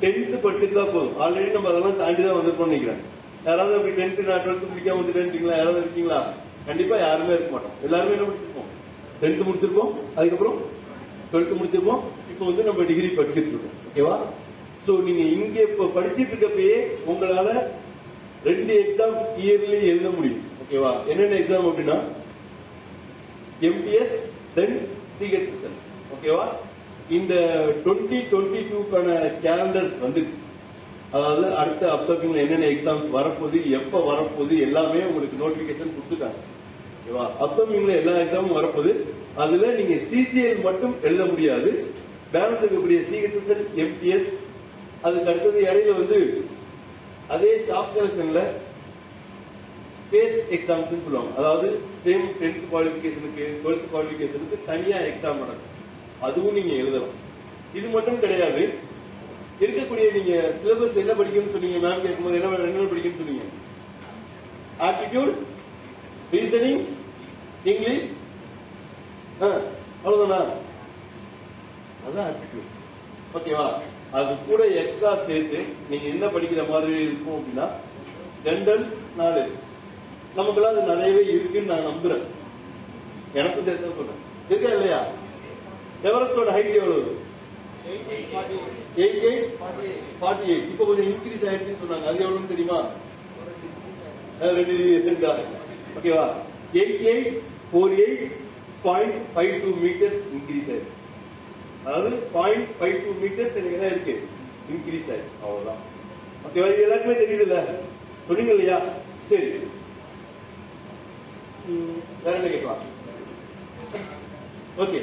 டென்த் 0.00 0.74
தான் 0.74 0.92
போதும். 0.94 1.14
ஆல்ரெடி 1.20 1.50
நம்ம 1.52 1.68
அதெல்லாம் 1.68 1.96
தாண்டி 1.96 2.22
தான் 2.22 2.38
வந்திருக்கோம் 2.38 2.66
நினைக்கிறேன். 2.66 3.00
யாராவது 3.44 3.76
அப்படி 3.76 3.94
டென்த் 4.02 4.28
நான் 4.28 4.42
டுவெல்த் 4.44 4.70
முடிக்காம 4.70 4.98
வந்துட்டேன்ட்டீங்களா 5.00 5.56
யாராவது 5.56 5.80
இருக்கீங்களா? 5.80 6.34
கண்டிப்பா 6.66 6.96
யாருமே 6.98 7.32
இருக்க 7.32 7.50
மாட்டோம். 7.52 7.76
எல்லாருமே 7.82 8.12
என்ன 8.12 8.26
முடிச்சிருப்போம்? 8.26 8.68
டென்த் 9.20 9.46
முடிச்சிருப்போம். 9.48 9.92
அதுக்கப்புறம் 10.16 10.56
டுவெல்த் 11.32 11.58
முடிச்சிருப்போம். 11.58 12.02
இப்போ 12.30 12.44
வந்து 12.44 12.62
நம்ம 12.62 12.82
டிகிரி 12.82 13.06
படிச்சிட்டு 13.06 13.52
இருக்கோம். 13.54 13.76
ஓகேவா? 13.88 14.16
சோ 14.86 15.02
நீங்க 15.02 15.22
இங்க 15.36 15.60
இப்ப 15.60 15.90
படிச்சிட்டு 15.96 16.32
இருக்கப்பயே 16.34 16.76
உங்களால 17.06 17.48
ரெண்டு 18.48 18.72
எக்ஸாம் 18.84 19.18
இயர்லி 19.42 19.78
எழுத 19.92 20.08
முடியும் 20.16 20.42
ஓகேவா 20.62 20.92
என்னென்ன 21.10 21.36
எக்ஸாம் 21.42 21.68
அப்படின்னா 21.70 21.98
எம்பிஎஸ் 23.68 24.18
தென் 24.56 24.76
சிஹெச்எஸ்எல் 25.18 25.78
ஓகேவா 26.14 26.46
இந்த 27.16 27.34
டுவெண்ட்டி 27.84 28.18
டுவெண்ட்டி 28.30 28.60
டூக்கான 28.70 29.08
கேலண்டர்ஸ் 29.44 29.96
வந்துருச்சு. 30.04 30.38
அதாவது 31.16 31.44
அடுத்த 31.60 31.82
அப்கமிங்ல 31.96 32.40
என்னென்ன 32.44 32.68
எக்ஸாம்ஸ் 32.74 33.08
வரப்போகுது 33.16 33.58
எப்ப 33.78 34.00
வரப்போகுது 34.10 34.54
எல்லாமே 34.66 35.02
உங்களுக்கு 35.10 35.42
நோட்டிபிகேஷன் 35.42 35.94
கொடுத்துட்டாங்க 35.96 36.40
ஓகேவா 36.98 37.26
அப்கமிங்ல 37.44 37.92
எல்லா 38.00 38.14
எக்ஸாமும் 38.24 38.58
வரப்போகுது. 38.58 38.92
அதுல 39.42 39.70
நீங்க 39.78 39.94
சிசிஎல் 40.10 40.64
மட்டும் 40.66 40.94
எழுத 41.08 41.22
முடியாது. 41.32 41.70
பேலன்ஸ் 42.34 42.62
இருக்கக்கூடிய 42.62 43.00
சிஹெச்எஸ்எல் 43.10 43.64
எம்பிஎஸ் 43.84 44.30
அதுக்கு 45.06 45.30
அடுத்தது 45.30 45.58
இடையில 45.68 45.94
வந்து 46.00 46.18
அதே 47.34 47.50
ஸ்டாஃப் 47.64 47.92
செலக்ஷன்ல 47.94 48.40
பேஸ் 50.10 50.40
எக்ஸாம்ஸ் 50.56 50.90
சொல்லுவாங்க. 51.04 51.32
அதாவது 51.40 51.68
சேம் 52.04 52.26
டென்த் 52.40 52.60
குவாலிபிகேஷனுக்கு 52.72 53.44
டுவெல்த் 53.62 53.88
குவாலிபிகேஷனுக்கு 53.92 54.58
தனியா 54.66 54.98
எக்ஸாம் 55.10 55.40
நடக்கும். 55.42 55.72
அதுவும் 56.26 56.56
நீங்க 56.58 56.74
எழுதலாம். 56.82 57.16
இது 57.78 57.86
மட்டும் 57.94 58.20
கிடையாது. 58.24 58.62
இருக்கக்கூடிய 59.60 60.06
நீங்க 60.16 60.32
சிலபஸ் 60.60 61.00
என்ன 61.02 61.12
படிக்கணும்னு 61.18 61.54
சொன்னீங்க 61.56 61.80
மேம் 61.86 62.04
கேட்கும்போது 62.04 62.38
என்ன 62.38 62.68
என்ன 62.70 62.86
படிக்கணும்னு 62.92 63.20
சொன்னீங்க? 63.22 63.46
ஆட்டிடியூட் 64.86 65.34
ரீசனிங் 66.36 66.82
இங்கிலீஷ் 67.72 68.08
அவ்வளவுதானா? 70.04 70.40
அதான் 72.06 72.28
ஆட்டிடியூட் 72.30 72.72
ஓகேவா 73.38 73.68
அது 74.18 74.32
கூட 74.48 74.62
எக்ஸ்ட்ரா 74.80 75.10
சேர்த்து 75.28 75.58
நீங்க 75.90 76.06
என்ன 76.14 76.26
படிக்கிற 76.34 76.62
மாதிரி 76.72 76.92
இருக்கும் 77.06 77.36
அப்படின்னா 77.38 77.66
ஜென்ரல் 78.46 78.84
நாலேஜ் 79.20 79.54
நமக்குலாம் 80.38 80.72
அது 80.72 80.90
நிறையவே 80.92 81.22
இருக்குன்னு 81.34 81.72
நான் 81.72 81.88
நம்புறேன். 81.90 82.24
எனக்கும் 83.40 83.66
சேர்த்து 83.68 83.96
சொல்றேன். 83.98 84.20
இருக்கா 84.50 84.70
இல்லையா? 84.76 85.00
எவரெஸ்டோட 86.08 86.50
ஹைட் 86.56 86.76
எவ்வளவு? 86.80 87.12
எயிட் 89.02 89.24
எயிட் 89.28 89.48
ஃபார்ட்டி 90.20 90.46
எயிட் 90.52 90.68
இப்போ 90.72 90.84
கொஞ்சம் 90.84 91.08
இன்க்ரீஸ் 91.12 91.46
ஆயிடுச்சுன்னு 91.48 91.82
சொன்னாங்க. 91.82 92.06
அது 92.10 92.24
எவ்வளவுன்னு 92.24 92.52
தெரியுமா? 92.54 92.78
அது 94.40 94.52
ரெண்டு 94.60 94.76
ரெண்டா 95.08 95.32
ஓகேவா 95.98 96.26
eight 96.80 97.04
eight 97.12 97.30
four 97.70 97.94
eight 98.04 98.24
point 98.86 99.18
five 99.34 99.54
two 99.64 99.70
metres 99.84 100.20
increase 100.36 100.68
ஆயிருக்கு 100.72 100.95
அதாவது 101.86 102.16
பாயிண்ட் 102.36 102.70
ஃபைவ் 102.78 102.96
டூ 103.04 103.10
மீட்டர்ஸ் 103.22 103.58
எனக்கு 103.60 103.76
என்ன 103.78 103.88
இருக்கு. 103.94 104.14
இன்க்ரீஸ் 104.74 105.10
ஆயிருக்கு. 105.12 105.36
அவ்வளவுதான். 105.44 105.82
ஓகேவா 106.46 106.68
இது 106.72 106.84
எல்லாருக்குமே 106.86 107.16
தெரியுதுல்ல? 107.22 107.58
சொன்னீங்க 108.28 108.52
இல்லையா 108.56 108.78
சரி. 109.30 109.48
வேற 112.24 112.34
என்ன 112.38 112.48
கேட்கலாம்? 112.54 112.82
ஓகே 114.82 115.00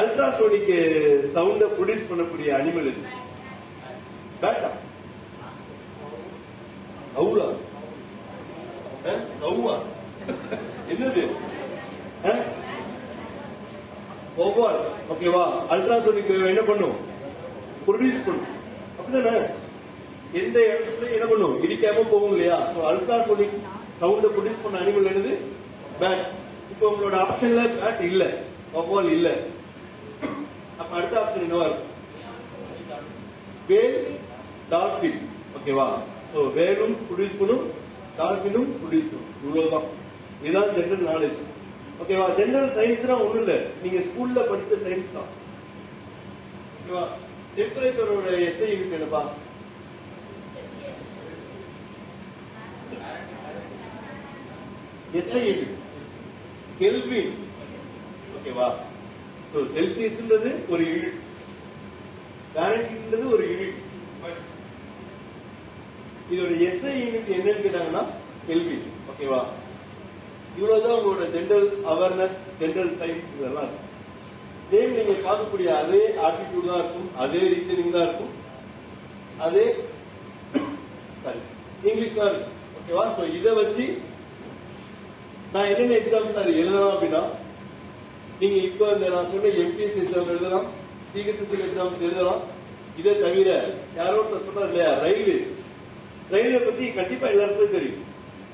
அல்ட்ராசோனிக் 0.00 0.72
சவுண்ட 1.34 1.66
ப்ரொடியூஸ் 1.76 2.08
பண்ணக்கூடிய 2.10 2.50
அனிமல் 2.58 2.90
இது 2.90 3.02
பேட்டா 4.42 4.70
கவுலா 7.16 7.46
கவுவா 9.42 9.74
என்னது? 10.92 11.22
ஓவர் 14.44 14.78
ஓகேவா 15.12 15.44
அல்ட்ராசோனிக் 15.74 16.30
என்ன 16.52 16.62
பண்ணும்? 16.70 16.96
ப்ரொடியூஸ் 17.86 18.24
பண்ணும். 18.26 18.50
அப்படிதானே 18.98 19.42
எந்த 20.40 20.56
இடத்துல 20.72 21.08
என்ன 21.16 21.26
பண்ணும்? 21.30 21.54
இடிக்காம 21.66 22.04
போகும் 22.12 22.34
இல்லையா? 22.34 22.58
ஸோ 22.72 22.78
அல்ட்ராசோனிக் 22.90 23.56
சவுண்ட 24.00 24.28
ப்ரொடியூஸ் 24.36 24.62
பண்ண 24.64 24.82
அனிமல் 24.82 25.10
என்னது? 25.12 25.32
பேட் 26.00 26.22
இப்போ 26.72 26.84
உங்களோட 26.92 27.16
ஆப்ஷன்ல 27.24 27.62
பேட் 27.80 28.02
இல்ல. 28.10 28.24
ஓவால் 28.78 29.10
இல்ல. 29.16 29.28
அப்ப 30.80 30.90
அடுத்த 30.98 31.14
ஆப்ஷன் 31.22 31.46
என்னவா 31.46 31.66
இருக்கும்? 31.68 31.86
வேல் 33.70 33.98
டால்பின் 34.72 35.20
ஓகேவா 35.58 35.88
ஸோ 36.32 36.40
வேலும் 36.58 36.94
ப்ரொடியூஸ் 37.08 37.38
பண்ணும் 37.40 37.64
டால்பினும் 38.18 38.70
ப்ரொடியூஸ் 38.80 39.10
பண்ணும். 39.12 39.32
இவ்வளவுதான். 39.44 39.88
இதுதான் 40.44 40.70
ஜென்ரல் 40.76 41.08
நாலேஜ் 41.10 41.40
ஓகேவா 42.00 42.26
ஜெனரல் 42.36 42.74
சயின்ஸ்னா 42.76 43.14
ஒண்ணும் 43.22 43.40
இல்ல. 43.42 43.54
நீங்க 43.82 43.98
ஸ்கூல்ல 44.06 44.40
படிச்ச 44.48 44.78
சயின்ஸ் 44.84 45.14
தான். 45.16 45.30
ஓகேவா 46.76 47.04
டெம்பரேச்சரோட 47.56 48.28
எஸ்ஐ 48.46 48.68
இருக்கு 48.74 48.96
என்னப்பா 48.98 49.22
எஸ்ஐ 55.14 55.42
இருக்கு 55.46 55.76
கெல்வின் 56.80 57.32
ஓகேவா 58.36 58.68
ஸோ 59.52 59.60
செல்சியஸ்ன்றது 59.74 60.50
ஒரு 60.72 60.82
யூனிட் 60.90 61.18
ஃபேரன்ஹீட்ன்றது 62.52 63.24
ஒரு 63.34 63.44
யூனிட் 63.50 63.78
இதோட 66.32 66.52
எஸ்ஐ 66.68 66.94
யூனிட் 67.00 67.32
என்னன்னு 67.36 67.64
கேட்டாங்கன்னா 67.64 68.04
கெல்வின் 68.46 68.86
ஓகேவா 69.12 69.40
இவ்வளவுதான் 70.60 70.96
உங்களோட 70.98 71.26
ஜென்ரல் 71.34 71.68
அவேர்னஸ் 71.92 72.38
ஜென்ரல் 72.60 72.92
சயின்ஸ் 73.00 73.30
இதெல்லாம் 73.36 73.68
இருக்கும் 73.68 73.86
சேம் 74.70 74.96
நீங்க 74.96 75.14
பார்க்கக்கூடிய 75.26 75.68
அதே 75.82 76.02
ஆட்டிடியூட் 76.26 76.70
தான் 76.70 76.82
இருக்கும் 76.82 77.08
அதே 77.22 77.40
ரீசனிங் 77.52 77.94
தான் 77.96 78.06
இருக்கும் 78.08 78.34
அதே 79.46 79.64
சாரி 81.24 81.40
இங்கிலீஷ் 81.88 82.18
தான் 82.20 82.30
இருக்கும் 82.32 82.56
ஓகேவா 82.78 83.04
சோ 83.16 83.24
இதை 83.38 83.52
வச்சு 83.60 83.86
நான் 85.54 85.70
என்னென்ன 85.70 85.96
எக்ஸாம் 86.00 86.34
சார் 86.36 86.50
எழுதலாம் 86.60 86.92
அப்படின்னா 86.94 87.22
நீங்க 88.40 88.56
இப்ப 88.68 88.92
இந்த 88.96 89.06
நான் 89.14 89.30
சொன்ன 89.32 89.54
எம்பிஎஸ் 89.62 89.98
எக்ஸாம் 90.02 90.30
எழுதலாம் 90.34 90.68
சிஹெச்எஸ்சி 91.10 91.56
எக்ஸாம் 91.64 91.96
எழுதலாம். 92.06 92.42
இதை 93.00 93.12
தவிர 93.22 93.48
யாரோ 93.98 94.14
ஒருத்தர் 94.20 94.46
சொன்னார் 94.46 94.68
இல்லையா? 94.68 94.90
ரயில்வே 95.02 95.34
ரயில்வே 96.32 96.60
பத்தி 96.66 96.84
கண்டிப்பா 96.98 97.26
எல்லாருக்கும் 97.32 97.74
தெரியும். 97.76 98.00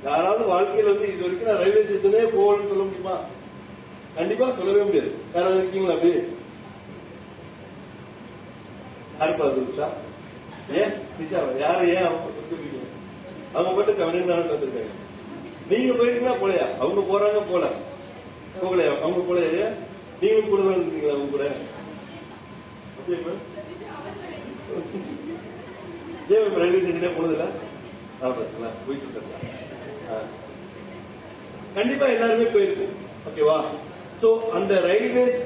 யாராவது 0.06 0.42
வாழ்க்கையில 0.52 0.92
வந்து 0.92 1.06
இது 1.12 1.22
வரைக்கும் 1.24 1.48
நான் 1.50 1.62
ரயில்வே 1.62 1.82
ஸ்டேஷனே 1.86 2.24
போகணும்னு 2.34 2.70
சொல்ல 2.70 2.84
முடியுமா? 2.84 3.14
கண்டிப்பா 4.16 4.46
சொல்லவே 4.58 4.82
முடியாது. 4.82 5.10
யாராவது 5.34 5.58
இருக்கீங்களா 5.60 5.94
அப்படி? 5.96 6.12
யாருப்பா 9.18 9.46
உஷா 9.64 9.88
ஏன்? 10.80 10.94
நிஷா 11.18 11.40
யாரு 11.64 11.84
ஏன் 11.94 12.06
அவங்க 12.06 12.32
அவங்க 13.54 13.72
மட்டும் 13.76 13.98
கவனம் 13.98 14.30
வந்திருக்காங்க 14.54 14.94
நீங்க 15.70 15.92
போயிருக்கீங்களா 15.98 16.34
போலையா? 16.40 16.66
அவங்க 16.82 17.00
போறாங்க 17.10 17.40
போல. 17.50 17.66
போகலையா? 18.60 18.92
அவங்க 19.02 19.20
போலையா? 19.28 19.68
நீங்களும் 20.20 20.50
கூட 20.50 20.60
தான் 20.62 20.76
இருந்தீங்களா 20.76 21.14
அவங்க 21.14 21.30
கூட? 21.30 21.44
ஏன் 26.34 26.56
ரயில்வே 26.60 26.80
ஸ்டேஷனே 26.82 27.10
போனதில்ல? 27.16 27.46
போயிட்டு 28.86 29.06
இருக்காங்க. 29.06 29.65
கண்டிப்பா 31.76 32.06
எல்லாருமே 32.14 32.46
போயிருக்கும் 32.54 32.94
ஓகேவா 33.28 33.58
சோ 34.22 34.28
அந்த 34.58 34.74
ரயில்வேஸ் 34.88 35.40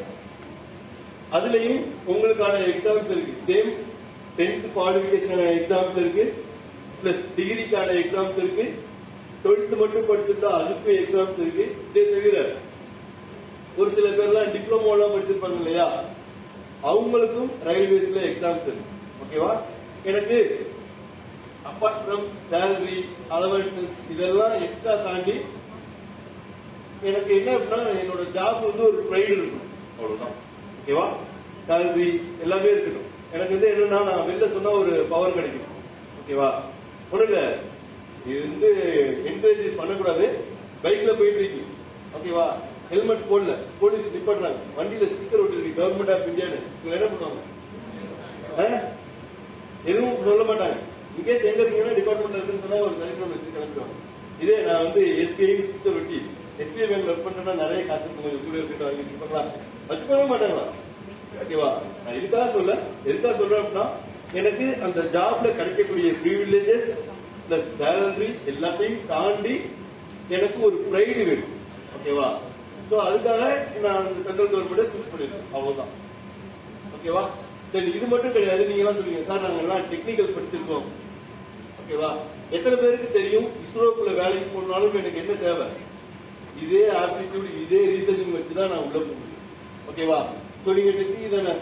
அதுலயும் 1.37 1.81
உங்களுக்கான 2.13 2.55
எக்ஸாம்ஸ் 2.73 3.11
இருக்கு. 3.15 3.33
சேம் 3.49 3.71
டென்த் 4.39 4.65
குவாலிபிகேஷன் 4.77 5.43
எக்ஸாம்ஸ் 5.59 5.99
இருக்கு. 6.03 6.25
பிளஸ் 7.01 7.23
டிகிரிக்கான 7.37 7.89
எக்ஸாம்ஸ் 8.03 8.39
இருக்கு. 8.43 8.65
டுவெல்த் 9.43 9.75
மட்டும் 9.83 10.09
படிச்சிருந்தா 10.09 10.51
அதுக்கு 10.61 10.91
எக்ஸாம்ஸ் 11.03 11.39
இருக்கு. 11.43 11.65
இதே 11.89 12.03
தவிர 12.15 12.39
ஒரு 13.77 13.91
சில 13.97 14.09
பேர்லாம் 14.19 14.53
டிப்ளமோ 14.55 14.93
எல்லாம் 14.95 15.13
படிச்சிருப்பாங்க 15.15 15.59
இல்லையா? 15.61 15.87
அவங்களுக்கும் 16.91 17.51
ரயில்வேஸ்ல 17.69 18.21
எக்ஸாம்ஸ் 18.31 18.67
இருக்கு. 18.69 18.87
ஓகேவா 19.23 19.53
எனக்கு 20.11 20.37
அப்பார்ட் 21.65 22.01
ஃப்ரம் 22.07 22.25
சேலரி 22.51 23.05
அலவன்சஸ் 23.31 24.13
இதெல்லாம் 24.13 24.53
எக்ஸ்ட்ரா 24.53 24.95
தாண்டி 24.95 25.41
எனக்கு 27.03 27.37
என்ன 27.37 27.57
அப்படின்னா 27.57 27.81
என்னோட 27.81 28.23
ஜாப் 28.35 28.63
வந்து 28.63 28.83
ஒரு 28.83 29.07
ப்ரைடு 29.11 29.31
இருக்கும் 29.31 29.69
அவ்வளவுதான். 29.97 30.49
ஓகேவா? 30.81 31.09
சேலரி 31.69 32.23
எல்லாமே 32.41 32.71
இருக்கட்டும் 32.71 33.09
எனக்கு 33.33 33.59
வந்து 33.59 33.71
என்னன்னா 33.71 33.89
நான் 33.89 34.29
வெளில 34.29 34.53
சொன்னா 34.53 34.71
ஒரு 34.71 35.07
பவர் 35.11 35.33
கிடைக்கும். 35.33 35.69
ஓகேவா? 36.21 36.53
ஒண்ணு 37.13 37.55
இது 38.27 38.41
வந்து 38.41 38.71
என்கரேஜ் 39.27 39.77
பண்ணக்கூடாது. 39.77 40.45
பைக்ல 40.83 41.19
போயிட்டு 41.19 41.39
இருக்கு. 41.39 41.65
ஓகேவா? 42.17 42.53
ஹெல்மெட் 42.91 43.29
போடல. 43.31 43.55
போலீஸ் 43.81 44.07
நிப்பாடுறாங்க 44.15 44.57
வண்டியில 44.77 45.05
ஸ்டிக்கர் 45.05 45.41
ஒட்டிருக்கு. 45.41 45.81
கவர்மெண்ட் 45.81 46.13
ஆஃப் 46.13 46.27
இந்தியான்னு 46.27 46.59
என்ன 46.85 47.07
பண்ணுவாங்க? 47.07 47.41
ஆ? 48.59 48.81
எதுவும் 49.85 50.25
சொல்ல 50.25 50.53
மாட்டாங்க. 50.53 50.77
இங்கேஸ் 51.19 51.47
எங்க 51.51 51.61
இருக்கீங்கன்னா 51.63 51.97
டிபார்ட்மெண்ட் 52.01 52.37
இருக்குன்னு 52.39 52.65
சொன்னா 52.67 52.85
ஒரு 52.87 52.95
சரித்திரம் 53.01 53.33
வச்சு 53.35 53.55
கிளம்பிடுவாங்க 53.57 53.97
இதே 54.43 54.57
நான் 54.67 54.85
வந்து 54.85 55.01
எஸ்பிஐ 55.23 55.55
சுத்த 55.71 55.91
வெட்டி 55.97 56.19
எஸ்பிஐ 56.63 56.87
பேங்க்ல 56.91 57.13
ஒர்க் 57.15 57.27
பண்றேன்னா 57.27 57.55
நிறைய 57.63 57.81
காசு 57.89 58.07
இருக்கும் 58.07 58.45
கூட 58.47 58.57
இருக்கிட்டு 58.59 58.87
வாங்கி 58.87 59.05
இருப்பாங்களா 59.05 59.43
வச்சுக்கவே 59.91 60.25
மாட்டாங்களா? 60.33 60.65
ஓகேவா 61.43 61.71
நான் 62.05 62.17
இதுக்காக 62.19 62.47
சொல்ல? 62.57 62.73
எதுக்காக 63.09 63.35
சொல்றேன் 63.41 63.63
அப்படின்னா 63.63 63.87
எனக்கு 64.41 64.67
அந்த 64.87 65.01
ஜாப்ல 65.15 65.49
கிடைக்கக்கூடிய 65.59 66.11
ப்ரிவிலேஜஸ் 66.23 66.91
பிளஸ் 67.47 67.71
சேலரி 67.81 68.31
எல்லாத்தையும் 68.53 69.01
தாண்டி 69.13 69.55
எனக்கு 70.37 70.59
ஒரு 70.69 70.77
பிரைடு 70.89 71.23
வேணும். 71.29 71.55
ஓகேவா 71.97 72.29
சோ 72.91 72.97
அதுக்காக 73.09 73.43
நான் 73.85 73.99
அந்த 74.01 74.21
சென்ட்ரல் 74.27 74.51
கவர்மெண்ட் 74.53 74.93
சூஸ் 74.95 75.11
பண்ணிருக்கேன். 75.13 75.49
அவ்வளவுதான். 75.57 75.93
ஓகேவா 76.97 77.25
சரி 77.73 77.91
இது 77.97 78.07
மட்டும் 78.13 78.35
கிடையாது 78.37 78.63
நீங்க 78.69 78.83
எல்லாம் 78.83 78.99
சொல்லுவீங்க. 78.99 79.25
சார் 79.29 79.45
நாங்க 79.45 79.61
எல்லாம் 79.65 79.85
டெக்னிக்கல் 79.91 80.35
படிச்சிருக்கோம். 80.37 80.87
ஓகேவா 81.81 82.11
எத்தனை 82.57 82.77
பேருக்கு 82.83 83.09
தெரியும்? 83.19 83.49
இஸ்ரோக்குள்ள 83.65 84.13
வேலைக்கு 84.21 84.49
போனாலும் 84.55 84.97
எனக்கு 85.01 85.21
என்ன 85.23 85.35
தேவை? 85.45 85.67
இதே 86.65 86.83
ஆப்டிடியூட் 87.03 87.51
இதே 87.65 87.81
ரீசனிங் 87.93 88.35
வச்சுதான் 88.37 88.73
நான் 88.73 88.85
உள்ள 88.87 88.97
போகணும் 88.99 89.37
ஓகேவா 89.91 90.19
சோ 90.65 90.75
நீங்க 90.79 90.93
டெக்னிக் 90.99 91.37
தானே 91.37 91.55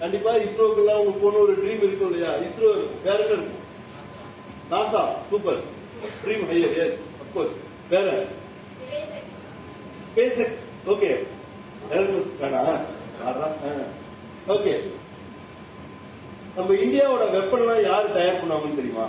கண்டிப்பா 0.00 0.32
இஸ்ரோக்குள்ள 0.46 0.94
உங்களுக்கு 1.00 1.24
போன 1.24 1.40
ஒரு 1.44 1.52
ட்ரீம் 1.60 1.84
இருக்கும் 1.86 2.10
இல்லையா? 2.10 2.30
இஸ்ரோ 2.46 2.70
இருக்கும் 2.76 3.04
வேற 3.08 3.18
என்ன 3.24 3.36
இருக்கும்? 3.36 3.60
NASA 4.72 5.02
super 5.30 5.60
dream 6.24 6.44
higher 6.50 6.74
yes 6.84 6.98
of course 7.22 7.54
வேற? 7.92 8.08
ஸ்பேஸ் 10.08 10.40
எக்ஸ் 10.46 10.64
ஓகே 10.94 11.10
ஓகே 14.54 14.72
நம்ம 16.56 16.72
இந்தியாவோட 16.74 17.24
வெப்பன்லாம் 17.36 17.82
யாரு 17.82 18.12
தயார் 18.12 18.40
பண்ணாங்கன்னு 18.40 18.78
தெரியுமா? 18.80 19.06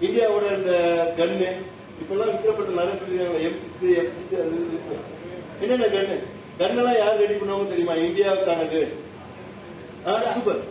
இந்தியாவோட 0.00 0.46
இந்த 0.56 0.72
கண்ணு 1.18 1.46
இப்பெல்லாம் 2.00 2.32
விற்கப்பட்ட 2.32 2.70
நிறைய 2.70 2.94
சொல்லிருக்காங்க 2.94 3.40
எம் 3.42 3.60
சிக்ஸ் 3.62 4.42
என்னென்ன 5.60 5.86
கண்ணு? 5.86 6.16
கண்ணெல்லாம் 6.58 6.98
யார் 6.98 7.16
ரெடி 7.16 7.34
பண்ணாம 7.34 7.68
தெரியுமா? 7.68 7.94
இந்தியாவுக்கானது. 8.06 8.80
சூப்பர் 10.34 10.62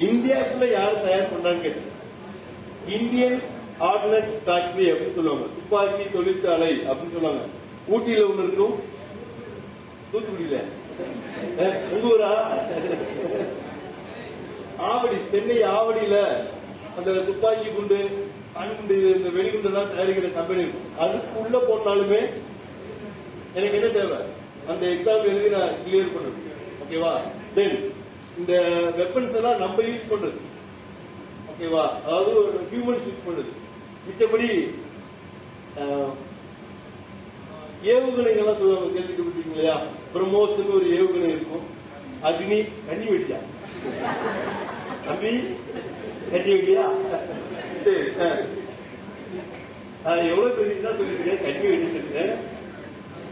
இந்தியாவுக்குள்ள 0.00 0.72
யார் 0.72 1.02
தயார் 1.02 1.30
பண்றான்னு 1.32 1.60
கேட்டு 1.60 1.82
இந்தியன் 2.88 3.42
ஆர்டினஸ் 3.80 4.34
ஃபேக்டரி 4.46 4.86
அப்படின்னு 4.88 5.14
சொல்லுவாங்க. 5.14 5.46
துப்பாக்கி 5.56 6.04
தொழிற்சாலை 6.12 6.70
அப்படின்னு 6.76 7.12
சொல்லுவாங்க. 7.12 7.44
ஊட்டியில 7.90 8.26
ஒண்ணு 8.30 8.44
இருக்கும். 8.46 8.76
தூத்துக்குடியில. 10.12 10.58
உங்க 11.94 12.06
ஊரா 12.12 12.30
ஆவடி 14.90 15.18
சென்னை 15.32 15.58
ஆவடியில 15.74 16.16
அந்த 16.98 17.10
துப்பாக்கி 17.28 17.68
குண்டு 17.76 17.98
அணுகுண்டு 18.60 18.96
இந்த 19.18 19.30
வெடிகுண்டு 19.36 19.68
எல்லாம் 19.70 19.92
தயாரிக்கிற 19.92 20.28
கம்பெனி 20.36 20.64
இருக்கும் 20.64 20.92
அதுக்கு 21.04 21.40
உள்ள 21.42 21.56
போனாலுமே 21.68 22.20
எனக்கு 23.56 23.76
என்ன 23.78 23.88
தேவை? 23.96 24.18
அந்த 24.72 24.82
எக்ஸாம் 24.94 25.28
எழுதி 25.30 25.50
நான் 25.56 25.76
கிளியர் 25.84 26.14
பண்றது? 26.14 26.40
ஓகேவா 26.82 27.12
தென் 27.56 27.76
இந்த 28.40 28.52
வெப்பன்ஸ் 28.98 29.36
எல்லாம் 29.40 29.62
நம்ம 29.64 29.84
யூஸ் 29.88 30.10
பண்றது. 30.12 30.38
ஓகேவா 31.50 31.84
அதாவது 32.04 32.32
ஹியூமன்ஸ் 32.72 33.06
யூஸ் 33.08 33.26
பண்றது. 33.26 33.52
மிச்சபடி 34.06 34.48
ஏவுகணைகள்லாம் 37.92 38.60
சொல்லுவாங்க 38.60 38.92
கேள்விப்பட்டிருக்கீங்க 38.94 39.54
இல்லையா? 39.54 39.76
பிரம்மோத்துக்கு 40.16 40.76
ஒரு 40.80 40.86
ஏவுகணை 40.98 41.30
இருக்கும். 41.36 41.64
அக்னி 42.28 42.58
கண்ணி 42.88 43.06
வெடியா 43.14 43.38
அக்னி 45.12 45.32
கண்ணி 46.32 46.52
வெடியா 46.58 46.84
சரி 47.84 48.00
எவ்வளவு 50.30 50.56
தெரியுதா 50.58 50.90
சொல்லிருக்கேன். 50.98 51.40
கண்ணி 51.44 51.66
வெடி 51.70 51.86
சொல்லிருக்கேன். 51.86 52.34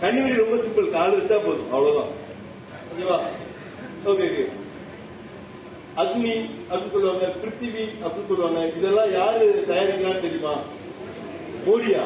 கண்ணி 0.03 0.21
வெடி 0.23 0.41
ரொம்ப 0.43 0.57
சிம்பிள் 0.65 0.95
கால் 0.95 1.17
வச்சா 1.19 1.37
போதும். 1.45 1.73
அவ்வளவுதான். 1.75 2.13
ஓகேவா? 2.91 3.19
ஓகே 4.11 4.25
ஓகே 4.31 4.45
அக்னி 6.03 6.33
அப்படின்னு 6.69 6.95
சொல்லுவாங்க 6.95 7.27
பிருத்திவி 7.43 7.85
அப்படின்னு 8.05 8.31
சொல்லுவாங்க. 8.31 8.61
இதெல்லாம் 8.79 9.13
யாரு 9.19 9.45
தயாரிக்கிறான்னு 9.71 10.25
தெரியுமா? 10.25 10.55
மோடியா? 11.67 12.03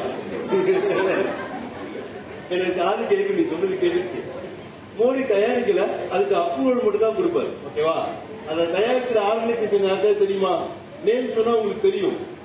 எனக்கு 2.53 2.75
காது 2.81 3.01
கேட்கு 3.09 3.37
நீ 3.37 3.43
சொல்றது 3.49 3.75
கேட்டுச்சு 3.81 4.19
மோடி 4.99 5.21
தயாரிக்கல 5.21 6.09
அதுக்கு 6.09 6.35
அப்ரூவல் 6.35 6.83
மட்டும் 6.83 6.99
தான் 6.99 7.15
கொடுப்பாரு. 7.15 7.47
ஓகேவா? 7.69 8.03
அதை 8.49 8.65
தயாரிக்கிற 8.65 9.19
ஆர்கனைசேஷன் 9.19 9.83
யாருக்காவது 9.83 10.17
தெரியுமா? 10.17 10.63
நேம் 11.05 11.33
சொன்னா 11.33 11.55
உங்களுக்கு 11.55 11.89
தெரியும். 11.89 12.37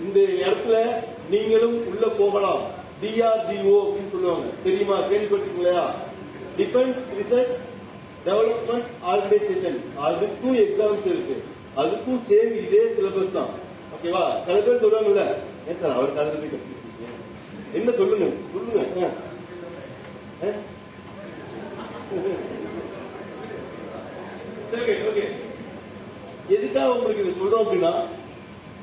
இந்த 0.00 0.20
இடத்துல 0.20 0.92
நீங்களும் 1.30 1.86
உள்ள 1.86 2.06
போகலாம். 2.06 2.60
டிஆர்டிஓ 3.02 3.84
அப்படின்னு 3.84 4.10
சொல்லுவாங்க. 4.10 4.46
தெரியுமா? 4.64 5.00
கேள்விப்பட்டிருக்கீங்களா? 5.00 5.90
டிஃபென்ஸ் 6.58 6.94
ரிசர்ச் 7.20 7.56
டெவலப்மெண்ட் 8.26 8.84
ஆர்கனைசேஷன் 9.06 9.78
அதுக்கும் 10.04 10.54
எக்ஸாம்ஸ் 10.54 11.06
இருக்கு. 11.06 11.42
அதுக்கும் 11.76 12.20
சேம் 12.28 12.56
இதே 12.56 12.84
சிலபஸ் 12.98 13.32
தான். 13.32 13.64
ஓகேவா? 13.94 14.44
சில 14.46 14.60
பேர் 14.60 14.84
சொல்றாங்கல்ல 14.84 15.26
ஏன் 15.68 15.80
சார் 15.82 15.92
அவர் 15.92 16.14
கலந்து 16.14 16.48
என்ன 17.72 17.90
சொல்லுங்க? 17.90 18.26
சொல்லுங்க. 18.52 19.06
ஆ. 19.06 19.08
ஆ? 20.44 20.50
சரி 24.70 24.94
ஓகே 25.08 25.24
எதுக்காக 26.56 26.94
உங்களுக்கு 26.94 27.22
இது 27.24 27.32
சொல்றோம் 27.40 27.62
அப்படின்னா 27.64 27.92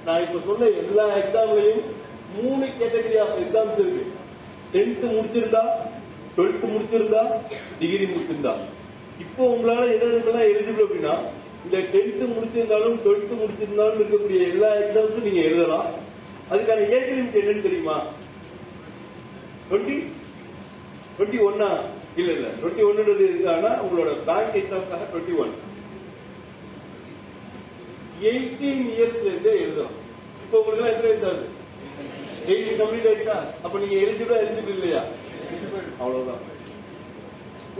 நான் 0.05 0.23
இப்ப 0.25 0.39
சொன்ன 0.47 0.69
எல்லா 0.81 1.05
எக்ஸாம்லையும் 1.21 1.83
மூணு 2.37 2.65
கேட்டகரி 2.79 3.17
ஆஃப் 3.23 3.37
எக்ஸாம்ஸ் 3.43 3.79
இருக்கு. 3.83 4.03
டென்த் 4.73 5.05
முடிச்சிருந்தா 5.15 5.63
டுவெல்த் 6.35 6.65
முடிச்சிருந்தா 6.73 7.21
டிகிரி 7.79 8.05
முடிச்சிருந்தா. 8.11 8.53
இப்போ 9.23 9.41
உங்களால 9.53 9.83
எதுக்கெல்லாம் 9.95 10.49
எலிஜிபிள் 10.51 10.85
அப்படின்னா 10.85 11.15
இந்த 11.65 11.77
டென்த் 11.93 12.23
முடிச்சிருந்தாலும் 12.35 12.95
டுவெல்த் 13.03 13.33
முடிச்சிருந்தாலும் 13.41 13.99
இருக்கக்கூடிய 13.99 14.39
எல்லா 14.51 14.69
எக்ஸாம்ஸும் 14.83 15.27
நீங்க 15.27 15.41
எழுதலாம். 15.49 15.89
அதுக்கான 16.51 16.87
ஏஜ் 16.95 17.11
லிமிட் 17.17 17.39
என்னன்னு 17.41 17.67
தெரியுமா? 17.67 17.97
டுவெண்ட்டி 19.69 19.97
டுவெண்ட்டி 21.17 21.39
ஒன்னா 21.49 21.69
இல்ல 22.17 22.29
இல்ல. 22.35 22.47
டுவெண்ட்டி 22.59 22.83
ஒன்னுன்றது 22.87 23.23
இருக்கானா 23.27 23.71
உங்களோட 23.83 24.09
பேங்க் 24.27 24.57
எக்ஸாம்க்காக 24.59 25.05
டுவெண்ட்டி 25.11 25.35
ஒன் 25.43 25.53
எயிட்டீன் 28.29 28.83
இயர்ஸ்ல 28.91 29.29
இருந்தே 29.31 29.53
எழுதும் 29.63 29.93
இப்போ 30.43 30.57
உங்களுக்கு 30.59 30.89
எத்தனை 30.89 31.09
வயசு 31.11 31.27
ஆகுது? 31.29 31.45
எயிட்டீன் 32.49 32.79
கம்ப்ளீட் 32.81 33.07
ஆயிடுச்சா? 33.09 33.35
அப்ப 33.65 33.79
நீங்க 33.83 33.95
எலிஜிபிளா 34.03 34.37
எலிஜிபிள் 34.43 34.77
இல்லையா? 34.77 35.01
அவ்வளவுதான். 36.01 36.41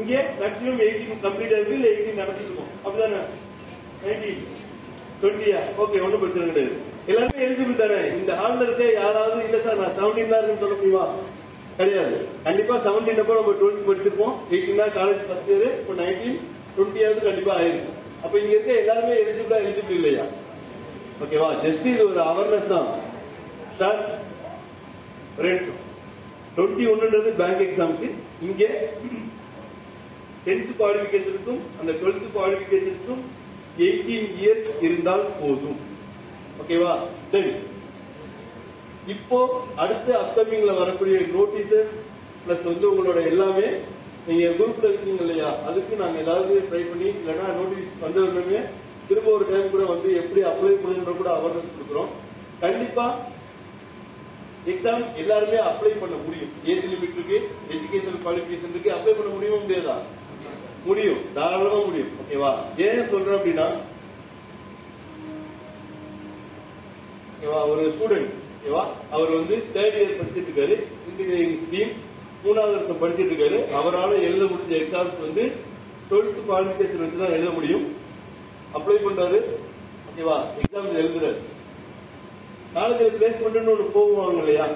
இங்கே 0.01 0.19
மேக்ஸிமம் 0.41 0.81
எயிட்டீன் 0.85 1.23
கம்ப்ளீட் 1.25 1.53
ஆயிருக்கு 1.55 1.77
இல்ல 1.79 1.89
எயிட்டீன் 1.93 2.21
நடத்திருக்கோம் 2.21 2.71
அப்படிதானே? 2.83 3.21
நைன்டீன் 4.03 4.41
டுவெண்ட்டியா 5.21 5.59
ஓகே 5.83 6.01
ஒன்றும் 6.05 6.23
பிரச்சனை 6.23 6.47
கிடையாது. 6.49 6.75
எல்லாருமே 7.11 7.45
எலிஜிபிள் 7.45 7.81
தானே? 7.83 7.99
இந்த 8.19 8.31
ஹால்ல 8.41 8.65
இருக்க 8.67 8.83
யாராவது 8.93 9.45
இல்ல 9.47 9.59
சார் 9.65 9.81
நான் 9.81 9.95
செவன்டீன் 9.99 10.31
தான் 10.31 10.39
இருக்குன்னு 10.39 10.63
சொல்ல 10.65 10.77
முடியுமா? 10.79 11.05
கிடையாது 11.77 12.17
கண்டிப்பா 12.45 12.75
செவன்டீன் 12.85 13.21
அப்போ 13.21 13.35
நம்ம 13.39 13.53
டுவெல்த் 13.61 13.87
படிச்சிருப்போம். 13.87 14.35
எயிட்டீனா 14.51 14.85
காலேஜ் 14.97 15.23
ஃபர்ஸ்ட் 15.27 15.51
இயர் 15.51 15.67
இப்போ 15.79 15.93
நைன்டீன் 16.01 16.39
டுவெண்ட்டியாவது 16.75 17.21
கண்டிப்பா 17.29 17.53
ஆயிருக்கும் 17.59 17.99
அப்ப 18.23 18.33
இங்க 18.41 18.53
இருக்க 18.55 18.73
எல்லாருமே 18.81 19.15
எலிஜிபிளா 19.21 19.57
எலிஜிபிள் 19.63 19.97
இல்லையா? 19.99 20.25
ஓகேவா 21.23 21.49
ஜஸ்ட் 21.63 21.87
இது 21.91 22.03
ஒரு 22.11 22.21
அவேர்னஸ் 22.29 22.71
தான். 22.73 22.89
சார் 23.79 23.99
ரெண்டு 25.45 25.71
டுவெண்ட்டி 26.55 26.85
ஒன்னுன்றது 26.91 27.29
பேங்க் 27.41 27.63
எக்ஸாமுக்கு 27.67 28.09
இங்கே 28.47 28.69
டென்த் 30.45 30.71
குவாலிபிகேஷனுக்கும் 30.79 31.61
அந்த 31.79 31.91
டுவெல்த் 31.99 32.33
குவாலிபிகேஷனுக்கும் 32.35 33.21
எயிட்டீன் 33.85 34.29
இயர்ஸ் 34.39 34.71
இருந்தால் 34.85 35.25
போதும். 35.41 35.79
ஓகேவா 36.61 36.93
தென் 37.31 37.53
இப்போ 39.07 39.37
அடுத்து 39.75 40.11
அப்கமிங்ல 40.17 40.73
வரக்கூடிய 40.77 41.19
நோட்டீசஸ் 41.35 41.93
பிளஸ் 42.45 42.63
வந்து 42.63 42.85
உங்களோட 42.91 43.25
எல்லாமே 43.31 43.67
நீங்க 44.27 44.45
குரூப்ல 44.57 44.89
இருக்கீங்க 44.89 45.21
இல்லையா? 45.23 45.49
அதுக்கு 45.67 45.95
நாங்க 45.95 46.17
ஏதாவது 46.19 46.53
ட்ரை 46.69 46.83
பண்ணி 46.89 47.07
இல்லைன்னா 47.19 47.47
நோட்டீஸ் 47.57 47.89
வந்த 48.01 48.19
உடனே 48.21 48.59
திரும்ப 49.07 49.31
ஒரு 49.31 49.45
டைம் 49.49 49.71
கூட 49.71 49.83
வந்து 49.83 50.15
எப்படி 50.15 50.41
அப்ளை 50.41 50.73
பண்ணுன்ற 50.83 51.13
கூட 51.17 51.29
அவேர்னஸ் 51.37 51.73
கொடுக்குறோம். 51.75 52.11
கண்டிப்பா 52.59 53.05
எக்ஸாம் 54.67 55.03
எல்லாருமே 55.17 55.57
அப்ளை 55.69 55.93
பண்ண 55.99 56.15
முடியும். 56.25 56.51
ஏஜ் 56.65 56.85
லிமிட் 56.91 57.17
இருக்கு 57.17 57.37
எஜுகேஷன் 57.69 58.21
குவாலிபிகேஷன் 58.25 58.73
இருக்கு 58.75 58.91
அப்ளை 58.91 59.13
பண்ண 59.13 59.29
முடியுமா 59.35 59.57
முடியாதா? 59.63 59.95
முடியும். 60.85 61.19
தாராளமா 61.33 61.79
முடியும். 61.85 62.13
ஓகேவா 62.21 62.51
ஏன் 62.77 63.09
சொல்றேன் 63.11 63.37
அப்படின்னா 63.39 63.67
ஓகேவா 67.33 67.61
ஒரு 67.73 67.83
ஸ்டூடெண்ட் 67.95 68.31
ஓகேவா? 68.63 68.83
அவர் 69.11 69.29
வந்து 69.29 69.55
தேர்ட் 69.73 69.95
இயர் 69.95 70.19
படிச்சுட்டு 70.19 70.49
இருக்காரு 70.49 70.75
இன்ஜினியரிங் 71.07 71.57
ஸ்ட்ரீம் 71.63 71.91
மூணாவது 72.43 72.75
வருஷம் 72.75 72.99
படிச்சுட்டு 73.01 73.31
இருக்காரு 73.31 73.57
அவரால் 73.71 74.21
எழுத 74.21 74.43
முடிஞ்ச 74.43 74.73
எக்ஸாம்ஸ் 74.81 75.19
வந்து 75.19 75.43
டுவெல்த் 76.09 76.39
குவாலிஃபிகேஷன் 76.47 77.01
வச்சு 77.01 77.17
தான் 77.17 77.31
எழுத 77.31 77.49
முடியும். 77.49 77.95
அப்ளை 78.73 78.95
பண்றாரு. 79.05 79.39
ஓகேவா? 80.07 80.37
எக்ஸாம் 80.61 80.99
எழுதுறாரு. 81.01 81.39
காலேஜில் 82.73 83.17
பிளேஸ்மெண்ட்னு 83.17 83.73
ஒன்று 83.73 83.89
போவாங்க 83.95 84.37
இல்லையா? 84.37 84.67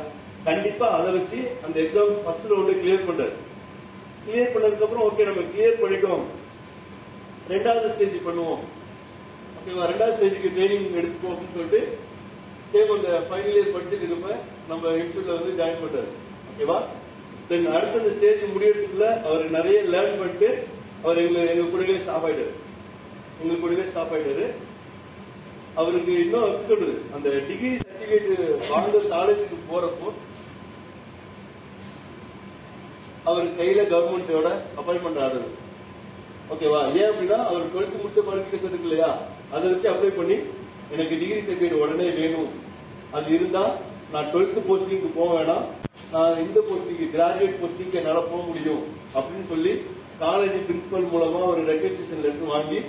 கண்டிப்பா 0.44 0.90
அதை 0.90 1.12
வச்சு 1.14 1.40
அந்த 1.66 1.82
எக்ஸாம் 1.82 2.12
ஃபர்ஸ்ட் 2.24 2.52
ரவுண்டு 2.52 2.76
கிளியர் 2.82 3.08
பண்றாரு. 3.10 3.34
கிளியர் 4.26 4.54
பண்ணதுக்கு 4.56 4.86
அப்புறம் 4.88 5.08
ஓகே 5.10 5.28
நம்ம 5.30 5.46
கிளியர் 5.54 5.82
பண்ணிட்டோம். 5.84 6.26
ரெண்டாவது 7.50 7.94
ஸ்டேஜ் 7.94 8.28
பண்ணுவோம். 8.28 8.62
ஓகேவா? 9.58 9.88
ரெண்டாவது 9.92 10.18
ஸ்டேஜுக்கு 10.20 10.54
ட்ரைனிங் 10.58 10.88
எடுத்துக்கோ 11.00 11.32
அப்படின்னு 11.32 11.56
சொல்லிட்டு 11.56 11.82
சேம் 12.72 12.93
அந்த 12.95 13.09
ஃபைனல் 13.28 13.57
இயர் 13.57 13.74
படிச்சுட்டு 13.76 14.07
இருப்ப 14.09 14.30
நம்ம 14.70 14.93
இன்ஸ்டியூட்ல 14.99 15.36
வந்து 15.38 15.57
ஜாயின் 15.59 15.84
பண்றாரு. 15.84 16.09
ஓகேவா 16.49 16.78
தென் 17.49 17.68
அடுத்த 17.76 17.99
அந்த 18.01 18.13
ஸ்டேஜ் 18.15 18.41
முடியறதுக்குள்ள 18.55 19.07
அவர் 19.28 19.43
நிறைய 19.57 19.78
லேர்ன் 19.93 20.18
பண்ணிட்டு 20.22 20.49
அவர் 21.03 21.22
எங்க 21.26 21.39
எங்க 21.51 21.65
கூடவே 21.74 21.97
ஸ்டாப் 22.05 22.26
ஆயிட்டாரு. 22.28 22.53
எங்க 23.41 23.53
கூடவே 23.63 23.86
ஸ்டாப் 23.91 24.13
ஆயிட்டாரு. 24.15 24.47
அவருக்கு 25.82 26.13
இன்னும் 26.24 26.45
எப்படி 26.47 26.68
சொல்றது 26.72 26.95
அந்த 27.15 27.30
டிகிரி 27.49 27.72
சர்டிபிகேட் 27.82 28.30
வாழ்ந்த 28.70 28.99
காலேஜுக்கு 29.13 29.57
போறப்போ 29.70 30.07
அவர் 33.30 33.47
கையில 33.59 33.82
கவர்மெண்டோட 33.91 34.49
அப்பாயின்மெண்ட் 34.80 35.22
ஆர்டர் 35.26 35.47
ஓகேவா 36.53 36.82
ஏன் 36.99 37.09
அப்படின்னா 37.09 37.39
அவர் 37.49 37.72
டுவெல்த் 37.74 38.01
முடிச்ச 38.01 38.20
குவாலிபிகேஷன் 38.28 38.72
இருக்கு 38.72 38.89
இல்லையா 38.89 39.09
அதை 39.55 39.65
வச்சு 39.72 39.88
அப்ளை 39.93 40.11
பண்ணி 40.20 40.38
எனக்கு 40.94 41.16
டிகிரி 41.22 41.40
சர்டிபிகேட் 41.40 41.82
உடனே 41.82 42.08
வேணும். 42.20 42.50
அது 43.12 43.28
இருந்தா 43.34 43.64
நான் 44.14 44.30
டுவெல்த் 44.34 44.68
போஸ்டிங்க்கு 44.68 45.10
போக 45.16 45.30
வேணாம். 45.38 45.66
நான் 46.12 46.42
இந்த 46.44 46.60
போஸ்டிங் 46.68 47.12
கிராஜுவேட் 47.16 47.60
போஸ்டிங்க்கு 47.62 48.00
என்னால் 48.02 48.30
போக 48.32 48.42
முடியும் 48.50 48.84
அப்படின்னு 49.18 49.48
சொல்லி 49.50 49.74
காலேஜ் 50.22 50.56
பிரின்சிபல் 50.68 51.10
மூலமா 51.14 51.42
ஒரு 51.52 51.62
ரெக்கக்னேஷன் 51.72 52.24
லெட்டர் 52.26 52.54
வாங்கி 52.54 52.80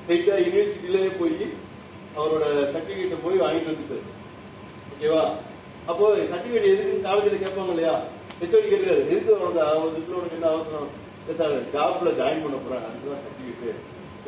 ஸ்ட்ரைட்டா 0.00 0.36
யூனிவர்சிட்டிலேயே 0.44 1.10
போய் 1.18 1.34
அவரோட 2.16 2.44
சர்டிபிகேட்டை 2.72 3.18
போய் 3.24 3.42
வாங்கிட்டு 3.42 3.70
வந்துட்டாரு 3.72 4.06
ஓகேவா 4.92 5.24
அப்போ 5.90 6.06
சர்டிபிகேட் 6.32 6.72
எதுக்கு 6.72 7.04
காலேஜில் 7.06 7.44
கேட்பாங்க 7.44 7.72
இல்லையா? 7.74 7.94
ஹெச்ஓடி 8.40 8.68
கேட்காரு 8.72 9.00
எதுக்கு 9.06 9.36
உனக்கு 9.38 9.62
அவன் 9.66 9.96
இதுல 10.00 10.18
உனக்கு 10.20 10.36
என்ன 10.38 10.50
அவசரம்? 10.54 10.90
சார் 11.38 11.54
ஜாப்ல 11.74 12.10
ஜாயின் 12.20 12.44
பண்ண 12.44 12.58
போறேன் 12.58 12.86
அதுதான் 12.88 13.22
சர்டிபிகேட் 13.24 13.80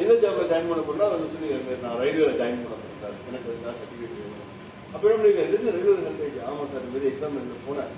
எந்த 0.03 0.15
ஜாப்ல 0.23 0.45
ஜாயின் 0.53 0.71
பண்ண 0.71 0.83
போறா 0.89 1.07
அவர் 1.09 1.33
சொல்லி 1.35 1.49
நான் 1.85 1.99
ரயில்வேல 2.03 2.33
ஜாயின் 2.41 2.63
பண்ண 2.65 2.79
சார் 3.03 3.17
எனக்கு 3.31 3.59
சர்டிபிகேட் 3.65 4.17
வேணும். 4.21 4.49
அப்புறம் 4.95 5.13
என்ன 5.13 5.23
பண்ணிருக்காரு 5.23 5.75
ரெகுலர் 5.77 6.03
செலக்ட் 6.07 6.41
ஆமா 6.49 6.63
சார் 6.73 6.85
இந்த 6.87 6.95
மாதிரி 6.95 7.11
எக்ஸாம் 7.13 7.37
எழுத 7.41 7.59
போனேன். 7.67 7.93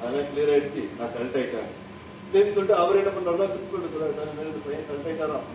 அதெல்லாம் 0.00 0.28
கிளியர் 0.30 0.52
ஆயிடுச்சு. 0.54 0.84
நான் 0.98 1.12
செலக்ட் 1.16 1.38
ஆயிட்டேன். 1.40 1.70
சரின்னு 2.32 2.54
சொல்லிட்டு 2.56 2.80
அவர் 2.82 3.00
என்ன 3.00 3.10
பண்றாருன்னா 3.16 3.48
பிரின்சிபல் 3.54 3.92
சொல்றாரு 3.94 4.14
சார் 4.18 4.30
இந்த 4.50 4.62
பையன் 4.66 4.86
செலக்ட் 4.88 5.08
ஆயிட்டாராம். 5.10 5.48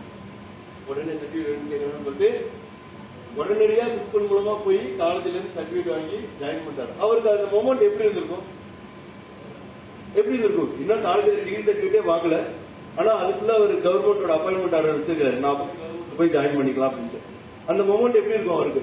உடனே 0.90 1.14
சர்டிஃபிகேட் 1.20 1.70
கேட்கணும்னு 1.72 2.06
சொல்லிட்டு 2.08 2.30
உடனடியா 3.40 3.84
பிரின்சிபல் 3.92 4.28
மூலமா 4.32 4.54
போய் 4.64 4.80
காலேஜ்ல 5.00 5.32
இருந்து 5.34 5.54
சர்டிஃபிகேட் 5.56 5.94
வாங்கி 5.94 6.18
ஜாயின் 6.40 6.66
பண்றாரு 6.66 6.92
அவருக்கு 7.04 7.32
அந்த 7.34 7.46
மொமெண்ட் 7.54 7.86
எப்படி 7.88 8.06
இருந்திருக்கும்? 8.06 8.44
எப்படி 10.18 10.36
இருக்கும் 10.42 10.74
இன்னும் 10.82 11.06
காலேஜ்ல 11.08 11.38
டிகிரி 11.46 11.64
சர்டிஃபிகேட்டே 11.68 12.02
வாங்கல. 12.12 12.36
ஆனா 12.98 13.12
அதுக்குள்ள 13.22 13.54
அவர் 13.60 13.72
கவர்மெண்டோட 13.86 14.34
அப்பாயின்மெண்ட் 14.34 14.76
ஆர்டர் 14.78 14.94
எடுத்துக்கிறாரு 14.96 15.38
நான் 15.46 15.62
போய் 16.18 16.34
ஜாயின் 16.36 16.58
பண்ணிக்கலாம் 16.58 16.90
அப்படின்ட்டு. 16.90 17.20
அந்த 17.70 17.82
மொமெண்ட் 17.82 18.18
எப்படி 18.20 18.36
இருக்கும் 18.36 18.56
அவருக்கு? 18.56 18.82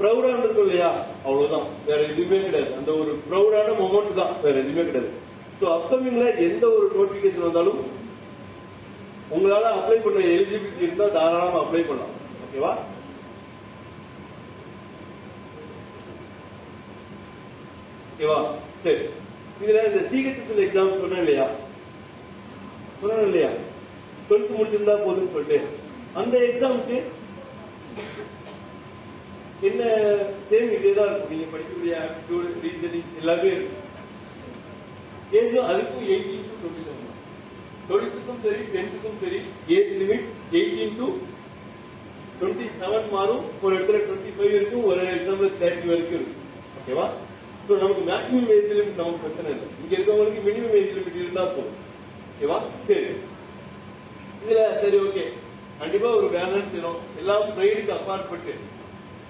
ப்ரௌடா 0.00 0.28
இருக்கும் 0.42 0.66
இல்லையா? 0.66 0.90
அவ்வளவுதான். 1.26 1.66
வேற 1.86 2.00
எதுவுமே 2.02 2.38
கிடையாது. 2.44 2.70
அந்த 2.74 2.90
ஒரு 2.92 3.12
ப்ரௌடான 3.30 3.74
மொமெண்ட் 3.80 4.20
தான். 4.20 4.34
வேற 4.42 4.54
எதுவுமே 4.58 4.84
கிடையாது. 4.84 5.10
ஸோ 5.60 5.66
அப்கமிங்ல 5.76 6.26
எந்த 6.48 6.64
ஒரு 6.76 6.86
நோட்டிபிகேஷன் 6.98 7.46
வந்தாலும் 7.48 7.80
உங்களால 9.34 9.66
அப்ளை 9.78 9.98
பண்ண 10.04 10.20
எலிஜிபிலிட்டி 10.34 10.86
இருந்தா 10.86 11.06
தாராளமா 11.16 11.58
அப்ளை 11.64 11.82
பண்ணலாம். 11.88 12.14
ஓகேவா 12.44 12.72
ஓகேவா 18.12 18.38
சரி. 18.84 19.04
இதுல 19.62 19.82
இந்த 19.88 20.00
சிஹெச்எஸ்எல் 20.10 20.64
எக்ஸாம் 20.64 21.00
சொன்னேன் 21.02 21.22
இல்லையா? 21.24 21.46
சொன்னேன் 23.00 23.26
இல்லையா? 23.28 23.50
டுவெல்த் 24.26 24.56
முடிச்சிருந்தா 24.58 24.96
போதும்னு 25.04 25.34
சொல்லிட்டு. 25.36 25.58
அந்த 26.18 26.34
எக்ஸாமுக்கு 26.48 26.98
என்ன 29.68 29.82
சேம் 30.50 30.70
இதே 30.76 30.92
தான் 30.98 31.08
இருக்கும். 31.08 31.32
நீங்க 31.32 31.46
படிக்கக்கூடிய 31.52 31.94
ஆப்டிடியூட் 32.04 32.60
ரீசனிங் 32.64 33.10
எல்லாமே 33.20 33.50
இருக்கும். 33.56 33.86
ஏஜ் 35.38 35.56
அதுக்கும் 35.70 36.06
எயிட்டீன் 36.12 36.46
டு 36.48 36.54
டுவெண்ட்டி 36.60 36.84
செவன் 36.86 37.08
டுவெல்த்துக்கும் 37.88 38.40
சரி 38.44 38.62
டென்த்துக்கும் 38.74 39.20
சரி 39.24 39.40
age 39.76 39.92
limit 40.00 40.26
eighteen 40.58 40.96
to 41.00 41.08
twenty 42.38 42.66
seven 42.80 43.08
மாறும். 43.16 43.44
ஒரு 43.62 43.72
இடத்துல 43.76 44.00
டுவெண்ட்டி 44.06 44.32
ஃபைவ் 44.36 44.56
இருக்கும் 44.58 44.88
ஒரு 44.92 45.02
எக்ஸாம்பிள் 45.16 45.58
தேர்ட்டி 45.62 45.90
வரைக்கும் 45.92 46.18
இருக்கும். 46.20 46.40
ஓகேவா 46.80 47.06
ஸோ 47.66 47.72
நமக்கு 47.82 48.02
மேக்ஸிமம் 48.10 48.50
ஏஜ் 48.56 48.72
லிமிட் 48.78 49.00
நமக்கு 49.02 49.22
பிரச்சனை 49.24 49.48
இல்லை. 49.54 49.68
இங்க 49.82 49.92
இருக்கவங்களுக்கு 49.96 50.42
மினிமம் 50.48 50.76
ஏஜ் 50.80 50.96
லிமிட் 50.98 51.20
இருந்தா 51.22 51.44
போதும். 51.56 51.78
ஓகேவா 52.32 52.58
சரி. 52.88 53.12
இதுல 54.42 54.60
சரி 54.82 54.98
ஓகே 55.06 55.24
கண்டிப்பா 55.80 56.08
ஒரு 56.16 56.28
பேலன்ஸ் 56.34 56.74
வேணும் 56.74 57.00
எல்லா 57.18 57.34
ட்ரைடுக்கு 57.48 57.92
அப்பாற்பட்டு 57.92 58.52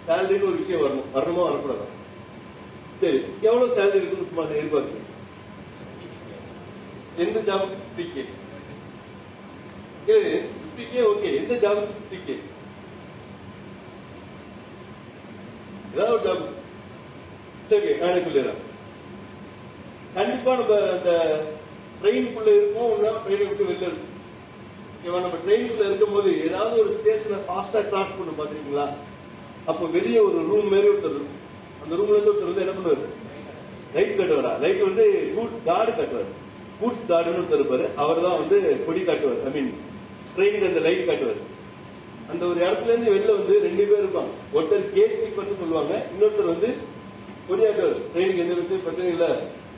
சேலரிக்கு 0.07 0.49
ஒரு 0.49 0.59
விஷயம் 0.59 0.83
வரணும். 0.83 1.11
வரணுமா 1.15 1.43
வரக்கூடாது? 1.45 1.87
சரி 3.01 3.19
எவ்வளவு 3.43 3.75
சேலரி 3.77 3.99
இருக்குன்னு 4.01 4.31
சும்மா 4.31 4.47
எந்த 7.23 7.39
job 7.49 7.67
fifty 7.71 8.05
K 8.11 8.23
fifty 10.55 10.85
K 10.93 11.01
okay 11.11 11.31
எந்த 11.41 11.55
ஜாப் 11.65 11.81
ஃபிஃப்டி 11.89 12.19
கே 12.27 12.37
ஏதாவது 15.93 16.13
ஒரு 16.13 16.23
ஜாப் 16.27 16.45
ஓகே 17.71 17.93
நானே 18.01 18.21
சொல்லிடுறேன் 18.27 18.61
கண்டிப்பா 20.15 20.55
நம்ம 20.55 20.79
அந்த 20.93 21.11
ட்ரெயினுக்குள்ள 22.01 22.51
இருப்போம் 22.55 22.95
ட்ரெயினை 23.25 23.45
விட்டு 23.45 23.69
வெளில 23.69 23.85
இருக்கும் 23.85 24.10
இவன் 25.07 25.25
நம்ம 25.25 25.37
ட்ரெயினுக்குள்ள 25.45 25.85
இருக்கும்போது 25.89 26.31
ஏதாவது 26.47 26.75
ஒரு 26.83 26.91
ஸ்டேஷனை 26.99 27.39
ஃபாஸ்டா 27.47 27.81
கிராஸ் 27.91 28.17
பண்ண 28.19 28.33
பாத்தீங்களா 28.41 28.87
அப்ப 29.71 29.87
வெளியே 29.97 30.19
ஒரு 30.19 30.39
ரூம் 30.51 30.69
மாரி 30.73 30.89
ஒருத்தர் 30.91 31.15
இருக்கும். 31.15 31.39
அந்த 31.83 31.93
ரூம்ல 31.99 32.17
இருந்து 32.17 32.33
ஒருத்தர் 32.33 32.51
வந்து 32.51 32.65
என்ன 32.65 32.75
பண்ணுவாரு? 32.77 33.07
லைட் 33.95 34.19
கட்டுவாரா? 34.19 34.53
லைட் 34.63 34.83
வந்து 34.89 35.05
கூட் 35.37 35.57
கார்டு 35.69 35.93
கட்டுவார். 36.01 36.31
கூட்ஸ் 36.81 37.09
கார்டுன்னு 37.11 37.41
ஒருத்தர் 37.41 37.61
இருப்பாரு. 37.61 37.87
அவர் 38.03 38.23
தான் 38.27 38.39
வந்து 38.41 38.59
கொடி 38.87 39.01
காட்டுவார். 39.01 39.41
ஐ 39.47 39.51
மீன் 39.57 39.73
ட்ரெயினுக்கு 40.35 40.71
அந்த 40.71 40.83
லைட் 40.87 41.09
காட்டுவார். 41.09 41.41
அந்த 42.33 42.43
ஒரு 42.47 42.59
இடத்துல 42.67 42.93
இருந்து 42.93 43.15
வெளில 43.15 43.33
வந்து 43.39 43.55
ரெண்டு 43.67 43.85
பேர் 43.91 44.05
இருப்பாங்க. 44.05 44.33
ஒருத்தர் 44.57 44.87
கேட் 44.97 45.19
கீப்பர்னு 45.21 45.61
சொல்லுவாங்க. 45.63 45.93
இன்னொருத்தர் 46.13 46.53
வந்து 46.55 46.71
கொடியாட்டுவார். 47.49 48.01
ட்ரெயினுக்கு 48.13 48.45
எந்த 48.45 48.55
விதத்தையும் 48.55 48.87
பிரச்சனை 48.87 49.11
இல்ல. 49.17 49.29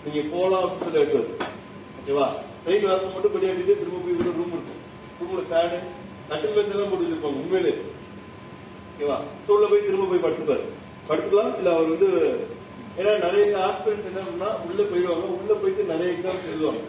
நீங்க 0.04 0.22
போலாம் 0.34 0.64
அப்படின்னு 0.64 0.86
சொல்லி 0.86 1.02
ஆட்டுவார் 1.02 1.30
ஓகேவா? 1.98 2.28
ட்ரெயின் 2.64 2.88
வரப்ப 2.90 3.12
மட்டும் 3.14 3.34
கொடியாட்டிட்டு 3.34 3.78
திரும்ப 3.80 4.00
போய் 4.04 4.38
ரூம் 4.40 4.56
இருக்கும். 4.56 4.80
ரூம்ல 5.22 5.42
ஃபேனு 5.50 5.78
கட்டில் 6.28 6.54
பெஞ்ச் 6.56 6.74
எல்லாம் 6.74 6.90
போட்டு 6.90 7.06
வச்சிருப்பாங்க 7.06 7.40
உண்மையிலே. 7.42 7.72
ஓகேவா? 8.90 9.16
தோல்ல 9.46 9.68
போய் 9.68 9.86
திரும்ப 9.86 10.06
போய் 10.10 10.24
படுத்துப்பாரு. 10.24 10.64
படுத்துக்கலாம் 11.08 11.56
இல்ல 11.58 11.70
அவர் 11.74 11.92
வந்து 11.92 12.08
ஏன்னா 12.98 13.12
நிறைய 13.24 13.44
ஹாஸ்பிட்டல்ஸ் 13.56 14.08
என்ன 14.10 14.20
பண்ணா 14.28 14.48
உள்ள 14.66 14.82
போயிடுவாங்க. 14.82 15.26
உள்ள 15.38 15.52
போயிட்டு 15.54 15.82
நிறைய 15.82 16.08
எக்ஸாம்ஸ் 16.14 16.48
எழுதுவாங்க. 16.50 16.82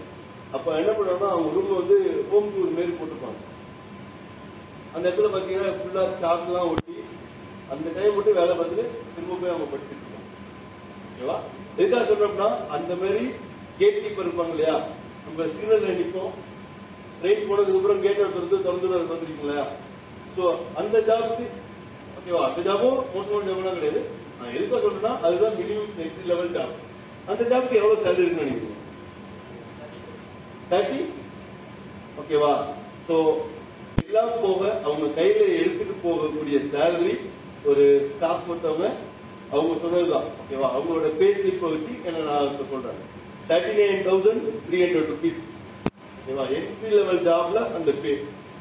அப்ப 0.52 0.78
என்ன 0.80 0.92
பண்ணுவாங்கன்னா 0.92 1.30
அவங்க 1.30 1.50
ரூம்ல 1.56 1.78
வந்து 1.82 1.98
ஹோம் 2.32 2.50
டூர் 2.54 2.76
மாரி 2.78 2.94
போட்டுப்பாங்க. 3.00 3.40
அந்த 4.96 5.06
இடத்துல 5.10 5.30
பாத்தீங்கன்னா 5.36 5.72
ஃபுல்லா 5.78 6.04
சாக் 6.22 6.48
எல்லாம் 6.48 6.70
ஒட்டி 6.70 6.96
அந்த 7.70 7.90
டைம் 7.96 8.16
மட்டும் 8.16 8.34
வேலை 8.34 8.56
பார்த்துட்டு 8.58 8.86
திரும்ப 9.16 9.38
போய் 9.42 9.54
அவங்க 9.54 9.68
படிச்சுட்டு 9.72 10.04
இருப்பாங்க. 10.04 10.30
ஓகேவா? 11.12 11.38
எதுக்காக 11.78 12.04
சொல்றோம்னா 12.10 12.50
அந்த 12.68 12.96
மாதிரி 12.96 13.24
கேட் 13.78 14.02
கீப்பர் 14.04 14.28
இருப்பாங்க 14.28 14.50
இல்லையா? 14.50 14.76
நம்ம 15.26 15.46
சிக்னல்ல 15.54 15.94
நிற்போம் 16.00 16.34
ட்ரெயின் 17.24 17.46
போனதுக்கு 17.50 17.78
அப்புறம் 17.80 18.02
கேட் 18.06 18.22
திறந்து 18.22 18.64
திறந்து 18.66 18.88
வந்துருக்கீங்களா 19.14 19.66
சோ 20.36 20.44
அந்த 20.82 20.96
ஜாப்க்கு 21.10 21.46
ஓகேவா 22.18 22.42
அந்த 22.48 22.62
ஜாபும் 22.68 23.00
மோசமான 23.14 23.46
ஜாப்லாம் 23.50 23.78
கிடையாது. 23.80 24.02
நான் 24.40 24.56
எதுக்காக 24.58 24.82
சொல்றேன்னா 24.86 25.12
அதுதான் 25.26 25.58
மினிமம் 25.60 25.94
நெக்ஸ்ட் 26.00 26.30
லெவல் 26.32 26.54
ஜாப் 26.56 26.74
அந்த 27.32 27.44
ஜாப்க்கு 27.52 27.80
எவ்வளவு 27.82 28.04
சேலரி 28.06 28.24
இருக்குன்னு 28.24 28.46
நினைக்கிறீங்க 28.46 28.80
தேர்ட்டி 30.72 31.02
ஓகேவா 32.22 32.54
சோ 33.08 33.16
எல்லாம் 34.08 34.34
போக 34.44 34.62
அவங்க 34.88 35.08
கையில 35.20 35.42
எடுத்துட்டு 35.62 35.96
போகக்கூடிய 36.06 36.58
சேலரி 36.76 37.16
ஒரு 37.72 37.84
ஸ்டாஃப் 38.12 38.48
கொடுத்தவங்க 38.48 38.88
அவங்க 39.54 39.74
சொன்னதுதான். 39.82 40.28
ஓகேவா 40.42 40.68
அவங்களோட 40.76 41.10
பே 41.20 41.28
ஸ்லிப்பை 41.40 41.68
வச்சு 41.74 41.92
என்ன 42.08 42.24
நான் 42.30 42.56
சொல்றேன்? 42.74 43.00
Thirty 43.50 43.74
nine 43.80 44.06
thousand 44.10 44.46
three 44.68 44.78
hundred 44.84 45.12
rupees 45.14 45.42
ஓகேவா? 46.24 46.44
என்ட்ரி 46.58 46.90
லெவல் 46.98 47.24
ஜாப்ல 47.26 47.60
அந்த 47.78 47.92
பே 48.04 48.12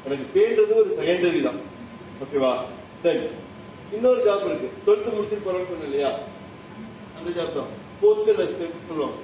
எனக்கு 0.05 0.25
பேன்றது 0.33 0.73
ஒரு 0.81 0.89
செகண்டரி 0.97 1.41
தான். 1.41 1.59
ஓகேவா? 2.23 2.49
தென் 3.03 3.21
இன்னொரு 3.95 4.21
ஜாப் 4.25 4.45
இருக்கு. 4.47 4.69
டுவெல்த் 4.85 5.13
முடிச்சுட்டு 5.15 5.45
போறோம்னு 5.45 5.69
சொன்னேன் 5.69 5.87
இல்லையா? 5.89 6.09
அந்த 7.17 7.29
ஜாப் 7.37 7.57
தான். 7.59 7.69
போஸ்டல் 8.01 8.41
அசிஸ்டன்ட் 8.45 8.87
சொல்லுவாங்க. 8.89 9.17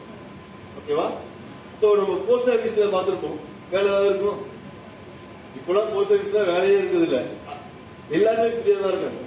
ஓகேவா? 0.79 1.07
சோ 1.81 1.89
நம்ம 1.99 2.13
போஸ்ட் 2.27 2.51
ஆபீஸ்ல 2.53 2.87
பார்த்திருப்போம். 2.95 3.39
வேலை 3.71 3.87
ஏதாவது 3.91 4.09
இருக்கும்? 4.11 4.39
இப்பெல்லாம் 5.57 5.91
போஸ்ட் 5.95 6.13
ஆபீஸ்ல 6.17 6.43
வேலையே 6.51 6.77
இருக்குது 6.79 7.07
இல்ல 7.07 7.19
எல்லாருமே 8.17 8.53
ஃப்ரீயா 8.59 8.77
தான் 8.83 8.93
இருக்காங்க 8.93 9.25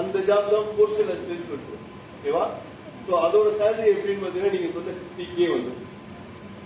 அந்த 0.00 0.18
ஜாப் 0.28 0.52
தான் 0.54 0.68
போஸ்டல் 0.80 1.12
அசிஸ்டன்ட் 1.14 1.48
சொல்லிட்டு. 1.52 1.78
ஓகேவா? 2.16 2.44
சோ 3.06 3.12
அதோட 3.26 3.48
சேலரி 3.60 3.88
எப்படின்னு 3.94 4.24
பாத்தீங்கன்னா 4.24 4.54
நீங்க 4.56 4.68
சொன்ன 4.76 4.96
சிக்ஸ்டி 5.16 5.46
வந்து. 5.54 5.72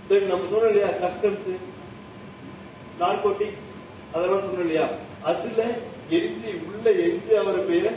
தென் 0.08 0.30
நம்ம 0.32 0.48
சொன்னோம் 0.50 0.72
இல்லையா? 0.72 0.90
கஸ்டம்ஸ் 1.04 1.46
நார்கோட்டிக்ஸ் 3.02 3.70
அதெல்லாம் 4.14 4.42
சொன்னோம் 4.44 4.64
இல்லையா? 4.66 4.86
அதுல 5.30 5.62
என்ட்ரி 6.16 6.50
உள்ள 6.68 6.86
எரிஞ்சு 7.04 7.32
அவர 7.42 7.56
பேரை 7.70 7.92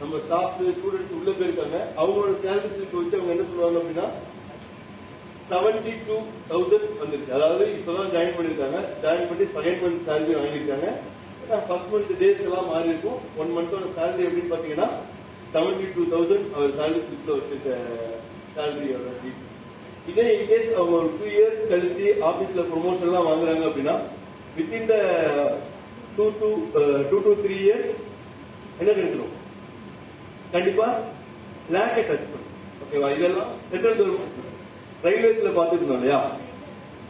நம்ம 0.00 0.18
ஸ்டாஃப் 0.24 0.54
ஸ்டூடெண்ட்ஸ் 0.78 1.16
உள்ள 1.18 1.30
போயிருக்காங்க. 1.38 1.78
அவங்களோட 2.00 2.32
சேலரி 2.44 2.68
வச்சு 2.68 3.16
அவங்க 3.18 3.34
என்ன 3.34 3.44
சொல்லுவாங்க 3.50 3.80
அப்படின்னா 3.82 4.06
செவன்டி 5.50 5.92
டூ 6.06 6.16
தௌசண்ட் 6.50 7.00
வந்துருச்சு. 7.02 7.32
அதாவது 7.38 7.64
இப்பதான் 7.78 8.12
ஜாயின் 8.14 8.36
பண்ணிருக்காங்க 8.36 8.78
ஜாயின் 9.02 9.28
பண்ணி 9.30 9.46
செகண்ட் 9.56 9.82
மந்த் 9.84 10.06
சேலரி 10.08 10.34
வாங்கியிருக்காங்க. 10.38 10.88
ஃபர்ஸ்ட் 11.68 11.92
மந்த் 11.92 12.12
டேஸ் 12.22 12.44
எல்லாம் 12.46 12.70
மாறி 12.72 12.92
இருக்கும். 12.92 13.20
ஒன் 13.42 13.54
மந்தோட 13.56 13.86
சேலரி 13.98 14.26
எப்படின்னு 14.28 14.52
பாத்தீங்கன்னா 14.54 14.88
செவன்டி 15.54 15.86
டூ 15.96 16.04
தௌசண்ட் 16.14 16.46
அவர் 16.56 16.76
சேலரி 16.78 17.02
ஸ்லிப்ல 17.06 17.36
வச்சிருக்க 17.38 17.70
சேலரி 18.56 18.88
இதே 20.10 20.24
இன்கேஸ் 20.36 20.70
அவங்க 20.78 20.94
ஒரு 21.00 21.10
டூ 21.18 21.26
இயர்ஸ் 21.34 21.60
கழிச்சு 21.72 22.06
ஆபீஸ்ல 22.28 22.62
ப்ரொமோஷன் 22.70 23.08
எல்லாம் 23.08 23.28
வாங்குறாங்க 23.30 23.64
அப்படின்னா 23.68 23.96
within 24.56 24.88
the 24.88 24.94
two 26.16 26.24
two 26.40 26.48
two 27.10 27.18
two 27.26 27.32
three 27.42 27.56
years 27.64 27.92
என்ன 28.78 28.90
கிடைச்சிடும் 28.90 29.34
கண்டிப்பா 30.52 30.86
லேக்கை 31.74 32.02
டச் 32.02 32.30
பண்ணும் 32.32 32.48
ஓகேவா 32.82 33.10
இதெல்லாம் 33.16 33.52
சென்ட்ரல் 33.70 33.98
கவர்மெண்ட் 33.98 34.38
ரயில்வேஸ்ல 35.04 35.52
பாத்துருந்தோம் 35.56 36.00
இல்லையா? 36.00 36.18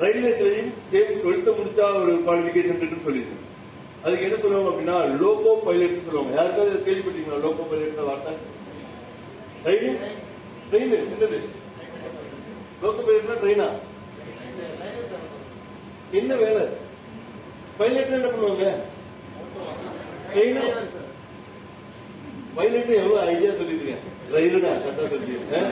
ரயில்வேஸ்லயும் 0.01 0.71
சேம் 0.91 1.11
டுவெல்த் 1.23 1.57
முடிச்சா 1.59 1.87
ஒரு 2.01 2.13
குவாலிபிகேஷன் 2.27 2.77
இருக்குன்னு 2.77 3.07
சொல்லியிருக்கோம் 3.09 3.49
அதுக்கு 4.05 4.27
என்ன 4.27 4.37
சொல்லுவாங்க 4.37 4.71
அப்படின்னா 4.71 4.97
லோகோ 5.21 5.51
பைலட் 5.67 6.07
சொல்லுவாங்க. 6.07 6.33
யாருக்காவது 6.39 6.79
கேள்விப்பட்டீங்களா 6.87 7.43
லோகோ 7.45 7.65
பைலட் 7.71 8.01
வார்த்தை? 8.09 8.33
ட்ரெயின் 9.65 9.99
ட்ரெயின் 10.71 10.95
என்னது? 10.99 11.39
லோக்கோ 12.83 13.03
பைலட்னா 13.09 13.37
ட்ரெயினா 13.43 13.69
என்ன 16.13 16.35
வேலை? 16.37 16.65
பைலட் 17.79 18.15
என்ன 18.17 18.29
பண்ணுவாங்க? 18.33 18.67
பைலட் 22.57 22.93
எவ்வளவு 23.01 23.21
ஐடியா 23.33 23.51
சொல்லிருக்கேன் 23.59 24.03
தான் 24.67 24.81
கரெக்டா 24.83 25.05
சொல்லிருக்கேன் 25.13 25.71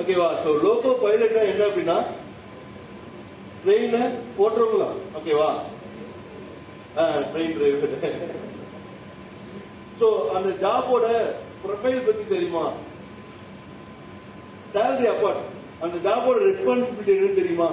ஓகேவா 0.00 0.28
சோ 0.44 0.50
லோகோ 0.64 0.90
பைலட்னா 1.04 1.42
என்ன 1.50 1.66
அப்படின்னா 1.68 1.98
ட்ரெயினை 3.62 4.02
ஓட்டுறவங்களா? 4.42 4.88
ஓகேவா 5.18 5.48
ட்ரெயின் 7.32 7.54
டிரைவர் 7.56 7.94
சோ 10.00 10.06
அந்த 10.36 10.50
ஜாபோட 10.62 11.06
ப்ரொஃபைல் 11.62 12.06
பத்தி 12.08 12.24
தெரியுமா? 12.34 12.64
சேலரி 14.74 15.06
அப்பார்ட் 15.12 15.42
அந்த 15.84 15.96
ஜாபோட 16.06 16.38
ரெஸ்பான்சிபிலிட்டி 16.48 17.14
என்னன்னு 17.16 17.40
தெரியுமா? 17.40 17.68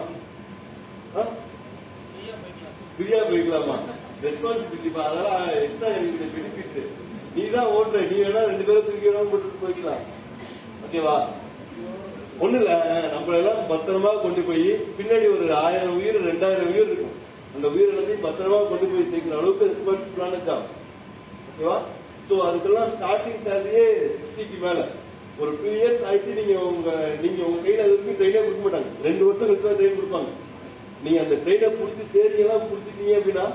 ஃப்ரீயா 2.96 3.20
போய்க்கலாமா? 3.30 3.78
ரெஸ்பான்சிபிலிட்டி 4.26 4.90
அதெல்லாம் 5.06 5.48
எக்ஸ்ட்ரா 5.62 5.88
எனக்கு 6.00 6.28
பெனிஃபிட் 6.36 6.92
நீ 7.36 7.44
தான் 7.56 7.72
ஓட்டுற. 7.78 8.02
நீ 8.10 8.18
வேணா 8.26 8.42
ரெண்டு 8.50 8.66
பேரும் 8.68 8.86
தூக்கி 8.88 9.08
வேணா 9.08 9.24
போட்டு 9.32 9.62
போய்க்கலாம். 9.64 10.04
ஓகேவா 10.86 11.16
ஒண்ணு 12.44 12.58
இல்ல. 12.60 12.72
நம்மள 13.14 13.40
எல்லாம் 13.42 13.60
பத்திரமா 13.72 14.12
கொண்டு 14.22 14.42
போய் 14.50 14.70
பின்னாடி 14.98 15.26
ஒரு 15.36 15.46
ஆயிரம் 15.64 15.96
உயிர் 15.98 16.18
ரெண்டாயிரம் 16.30 16.72
உயிர் 16.74 16.90
இருக்கும். 16.90 17.18
அந்த 17.56 17.68
உயிர் 17.74 17.92
எல்லாத்தையும் 17.92 18.26
பத்திரமா 18.28 18.60
கொண்டு 18.72 18.86
போய் 18.94 19.12
சேர்க்கிற 19.12 19.38
அளவுக்கு 19.40 19.70
ரெஸ்பான்சிபிளான 19.72 20.40
ஜாப் 20.48 20.70
ஓகேவா 21.50 21.78
சோ 22.28 22.36
அதுக்கெல்லாம் 22.48 22.92
ஸ்டார்டிங் 22.96 23.44
சேலரியே 23.46 23.86
சிக்ஸ்டிக்கு 24.20 24.60
மேல. 24.66 24.80
ஒரு 25.42 25.52
டூ 25.60 25.70
இயர்ஸ் 25.78 26.06
ஆயிடுச்சு 26.08 26.40
நீங்க 26.40 26.56
உங்க 26.72 26.90
நீங்க 27.24 27.42
உங்க 27.50 27.60
கையில 27.66 27.86
அது 27.86 27.94
வரைக்கும் 27.94 28.18
ட்ரெயினே 28.20 28.42
கொடுக்க 28.46 28.64
மாட்டாங்க. 28.66 28.90
ரெண்டு 29.08 29.24
வருஷம் 29.28 29.50
கழிச்சு 29.50 29.78
ட்ரெயின் 29.80 30.00
கொடுப்பாங்க. 30.00 30.32
நீங்க 31.04 31.20
அந்த 31.24 31.36
ட்ரெயினை 31.44 31.70
புடிச்சு 31.78 32.04
சேரியெல்லாம் 32.16 32.68
புடிச்சிட்டீங்க 32.70 33.14
அப்படின்னா 33.20 33.46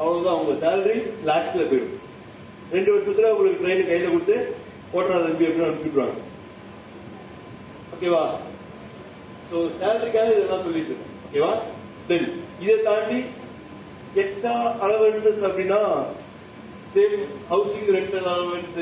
அவ்வளவுதான். 0.00 0.38
உங்க 0.40 0.54
சேலரி 0.64 0.96
லேக்ஸ்ல 1.28 1.62
போயிடும். 1.70 1.94
ரெண்டு 2.74 2.90
வருஷத்துல 2.94 3.30
உங்களுக்கு 3.34 3.62
ட்ரெயின் 3.62 3.88
கையில 3.90 4.10
கொடுத்து 4.14 4.36
ஓட்டுறா 4.96 5.18
தம்பி 5.24 5.46
அப்படின்னு 5.46 5.68
அனுப்பிடுவாங்க 5.68 6.18
ஓகேவா 7.94 8.24
சோ 9.50 9.56
சேலரிக்காக 9.80 10.34
இதெல்லாம் 10.34 10.64
சொல்லிட்டு 10.66 10.92
இருக்கோம். 10.92 11.14
ஓகேவா 11.26 11.52
தென் 12.08 12.28
இதை 12.64 12.76
தாண்டி 12.88 13.18
எக்ஸ்ட்ரா 14.22 14.54
அலவன்சஸ் 14.84 15.42
அப்படின்னா 15.48 15.80
சேம் 16.94 17.16
ஹவுசிங் 17.52 17.90
ரெண்டல் 17.96 18.28
அலவன்ஸ் 18.34 18.78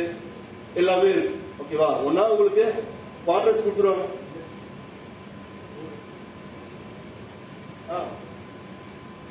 எல்லாமே 0.80 1.09
இருக்கு. 1.14 1.39
ஓகேவா 1.62 1.89
ஒன்னா 2.09 2.22
உங்களுக்கு 2.32 2.64
குவார்டர்ஸ் 3.26 3.64
கொடுத்துருவாங்க. 3.64 4.07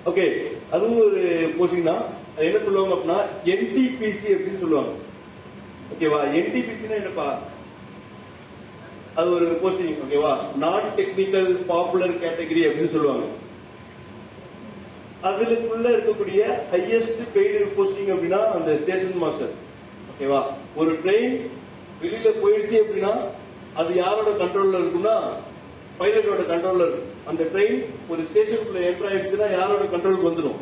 ஓகே 0.09 0.25
அதுவும் 0.75 1.01
ஒரு 1.05 1.21
போஸ்டிங் 1.57 1.89
தான் 1.91 2.03
அது 2.35 2.45
என்ன 2.49 2.59
சொல்லுவாங்க 2.65 2.93
அப்படின்னா 2.95 3.19
என்டிபிசி 3.53 4.27
அப்படின்னு 4.35 4.61
சொல்லுவாங்க. 4.63 4.91
ஓகேவா 5.93 6.19
என்டிபிசினா 6.39 6.95
என்னப்பா? 7.01 7.27
அது 9.19 9.27
ஒரு 9.37 9.47
போஸ்டிங் 9.63 10.01
ஓகேவா 10.03 10.33
நான் 10.63 10.87
டெக்னிக்கல் 10.99 11.49
பாப்புலர் 11.71 12.19
கேட்டகரி 12.23 12.63
அப்படின்னு 12.67 12.93
சொல்லுவாங்க. 12.95 13.25
அதுக்குள்ள 15.29 15.87
இருக்கக்கூடிய 15.95 16.41
ஹையஸ்ட் 16.71 17.21
பெய்டு 17.35 17.59
போஸ்டிங் 17.77 18.11
அப்படின்னா 18.13 18.41
அந்த 18.55 18.71
ஸ்டேஷன் 18.81 19.21
மாஸ்டர் 19.23 19.53
ஓகேவா 20.11 20.41
ஒரு 20.79 20.91
ட்ரெயின் 21.03 21.35
வெளியில 22.01 22.31
போயிடுச்சு 22.41 22.77
அப்படின்னா 22.83 23.13
அது 23.81 23.91
யாரோட 23.95 24.31
கண்ட்ரோல்ல 24.41 24.81
இருக்கும்னா 24.81 25.15
பைலட்டோட 25.99 26.43
கண்ட்ரோல்ல 26.51 26.85
இருக்கும் 26.85 27.11
அந்த 27.31 27.43
ட்ரெயின் 27.51 27.79
ஒரு 28.11 28.21
ஸ்டேஷனுக்குள்ள 28.29 28.79
என்டர் 28.89 29.09
ஆயிடுச்சுன்னா 29.09 29.49
யாரோட 29.57 29.83
கண்ட்ரோலுக்கு 29.93 30.29
வந்துடும் 30.29 30.59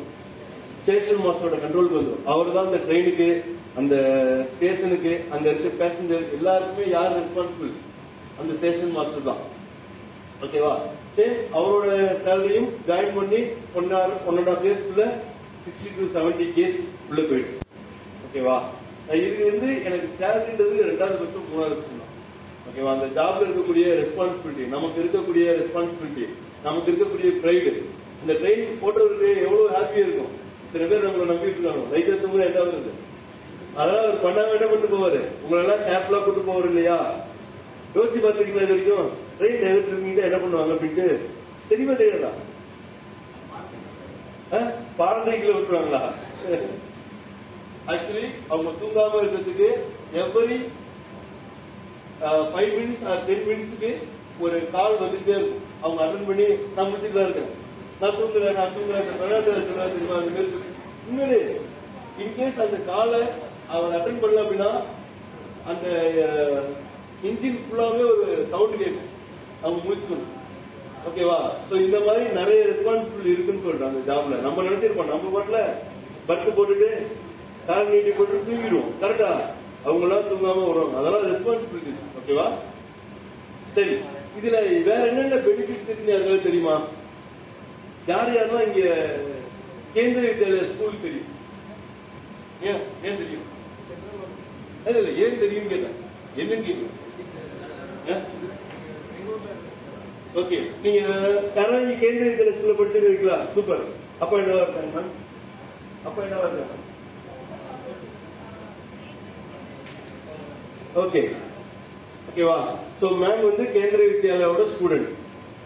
ஸ்டேஷன் 0.81 1.23
மாஸ்டரோட 1.25 1.57
கண்ட்ரோலுக்கு 1.63 1.99
வந்துடும் 1.99 2.27
அவர் 2.33 2.53
தான் 2.55 2.67
அந்த 2.69 2.79
ட்ரெயினுக்கு 2.85 3.27
அந்த 3.79 3.95
ஸ்டேஷனுக்கு 4.53 5.11
அங்க 5.33 5.45
இருக்க 5.51 5.69
பேசஞ்சர் 5.83 6.25
எல்லாருக்குமே 6.37 6.85
யார் 6.95 7.15
ரெஸ்பான்சிபிள் 7.19 7.71
அந்த 8.41 8.51
ஸ்டேஷன் 8.59 8.95
மாஸ்டர் 8.95 9.27
தான். 9.29 9.41
ஓகேவா 10.45 10.73
சரி 11.15 11.33
அவரோட 11.57 11.89
சேலரியும் 12.25 12.69
ஜாயின் 12.87 13.15
பண்ணி 13.17 13.39
one 13.79 13.89
hour 13.93 14.13
one 14.29 14.37
and 14.39 14.51
half 14.51 14.65
இயர்ஸ்க்குள்ள 14.67 15.05
sixty 15.65 15.89
to 15.97 16.05
seventy 16.15 16.47
case 16.57 16.77
உள்ள 17.09 17.21
போயிடுச்சு. 17.29 17.57
ஓகேவா 18.25 18.57
இது 19.19 19.49
வந்து 19.49 19.69
எனக்கு 19.87 20.07
சேலரின்றது 20.19 20.75
ரெண்டாவது 20.89 21.19
பட்சம் 21.21 21.49
மூணாவது 21.51 21.77
பட்சம் 21.79 22.00
ஓகேவா 22.67 22.91
அந்த 22.95 23.07
ஜாப்ல 23.17 23.45
இருக்கக்கூடிய 23.45 23.85
ரெஸ்பான்சிபிலிட்டி 24.01 24.65
நமக்கு 24.75 24.97
இருக்கக்கூடிய 25.03 25.45
ரெஸ்பான்சிபிலிட்டி 25.61 26.25
நமக்கு 26.65 26.89
இருக்கக்கூடிய 26.91 27.29
ப்ரைடு 27.43 27.71
இந்த 28.23 28.33
ட்ரெயின் 28.41 28.81
போட்டவருக்கு 28.81 29.29
எவ்வளவு 29.45 29.71
ஹாப்பியா 29.75 30.03
இருக்கும்? 30.07 30.33
சில 30.73 30.83
பேர் 30.89 31.05
நம்மளை 31.05 31.25
நம்பிட்டு 31.31 31.57
இருக்காங்க. 31.57 31.85
லைட் 31.93 32.31
கூட 32.33 32.43
என்ன 32.49 32.59
வருது 32.65 32.91
அதெல்லாம் 33.79 34.05
அவர் 34.05 34.23
பண்ணாம 34.25 34.53
என்ன 34.55 34.65
பண்ணிட்டு 34.69 34.93
போவாரு? 34.93 35.19
உங்களை 35.43 35.59
எல்லாம் 35.63 35.83
கேப்லாம் 35.87 36.23
கூட்டு 36.25 36.41
போவாரு 36.49 36.67
இல்லையா? 36.71 36.97
யோசிச்சு 37.95 38.19
பார்த்துருக்கீங்களா 38.23 38.65
இது 38.67 38.75
வரைக்கும்? 38.75 39.09
ட்ரெயின் 39.39 39.67
எதிர்த்து 39.69 40.27
என்ன 40.29 40.39
பண்ணுவாங்க 40.43 40.75
அப்படின்ட்டு? 40.75 41.07
தெரியுமா 41.69 41.93
தெரியாதா? 42.01 42.31
பாரம்பரியங்களை 44.99 45.53
விட்டுருவாங்களா? 45.57 46.01
ஆக்சுவலி 47.91 48.25
அவங்க 48.51 48.71
தூங்காம 48.81 49.19
இருக்கிறதுக்கு 49.21 49.69
every 50.23 50.57
five 52.53 52.71
minutes 52.77 53.05
or 53.11 53.21
ten 53.27 53.45
மினிட்ஸ்க்கு 53.49 53.91
ஒரு 54.45 54.57
கால் 54.75 55.01
வந்துட்டே 55.03 55.33
இருக்கும். 55.39 55.65
அவங்க 55.83 55.99
அட்டன் 56.05 56.27
பண்ணி 56.29 56.45
நான் 56.75 56.89
முடிச்சுட்டு 56.89 57.17
தான் 57.17 57.27
இருக்கேன். 57.27 57.51
நான் 58.01 58.17
தூங்குறேன் 58.19 58.57
நான் 58.59 58.73
தூங்குறேன் 58.75 59.07
விளையாட்டு 59.21 59.51
சொல்லுவேன் 59.69 59.93
தெரியுமா 59.95 60.17
அந்த 60.19 60.31
மாதிரி 60.35 60.51
சொல்லி 60.53 60.69
உண்மையிலே 61.07 61.39
இன்கேஸ் 62.23 62.61
அந்த 62.65 62.77
காலை 62.91 63.21
அவர் 63.75 63.95
அட்டன் 63.97 64.21
பண்ணல 64.21 64.43
அப்படின்னா 64.43 64.69
அந்த 65.71 65.87
இன்ஜின் 67.29 67.59
ஃபுல்லாவே 67.63 68.03
ஒரு 68.13 68.27
சவுண்ட் 68.53 68.79
கேட்கும். 68.81 69.09
அவங்க 69.63 69.79
முடிச்சுக்கணும். 69.87 70.29
ஓகேவா 71.09 71.37
சோ 71.69 71.73
இந்த 71.85 71.97
மாதிரி 72.05 72.23
நிறைய 72.39 72.61
ரெஸ்பான்சிபிள் 72.71 73.31
இருக்குன்னு 73.33 73.65
சொல்றாங்க 73.65 73.91
அந்த 73.91 74.01
ஜாப்ல 74.09 74.39
நம்ம 74.45 74.63
நினைச்சிருப்போம். 74.67 75.11
நம்ம 75.13 75.31
பாட்டுல 75.35 75.59
பட்டு 76.29 76.49
போட்டுட்டு 76.57 76.89
கால் 77.67 77.91
நீட்டி 77.93 78.11
போட்டு 78.19 78.45
தூங்கிடுவோம் 78.47 78.91
கரெக்டா 79.03 79.31
அவங்க 79.85 80.03
எல்லாம் 80.07 80.27
தூங்காம 80.31 80.65
வருவாங்க. 80.69 80.95
அதெல்லாம் 81.01 81.27
ரெஸ்பான்சிபிலிட்டி 81.31 81.93
ஓகேவா? 82.21 82.47
சரி. 83.75 83.93
இதுல 84.37 84.57
வேற 84.87 84.99
என்னென்ன 85.09 85.37
பெனிஃபிட்ஸ் 85.45 85.89
இருக்கு 85.91 86.47
தெரியுமா? 86.47 86.75
யார் 88.07 88.35
யாரெல்லாம் 88.35 88.67
இங்க 88.67 88.83
கேந்திர 89.95 90.23
வித்யாலயா 90.27 90.65
ஸ்கூல் 90.69 91.03
தெரியும். 91.03 91.29
ஏன்? 92.69 92.81
ஏன் 93.07 93.19
தெரியும்? 93.21 93.47
இல்ல 94.87 94.99
இல்ல 95.01 95.11
ஏன் 95.23 95.41
தெரியும் 95.43 95.71
கேட்டேன். 95.71 95.97
என்னன்னு 96.39 96.67
கேட்கணும் 96.67 96.97
ஓகே. 100.41 100.57
நீங்க 100.83 100.99
கராஞ்சி 101.57 101.93
கேந்திர 102.01 102.27
வித்யாலய 102.29 102.55
ஸ்கூல்ல 102.55 102.77
படிச்சிருக்கீங்களா 102.79 103.37
சூப்பர் 103.55 103.83
அப்பா 104.23 104.35
என்னவா 104.41 104.63
இருக்காங்க 104.63 104.91
மேம் 104.97 105.11
அப்பா 106.07 106.21
என்னவா 106.25 106.47
இருக்காங்க 106.47 106.77
ஓகே. 111.03 111.21
ஓகேவா 112.29 112.57
சோ 112.99 113.07
மேம் 113.21 113.47
வந்து 113.47 113.65
கேந்திர 113.75 114.01
வித்யாலயோட 114.11 114.65
ஸ்டூடெண்ட் 114.73 115.09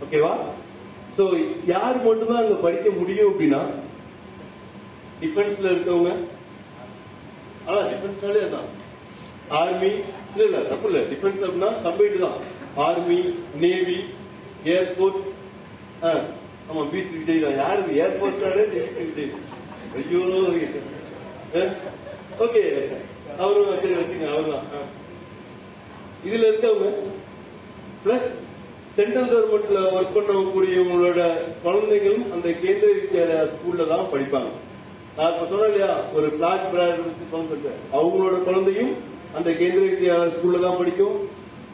ஓகேவா 0.03 0.33
சோ 1.17 1.23
யார் 1.73 1.97
மட்டும்தான் 2.05 2.41
அங்க 2.43 2.55
படிக்க 2.65 2.89
முடியும் 2.99 3.29
அப்படின்னா 3.31 3.61
டிஃபென்ஸ்ல 5.21 5.67
இருக்கவங்க? 5.73 6.11
அதான் 7.67 7.87
டிஃபென்ஸ்னாலே 7.91 8.41
அதான். 8.47 8.67
ஆர்மி 9.59 9.91
இல்ல 10.31 10.43
இல்ல 10.47 10.59
தப்பு 10.71 10.87
இல்ல. 10.89 10.99
டிஃபென்ஸ் 11.11 11.45
அப்படின்னா 11.45 11.69
கம்பைன்டு 11.85 12.19
தான். 12.23 12.37
ஆர்மி 12.85 13.17
நேவி 13.63 13.97
ஏர்போர்ட் 14.73 15.21
ஆமா 16.69 16.83
பீச் 16.91 17.15
விஜய் 17.15 17.43
தான். 17.45 17.57
யாரு 17.63 17.81
ஏர்போர்ட்னாலே 18.01 18.65
விஜய். 18.99 19.31
ஐயோ 19.99 20.21
ஓகே 22.45 22.63
அவரும் 23.43 23.79
சரி 23.81 23.95
வச்சுங்க 23.99 24.27
அவர்தான். 24.33 24.67
இதுல 26.28 26.49
இருக்கவங்க 26.49 26.89
பிளஸ் 28.03 28.30
சென்ட்ரல் 28.97 29.32
கவர்மெண்ட்ல 29.32 29.80
ஒர்க் 29.95 30.15
பண்ணக்கூடியவங்களோட 30.17 31.21
குழந்தைகளும் 31.63 32.28
அந்த 32.36 32.47
கேந்திர 32.61 32.89
வித்யாலயா 32.99 33.41
ஸ்கூல்ல 33.53 33.88
தான் 33.91 34.11
படிப்பாங்க. 34.13 34.51
நான் 35.17 35.32
இப்ப 35.34 35.47
சொன்னேன் 35.49 35.69
இல்லையா 35.71 35.91
ஒரு 36.17 36.28
பிளாக் 36.38 36.69
சொல்லிட்டு 37.34 37.73
அவங்களோட 37.97 38.36
குழந்தையும் 38.47 38.93
அந்த 39.38 39.49
கேந்திர 39.59 39.84
வித்யாலயா 39.89 40.32
ஸ்கூல்ல 40.36 40.63
தான் 40.65 40.80
படிக்கும். 40.82 41.15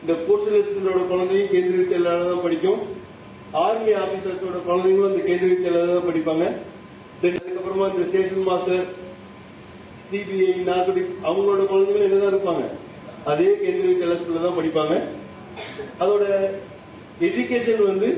இந்த 0.01 0.13
போஸ்டலிஸ்டோட 0.25 1.01
குழந்தையும் 1.13 1.51
கேந்திர 1.53 1.77
வித்யாலயா 1.83 2.25
தான் 2.31 2.45
படிக்கும். 2.47 2.81
ஆர்மி 3.63 3.91
ஆபீசர்ஸோட 4.03 4.59
குழந்தைங்களும் 4.67 5.09
அந்த 5.11 5.23
கேந்திர 5.29 5.49
வித்யாலயா 5.53 5.87
தான் 5.93 6.07
படிப்பாங்க. 6.09 6.45
தென் 7.21 7.39
அதுக்கப்புறமா 7.41 7.87
இந்த 7.93 8.05
ஸ்டேஷன் 8.09 8.47
மாஸ்டர் 8.49 8.85
சிபிஐ 10.11 10.53
நார்கோட்டிக்ஸ் 10.69 11.19
அவங்களோட 11.27 11.61
குழந்தைங்களும் 11.71 12.07
என்னதான் 12.07 12.33
இருப்பாங்க. 12.33 12.63
அதே 13.29 13.49
கேந்திர 13.61 13.87
வித்யாலயா 13.89 14.19
ஸ்கூல்ல 14.19 14.43
தான் 14.45 14.57
படிப்பாங்க. 14.59 14.95
அதோட 16.01 16.25
எஜுகேஷன் 17.27 17.83
வந்து 17.89 18.09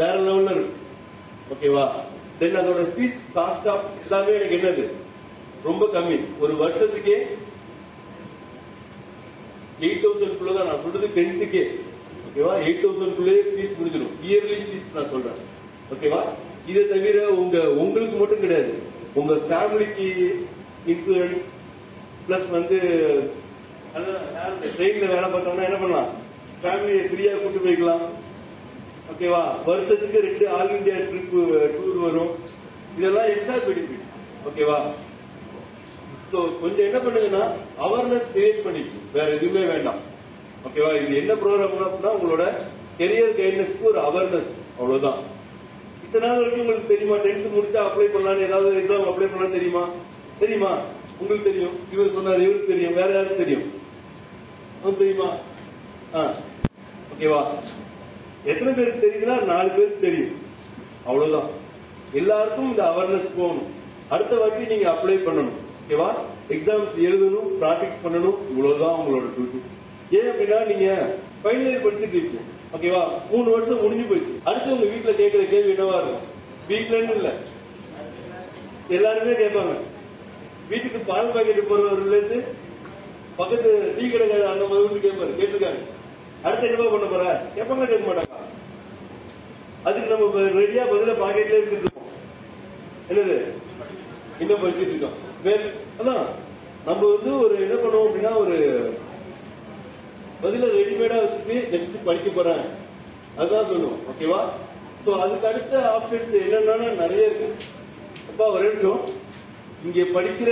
வேற 0.00 0.14
லெவல்ல 0.26 0.52
இருக்கும் 0.56 0.78
ஓகேவா 1.54 1.84
தென் 2.38 2.58
அதோட 2.60 2.82
ஃபீஸ் 2.92 3.18
காஸ்ட் 3.34 3.68
ஆஃப் 3.72 3.86
எல்லாமே 4.04 4.36
எனக்கு 4.38 4.58
என்னது? 4.58 4.84
ரொம்ப 5.68 5.88
கம்மி. 5.94 6.18
ஒரு 6.42 6.54
வருஷத்துக்கே 6.62 7.18
எயிட் 9.86 10.04
தௌசண்ட் 10.04 10.38
குள்ள 10.38 10.52
தான் 10.56 10.68
நான் 10.70 10.82
சொல்றது 10.84 11.10
டென்த்துக்கே 11.18 11.64
ஓகேவா 12.26 12.54
எயிட் 12.64 12.82
தௌசண்ட் 12.84 13.16
குள்ளே 13.18 13.36
ஃபீஸ் 13.52 13.76
முடிஞ்சிடும். 13.78 14.16
இயர்லி 14.28 14.58
ஃபீஸ் 14.70 14.96
நான் 14.96 15.12
சொல்றேன். 15.14 15.38
ஓகேவா 15.94 16.22
இதை 16.70 16.82
தவிர 16.88 17.28
உங்க 17.42 17.56
உங்களுக்கு 17.84 18.16
மட்டும் 18.18 18.42
கிடையாது. 18.44 18.72
உங்க 19.20 19.32
ஃபேமிலிக்கு 19.46 20.08
இன்சூரன்ஸ் 20.92 21.42
பிளஸ் 22.26 22.50
வந்து 22.58 22.78
ட்ரெயின்ல 24.76 25.06
வேலை 25.14 25.26
பார்த்தோம்னா 25.32 25.64
என்ன 25.68 25.78
பண்ணலாம்? 25.80 26.10
ஃபேமிலியை 26.60 27.02
ஃப்ரீயா 27.08 27.32
கூட்டு 27.40 27.60
போய்க்கலாம். 27.64 28.04
ஓகேவா 29.12 29.40
வருஷத்துக்கு 29.66 30.18
ரெண்டு 30.26 30.44
ஆல் 30.56 30.72
இந்தியா 30.76 30.96
ட்ரிப் 31.08 31.34
டூர் 31.74 31.98
வரும். 32.06 32.32
இதெல்லாம் 32.98 33.28
எக்ஸ்ட்ரா 33.32 33.56
பெனிஃபிட் 33.66 34.06
ஓகேவா 34.48 34.78
ஸோ 36.30 36.38
கொஞ்சம் 36.60 36.86
என்ன 36.88 36.98
பண்ணுங்கன்னா 37.04 37.42
அவேர்னஸ் 37.86 38.32
கிரியேட் 38.34 38.64
பண்ணிக்கணும். 38.66 39.08
வேற 39.16 39.26
எதுவுமே 39.38 39.64
வேண்டாம். 39.72 40.00
ஓகேவா 40.66 40.92
இது 41.00 41.12
என்ன 41.22 41.32
ப்ரோக்ராம் 41.42 41.76
அப்படின்னா 41.86 42.14
உங்களோட 42.16 42.44
கெரியர் 43.00 43.36
கைட்னஸ்க்கு 43.40 43.90
ஒரு 43.92 44.00
அவேர்னஸ் 44.08 44.52
அவ்வளவுதான். 44.78 45.20
இத்தனை 46.04 46.24
நாள் 46.24 46.40
வரைக்கும் 46.40 46.62
உங்களுக்கு 46.64 46.92
தெரியுமா? 46.92 47.16
டென்த் 47.26 47.54
முடிச்சா 47.56 47.82
அப்ளை 47.88 48.08
பண்ணலாம்னு 48.14 48.48
ஏதாவது 48.48 48.80
எக்ஸாம் 48.80 49.10
அப்ளை 49.12 49.28
பண்ணலாம் 49.32 49.56
தெரியுமா? 49.58 49.84
தெரியுமா? 50.42 50.72
உங்களுக்கு 51.20 51.48
தெரியும். 51.50 51.76
இவர் 51.94 52.16
சொன்னார் 52.16 52.44
இவருக்கு 52.46 52.72
தெரியும். 52.72 52.98
வேற 53.00 53.08
யாருக்கு 53.16 53.42
தெரியும்? 53.42 53.66
உங்களுக்கு 54.84 55.04
தெரியுமா 55.04 55.30
ஆ 56.14 56.32
ஓகேவா? 57.12 57.42
எத்தனை 58.44 58.72
பேருக்கு 58.72 59.02
தெரியுதுன்னா 59.06 59.44
நாலு 59.44 59.68
பேருக்கு 59.68 59.98
தெரியும். 60.00 60.40
அவ்வளவுதான். 61.06 61.50
எல்லாருக்கும் 62.12 62.70
இந்த 62.70 62.82
அவேர்னஸ் 62.82 63.38
போகணும். 63.38 63.66
அடுத்த 64.08 64.36
வாட்டி 64.36 64.74
நீங்க 64.74 64.90
அப்ளை 64.90 65.16
பண்ணணும். 65.26 65.58
ஓகேவா? 65.82 66.08
எக்ஸாம்ஸ் 66.48 66.96
எழுதணும் 66.96 67.50
ப்ராக்டிஸ் 67.60 68.02
பண்ணணும் 68.04 68.38
இவ்வளவுதான் 68.50 68.98
உங்களோட 69.00 69.28
டியூட்டி 69.36 69.60
ஏன் 70.10 70.26
அப்படின்னா 70.26 70.66
நீங்க 70.66 71.14
ஃபைனல் 71.44 71.70
இயர் 71.70 71.84
படிச்சுட்டு 71.84 72.16
இருக்கீங்க. 72.16 72.42
ஓகேவா? 72.76 73.02
மூணு 73.30 73.50
வருஷம் 73.50 73.82
முடிஞ்சு 73.82 74.14
போயிடுச்சு. 74.14 74.42
அடுத்து 74.44 74.72
உங்க 74.72 74.86
வீட்டுல 74.86 75.14
கேட்கிற 75.14 75.44
கேள்வி 75.44 75.72
என்னவா 75.72 76.02
இருக்கும்? 76.02 76.26
வீட்டுலன்னு 76.68 77.16
இல்ல. 77.16 77.32
எல்லாருமே 78.88 79.32
கேட்பாங்க. 79.32 79.74
வீட்டுக்கு 80.68 80.98
பால் 80.98 81.32
பாக்கெட் 81.34 81.70
போறவர்ல 81.70 82.16
இருந்து 82.16 82.44
பக்கத்து 83.36 83.70
டீ 83.98 84.04
கடை 84.10 84.42
அந்த 84.52 84.64
மாதிரி 84.70 85.08
கேட்பாரு 85.08 85.32
கேட்டிருக்காங்க 85.40 85.82
அடுத்து 86.46 86.68
என்னவா 86.68 86.90
பண்ண 86.92 87.06
போற? 87.06 87.24
கேட்பாங்க 87.56 87.86
கேட்க 87.88 88.04
மாட்டாங்க. 88.08 88.30
அதுக்கு 89.88 90.10
நம்ம 90.12 90.40
ரெடியா 90.60 90.84
பதில 90.92 91.12
பாக்கெட்ல 91.22 91.58
இருக்கோம். 91.60 92.08
என்னது? 93.10 93.36
என்ன 94.42 94.52
படிச்சுட்டு 94.62 94.92
இருக்கோம். 94.92 95.16
அதான் 96.00 96.24
நம்ம 96.86 97.02
வந்து 97.14 97.30
ஒரு 97.44 97.54
என்ன 97.64 97.74
பண்ணுவோம் 97.74 98.08
அப்படின்னா 98.08 98.32
ஒரு 98.42 98.56
பதில 100.42 100.68
ரெடிமேடா 100.78 101.18
வச்சுட்டு 101.24 101.56
நெக்ஸ்ட் 101.74 102.04
படிக்க 102.04 102.30
போறேன். 102.30 102.62
அதுதான் 103.36 103.66
சொல்லுவோம். 103.66 103.98
ஓகேவா 104.12 104.40
சோ 105.04 105.10
அதுக்கு 105.24 105.46
அடுத்த 105.46 105.74
ஆப்ஷன்ஸ் 105.96 106.34
என்னன்னா 106.40 106.76
நிறைய 107.02 107.26
இருக்கு. 107.26 107.48
அப்பா 108.30 108.44
ஒரு 108.54 108.64
நிமிஷம். 108.68 109.00
இங்க 109.84 110.20
படிக்கிற 110.20 110.50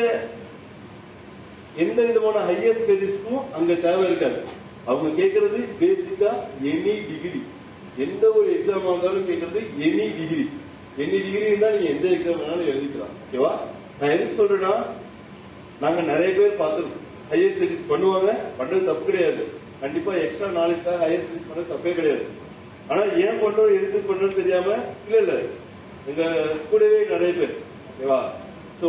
எந்த 1.77 1.99
விதமான 2.03 2.39
ஹையர் 2.49 2.81
ஸ்டடிஸ்க்கும் 2.81 3.43
அங்க 3.59 3.75
தேவை 3.75 4.05
இருக்காது. 4.09 4.41
அவங்க 4.87 5.09
கேட்கறது 5.21 5.59
பேசிக்கா 5.81 6.31
எனி 6.73 6.95
டிகிரி 7.09 7.41
எந்த 8.05 8.25
ஒரு 8.39 8.49
எக்ஸாம் 8.57 8.89
இருந்தாலும் 8.91 9.29
கேட்கறது 9.31 9.61
எனி 9.87 10.07
டிகிரி 10.19 10.45
எனி 11.03 11.19
டிகிரி 11.25 11.45
இருந்தா 11.51 11.71
நீங்க 11.71 11.89
எந்த 11.95 12.09
எக்ஸாம் 12.17 12.41
வேணாலும் 12.41 12.71
எழுதிக்கலாம். 12.73 13.15
ஓகேவா 13.25 13.53
நான் 14.01 14.15
எதுக்கு 14.17 14.39
சொல்றேன்னா 14.41 14.75
நாங்க 15.81 16.01
நிறைய 16.01 16.31
பேர் 16.39 16.61
பார்த்துருக்கோம். 16.63 17.07
ஹையர் 17.31 17.55
ஸ்டடிஸ் 17.57 17.91
பண்ணுவாங்க 17.91 18.31
பண்றது 18.59 18.85
தப்பு 18.85 19.05
கிடையாது. 19.11 19.43
கண்டிப்பா 19.81 20.13
எக்ஸ்ட்ரா 20.15 20.49
நாலேஜ்க்காக 20.61 20.99
ஹையர் 21.05 21.25
ஸ்டடிஸ் 21.25 21.49
பண்றது 21.49 21.73
தப்பே 21.75 21.95
கிடையாது. 21.95 22.25
ஆனா 22.89 23.03
ஏன் 23.03 23.41
பண்றோம் 23.43 23.75
எதுக்கு 23.79 23.99
பண்றோம்னு 24.11 24.39
தெரியாம 24.41 24.69
இல்ல 25.07 25.19
இல்ல. 25.19 25.35
எங்க 26.07 26.23
கூடவே 26.71 26.99
நிறைய 27.15 27.33
பேர். 27.33 27.55
ஓகேவா 27.91 28.21
சோ 28.81 28.89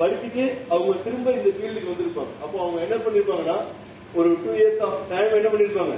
படிச்சுட்டு 0.00 0.44
அவங்க 0.68 0.92
திரும்ப 1.04 1.30
இந்த 1.30 1.50
ஃபீல்டுக்கு 1.56 1.92
வந்திருப்பாங்க. 1.92 2.32
அப்போ 2.44 2.56
அவங்க 2.64 2.78
என்ன 2.86 2.96
பண்ணிருப்பாங்கன்னா 2.96 3.58
ஒரு 4.14 4.28
டூ 4.42 4.50
இயர்ஸ் 4.52 4.82
ஆஃப் 4.86 4.98
டைம் 5.10 5.36
என்ன 5.38 5.48
பண்ணிருப்பாங்க? 5.48 5.94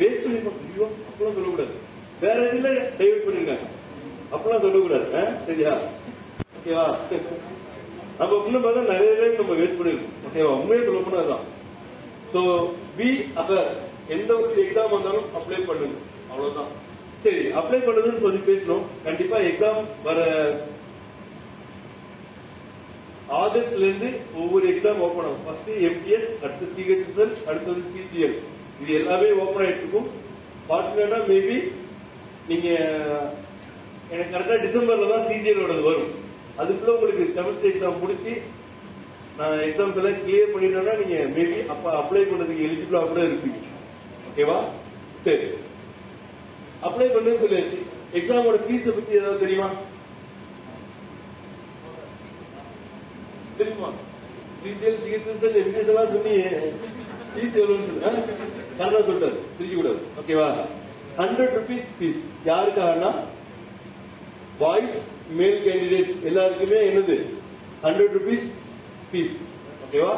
வேஸ்ட் 0.00 0.24
பண்ணிருப்பாங்க. 0.24 0.60
ஐயோ 0.68 0.86
அப்பெல்லாம் 1.08 1.36
சொல்லக்கூடாது. 1.38 1.74
வேற 2.20 2.38
இதுல 2.52 2.70
டைவர்ட் 2.98 3.26
பண்ணிருக்காங்க? 3.26 3.66
அப்பெல்லாம் 4.32 4.64
சொல்லக்கூடாது. 4.64 5.06
ஆ? 5.16 5.22
சரியா? 5.46 5.72
ஓகேவா 6.58 6.86
நம்ம 8.18 8.42
இன்னும் 8.46 8.64
பார்த்தா 8.64 8.92
நிறைய 8.92 9.10
டைம் 9.18 9.40
நம்ம 9.40 9.52
வேஸ்ட் 9.52 9.78
பண்ணிருக்கோம். 9.80 10.14
ஓகேவா 10.28 10.52
உண்மையே 10.60 10.84
சொல்ல 10.84 11.00
போனதுதான் 11.00 11.44
சோ 12.32 12.40
பி 12.96 13.08
அகர் 13.42 13.68
எந்த 14.08 14.30
ஒரு 14.36 14.64
எக்ஸாம் 14.64 14.94
வந்தாலும் 14.94 15.28
அப்ளை 15.38 15.60
பண்ணுங்க. 15.66 15.96
அவ்வளவுதான். 16.30 16.72
சரி 17.22 17.44
அப்ளை 17.60 17.78
பண்ணதுன்னு 17.84 18.20
சொல்லி 18.20 18.40
பேசணும் 18.48 18.82
கண்டிப்பா 19.04 19.38
எக்ஸாம் 19.38 19.80
வர 20.02 20.18
ஆகஸ்ட்ல 23.40 23.86
இருந்து 23.86 24.10
ஒவ்வொரு 24.40 24.66
எக்ஸாம் 24.72 25.00
ஓபன் 25.06 25.26
ஆகும். 25.28 25.42
ஃபர்ஸ்ட் 25.46 25.70
எம்டிஎஸ் 25.88 26.30
அடுத்து 26.44 26.66
சிஹெச்எஸ்எல் 26.76 27.34
அடுத்தது 27.50 27.82
சிஜிஎல் 27.94 28.36
இது 28.82 28.92
எல்லாமே 29.00 29.28
ஓபன் 29.42 29.64
ஆயிட்டு 29.64 29.82
இருக்கும். 29.84 30.08
ஃபார்ச்சுனேட்டா 30.68 31.18
மேபி 31.32 31.56
நீங்க 32.50 32.68
எனக்கு 34.12 34.32
கரெக்டா 34.34 34.56
டிசம்பர்ல 34.66 35.10
தான் 35.14 35.26
சிஜிஎல் 35.30 35.82
வரும். 35.88 36.08
அதுக்குள்ள 36.60 36.94
உங்களுக்கு 36.96 37.24
செமஸ்டர் 37.36 37.70
எக்ஸாம் 37.72 38.00
முடிச்சு 38.04 38.32
நான் 39.38 39.58
எக்ஸாம்ஸ் 39.66 39.98
எல்லாம் 40.00 40.20
கிளியர் 40.22 40.52
பண்ணிட்டேன்னா 40.52 40.94
நீங்க 41.00 41.18
மேபி 41.36 41.58
அப்ப 41.72 41.90
அப்ளை 42.00 42.22
பண்ணதுக்கு 42.30 42.66
எலிஜிபிளா 42.68 43.02
கூட 43.10 43.20
இருப்பீங்க. 43.28 43.60
ஓகேவா 44.28 44.58
சரி. 45.26 45.46
அப்ளை 46.88 47.06
பண்ணு 47.12 47.38
சொல்லியாச்சு. 47.44 47.78
எக்ஸாமோட 48.18 48.58
ஃபீஸ 48.64 48.84
பத்தி 48.96 49.18
ஏதாவது 49.20 49.42
தெரியுமா? 49.44 49.68
தெரியுமா? 53.60 53.90
சிஜிஎல் 54.62 55.00
சிகிச்சை 55.02 55.50
எம்பிஎஸ் 55.62 55.90
எல்லாம் 55.92 56.12
சொன்னீங்க 56.14 56.44
ஃபீஸ் 57.32 57.58
எவ்வளவு 57.60 58.00
கரெக்டா 58.78 59.00
சொல்றாரு. 59.08 59.38
பிரிக்க 59.56 59.74
கூடாது 59.78 60.00
ஓகேவா 60.20 60.48
ஹண்ட்ரட் 61.20 61.54
ருபீஸ் 61.58 61.88
ஃபீஸ் 61.98 62.22
யாருக்காகனா? 62.50 63.10
பாய்ஸ் 64.62 64.98
மேல் 65.38 65.58
கேண்டிடேட் 65.66 66.12
எல்லாருக்குமே 66.28 66.78
என்னது? 66.90 67.16
ஹண்ட்ரட் 67.86 68.14
ருபீஸ் 68.18 68.46
ஃபீஸ் 69.10 69.36
ஓகேவா 69.84 70.14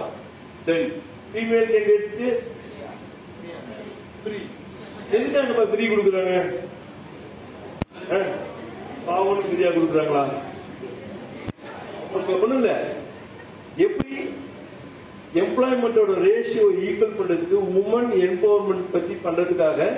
தென் 0.69 0.89
ஃபீமேல் 1.33 1.71
கேண்டிடேட்ஸ்க்கு 1.73 2.31
ஃப்ரீ 4.23 4.39
எதுக்காக 5.17 5.45
நம்ம 5.51 5.65
ஃப்ரீ 5.73 5.85
கொடுக்குறாங்க? 5.93 6.35
பாவம் 9.07 9.45
ஃப்ரீயா 9.45 9.71
கொடுக்குறாங்களா? 9.77 10.25
ஒண்ணும் 12.43 12.59
இல்ல. 12.61 12.73
எப்படி 13.85 14.17
எம்ப்ளாய்மெண்டோட 15.43 16.13
ரேஷியோ 16.27 16.65
ஈக்குவல் 16.87 17.19
பண்றதுக்கு 17.19 17.57
உமன் 17.81 18.11
எம்பவர்மெண்ட் 18.29 18.89
பத்தி 18.95 19.15
பண்றதுக்காக 19.27 19.89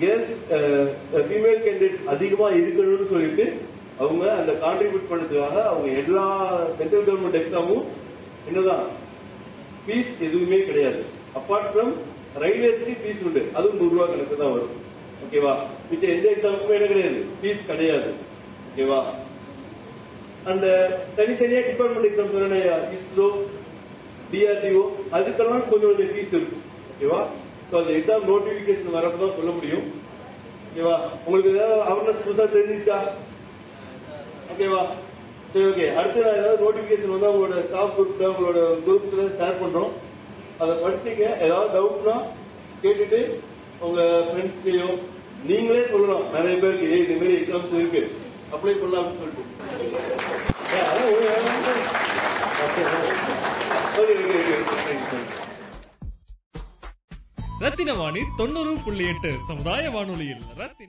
கேர்ள்ஸ் 0.00 0.34
ஃபீமேல் 1.28 1.62
கேண்டிடேட்ஸ் 1.66 2.04
அதிகமா 2.14 2.48
இருக்கணும்னு 2.58 3.06
சொல்லிட்டு 3.12 3.46
அவங்க 4.02 4.24
அந்த 4.40 4.52
கான்ட்ரிபியூட் 4.64 5.10
பண்றதுக்காக 5.12 5.56
அவங்க 5.70 5.88
எல்லா 6.02 6.26
சென்ட்ரல் 6.80 7.06
கவர்மெண்ட் 7.08 7.38
எக்ஸாமும் 7.40 7.86
என்னதான் 8.48 8.84
ஃபீஸ் 9.84 10.12
எதுவுமே 10.26 10.58
கிடையாது. 10.68 11.00
அப்பார்ட் 11.38 11.70
ஃப்ரம் 11.72 11.92
ரயில்வேஸ்க்கு 12.42 12.94
ஃபீஸ் 13.02 13.24
உண்டு. 13.28 13.42
அதுவும் 13.56 13.78
நூறு 13.80 13.94
ரூபா 13.94 14.06
கணக்கு 14.10 14.36
தான் 14.42 14.54
வரும். 14.56 14.74
ஓகேவா 15.24 15.54
மிச்ச 15.90 16.04
எந்த 16.16 16.26
எக்ஸாமுக்குமே 16.34 16.76
என்ன 16.78 16.90
கிடையாது. 16.92 17.20
ஃபீஸ் 17.40 17.68
கிடையாது. 17.70 18.10
ஓகேவா 18.68 19.00
அந்த 20.50 20.66
தனித்தனியா 21.16 21.60
டிபார்ட்மெண்ட் 21.68 22.08
எக்ஸாம் 22.08 22.34
சொன்னா 22.34 22.58
இஸ்ரோ 22.96 23.26
டிஆர்டிஓ 24.30 24.82
அதுக்கெல்லாம் 25.16 25.68
கொஞ்சம் 25.70 25.90
கொஞ்சம் 25.90 26.10
ஃபீஸ் 26.12 26.34
இருக்கும். 26.38 26.64
ஓகேவா? 26.92 27.20
ஸோ 27.70 27.74
அந்த 27.80 27.90
எக்ஸாம் 27.98 28.28
நோட்டிபிகேஷன் 28.30 28.96
வரப்போ 28.96 29.18
தான் 29.22 29.36
சொல்ல 29.38 29.50
முடியும். 29.58 29.84
ஓகேவா? 30.68 30.96
உங்களுக்கு 31.26 31.52
ஏதாவது 31.54 31.82
அவேர்னஸ் 31.90 32.24
புதுசா 32.26 32.46
தெரிஞ்சிச்சா 32.56 32.98
ஓகேவா? 34.52 34.82
சரி 35.52 35.66
ஓகே. 35.70 35.86
அடுத்து 35.98 36.24
நான் 36.24 36.38
ஏதாவது 36.40 36.64
நோட்டிபிகேஷன் 36.64 37.14
வந்து 37.14 37.30
உங்களோட 37.32 37.64
ஸ்டாஃப் 37.68 37.94
குரூப்ல 37.98 38.30
உங்களோட 38.32 38.60
குரூப்ஸ்ல 38.86 39.26
ஷேர் 39.40 39.60
பண்றோம். 39.62 39.92
அதை 40.62 40.72
படிச்சீங்க. 40.84 41.24
ஏதாவது 41.46 41.70
டவுட்னா 41.76 42.16
கேட்டுட்டு 42.82 43.20
உங்க 43.86 44.00
ஃப்ரெண்ட்ஸ்லயோ 44.28 44.88
நீங்களே 45.50 45.82
சொல்லலாம். 45.92 46.24
நிறைய 46.36 46.54
பேருக்கு 46.62 46.86
ஏய் 46.94 47.18
மாதிரி 47.20 47.36
எக்ஸாம்ஸ் 47.40 47.76
இருக்கு. 47.80 48.02
அப்ளை 48.52 48.74
பண்ணலாம்னு 48.74 49.18
சொல்லிட்டு 49.18 49.44
ரத்தின 57.60 57.92
வாணி 57.94 58.22
தொண்ணூறு 58.36 58.72
புள்ளி 58.84 59.04
எட்டு 59.04 59.30
சமுதாய 59.46 59.84
வானொலியில் 59.90 60.42
ரத்தின 60.56 60.86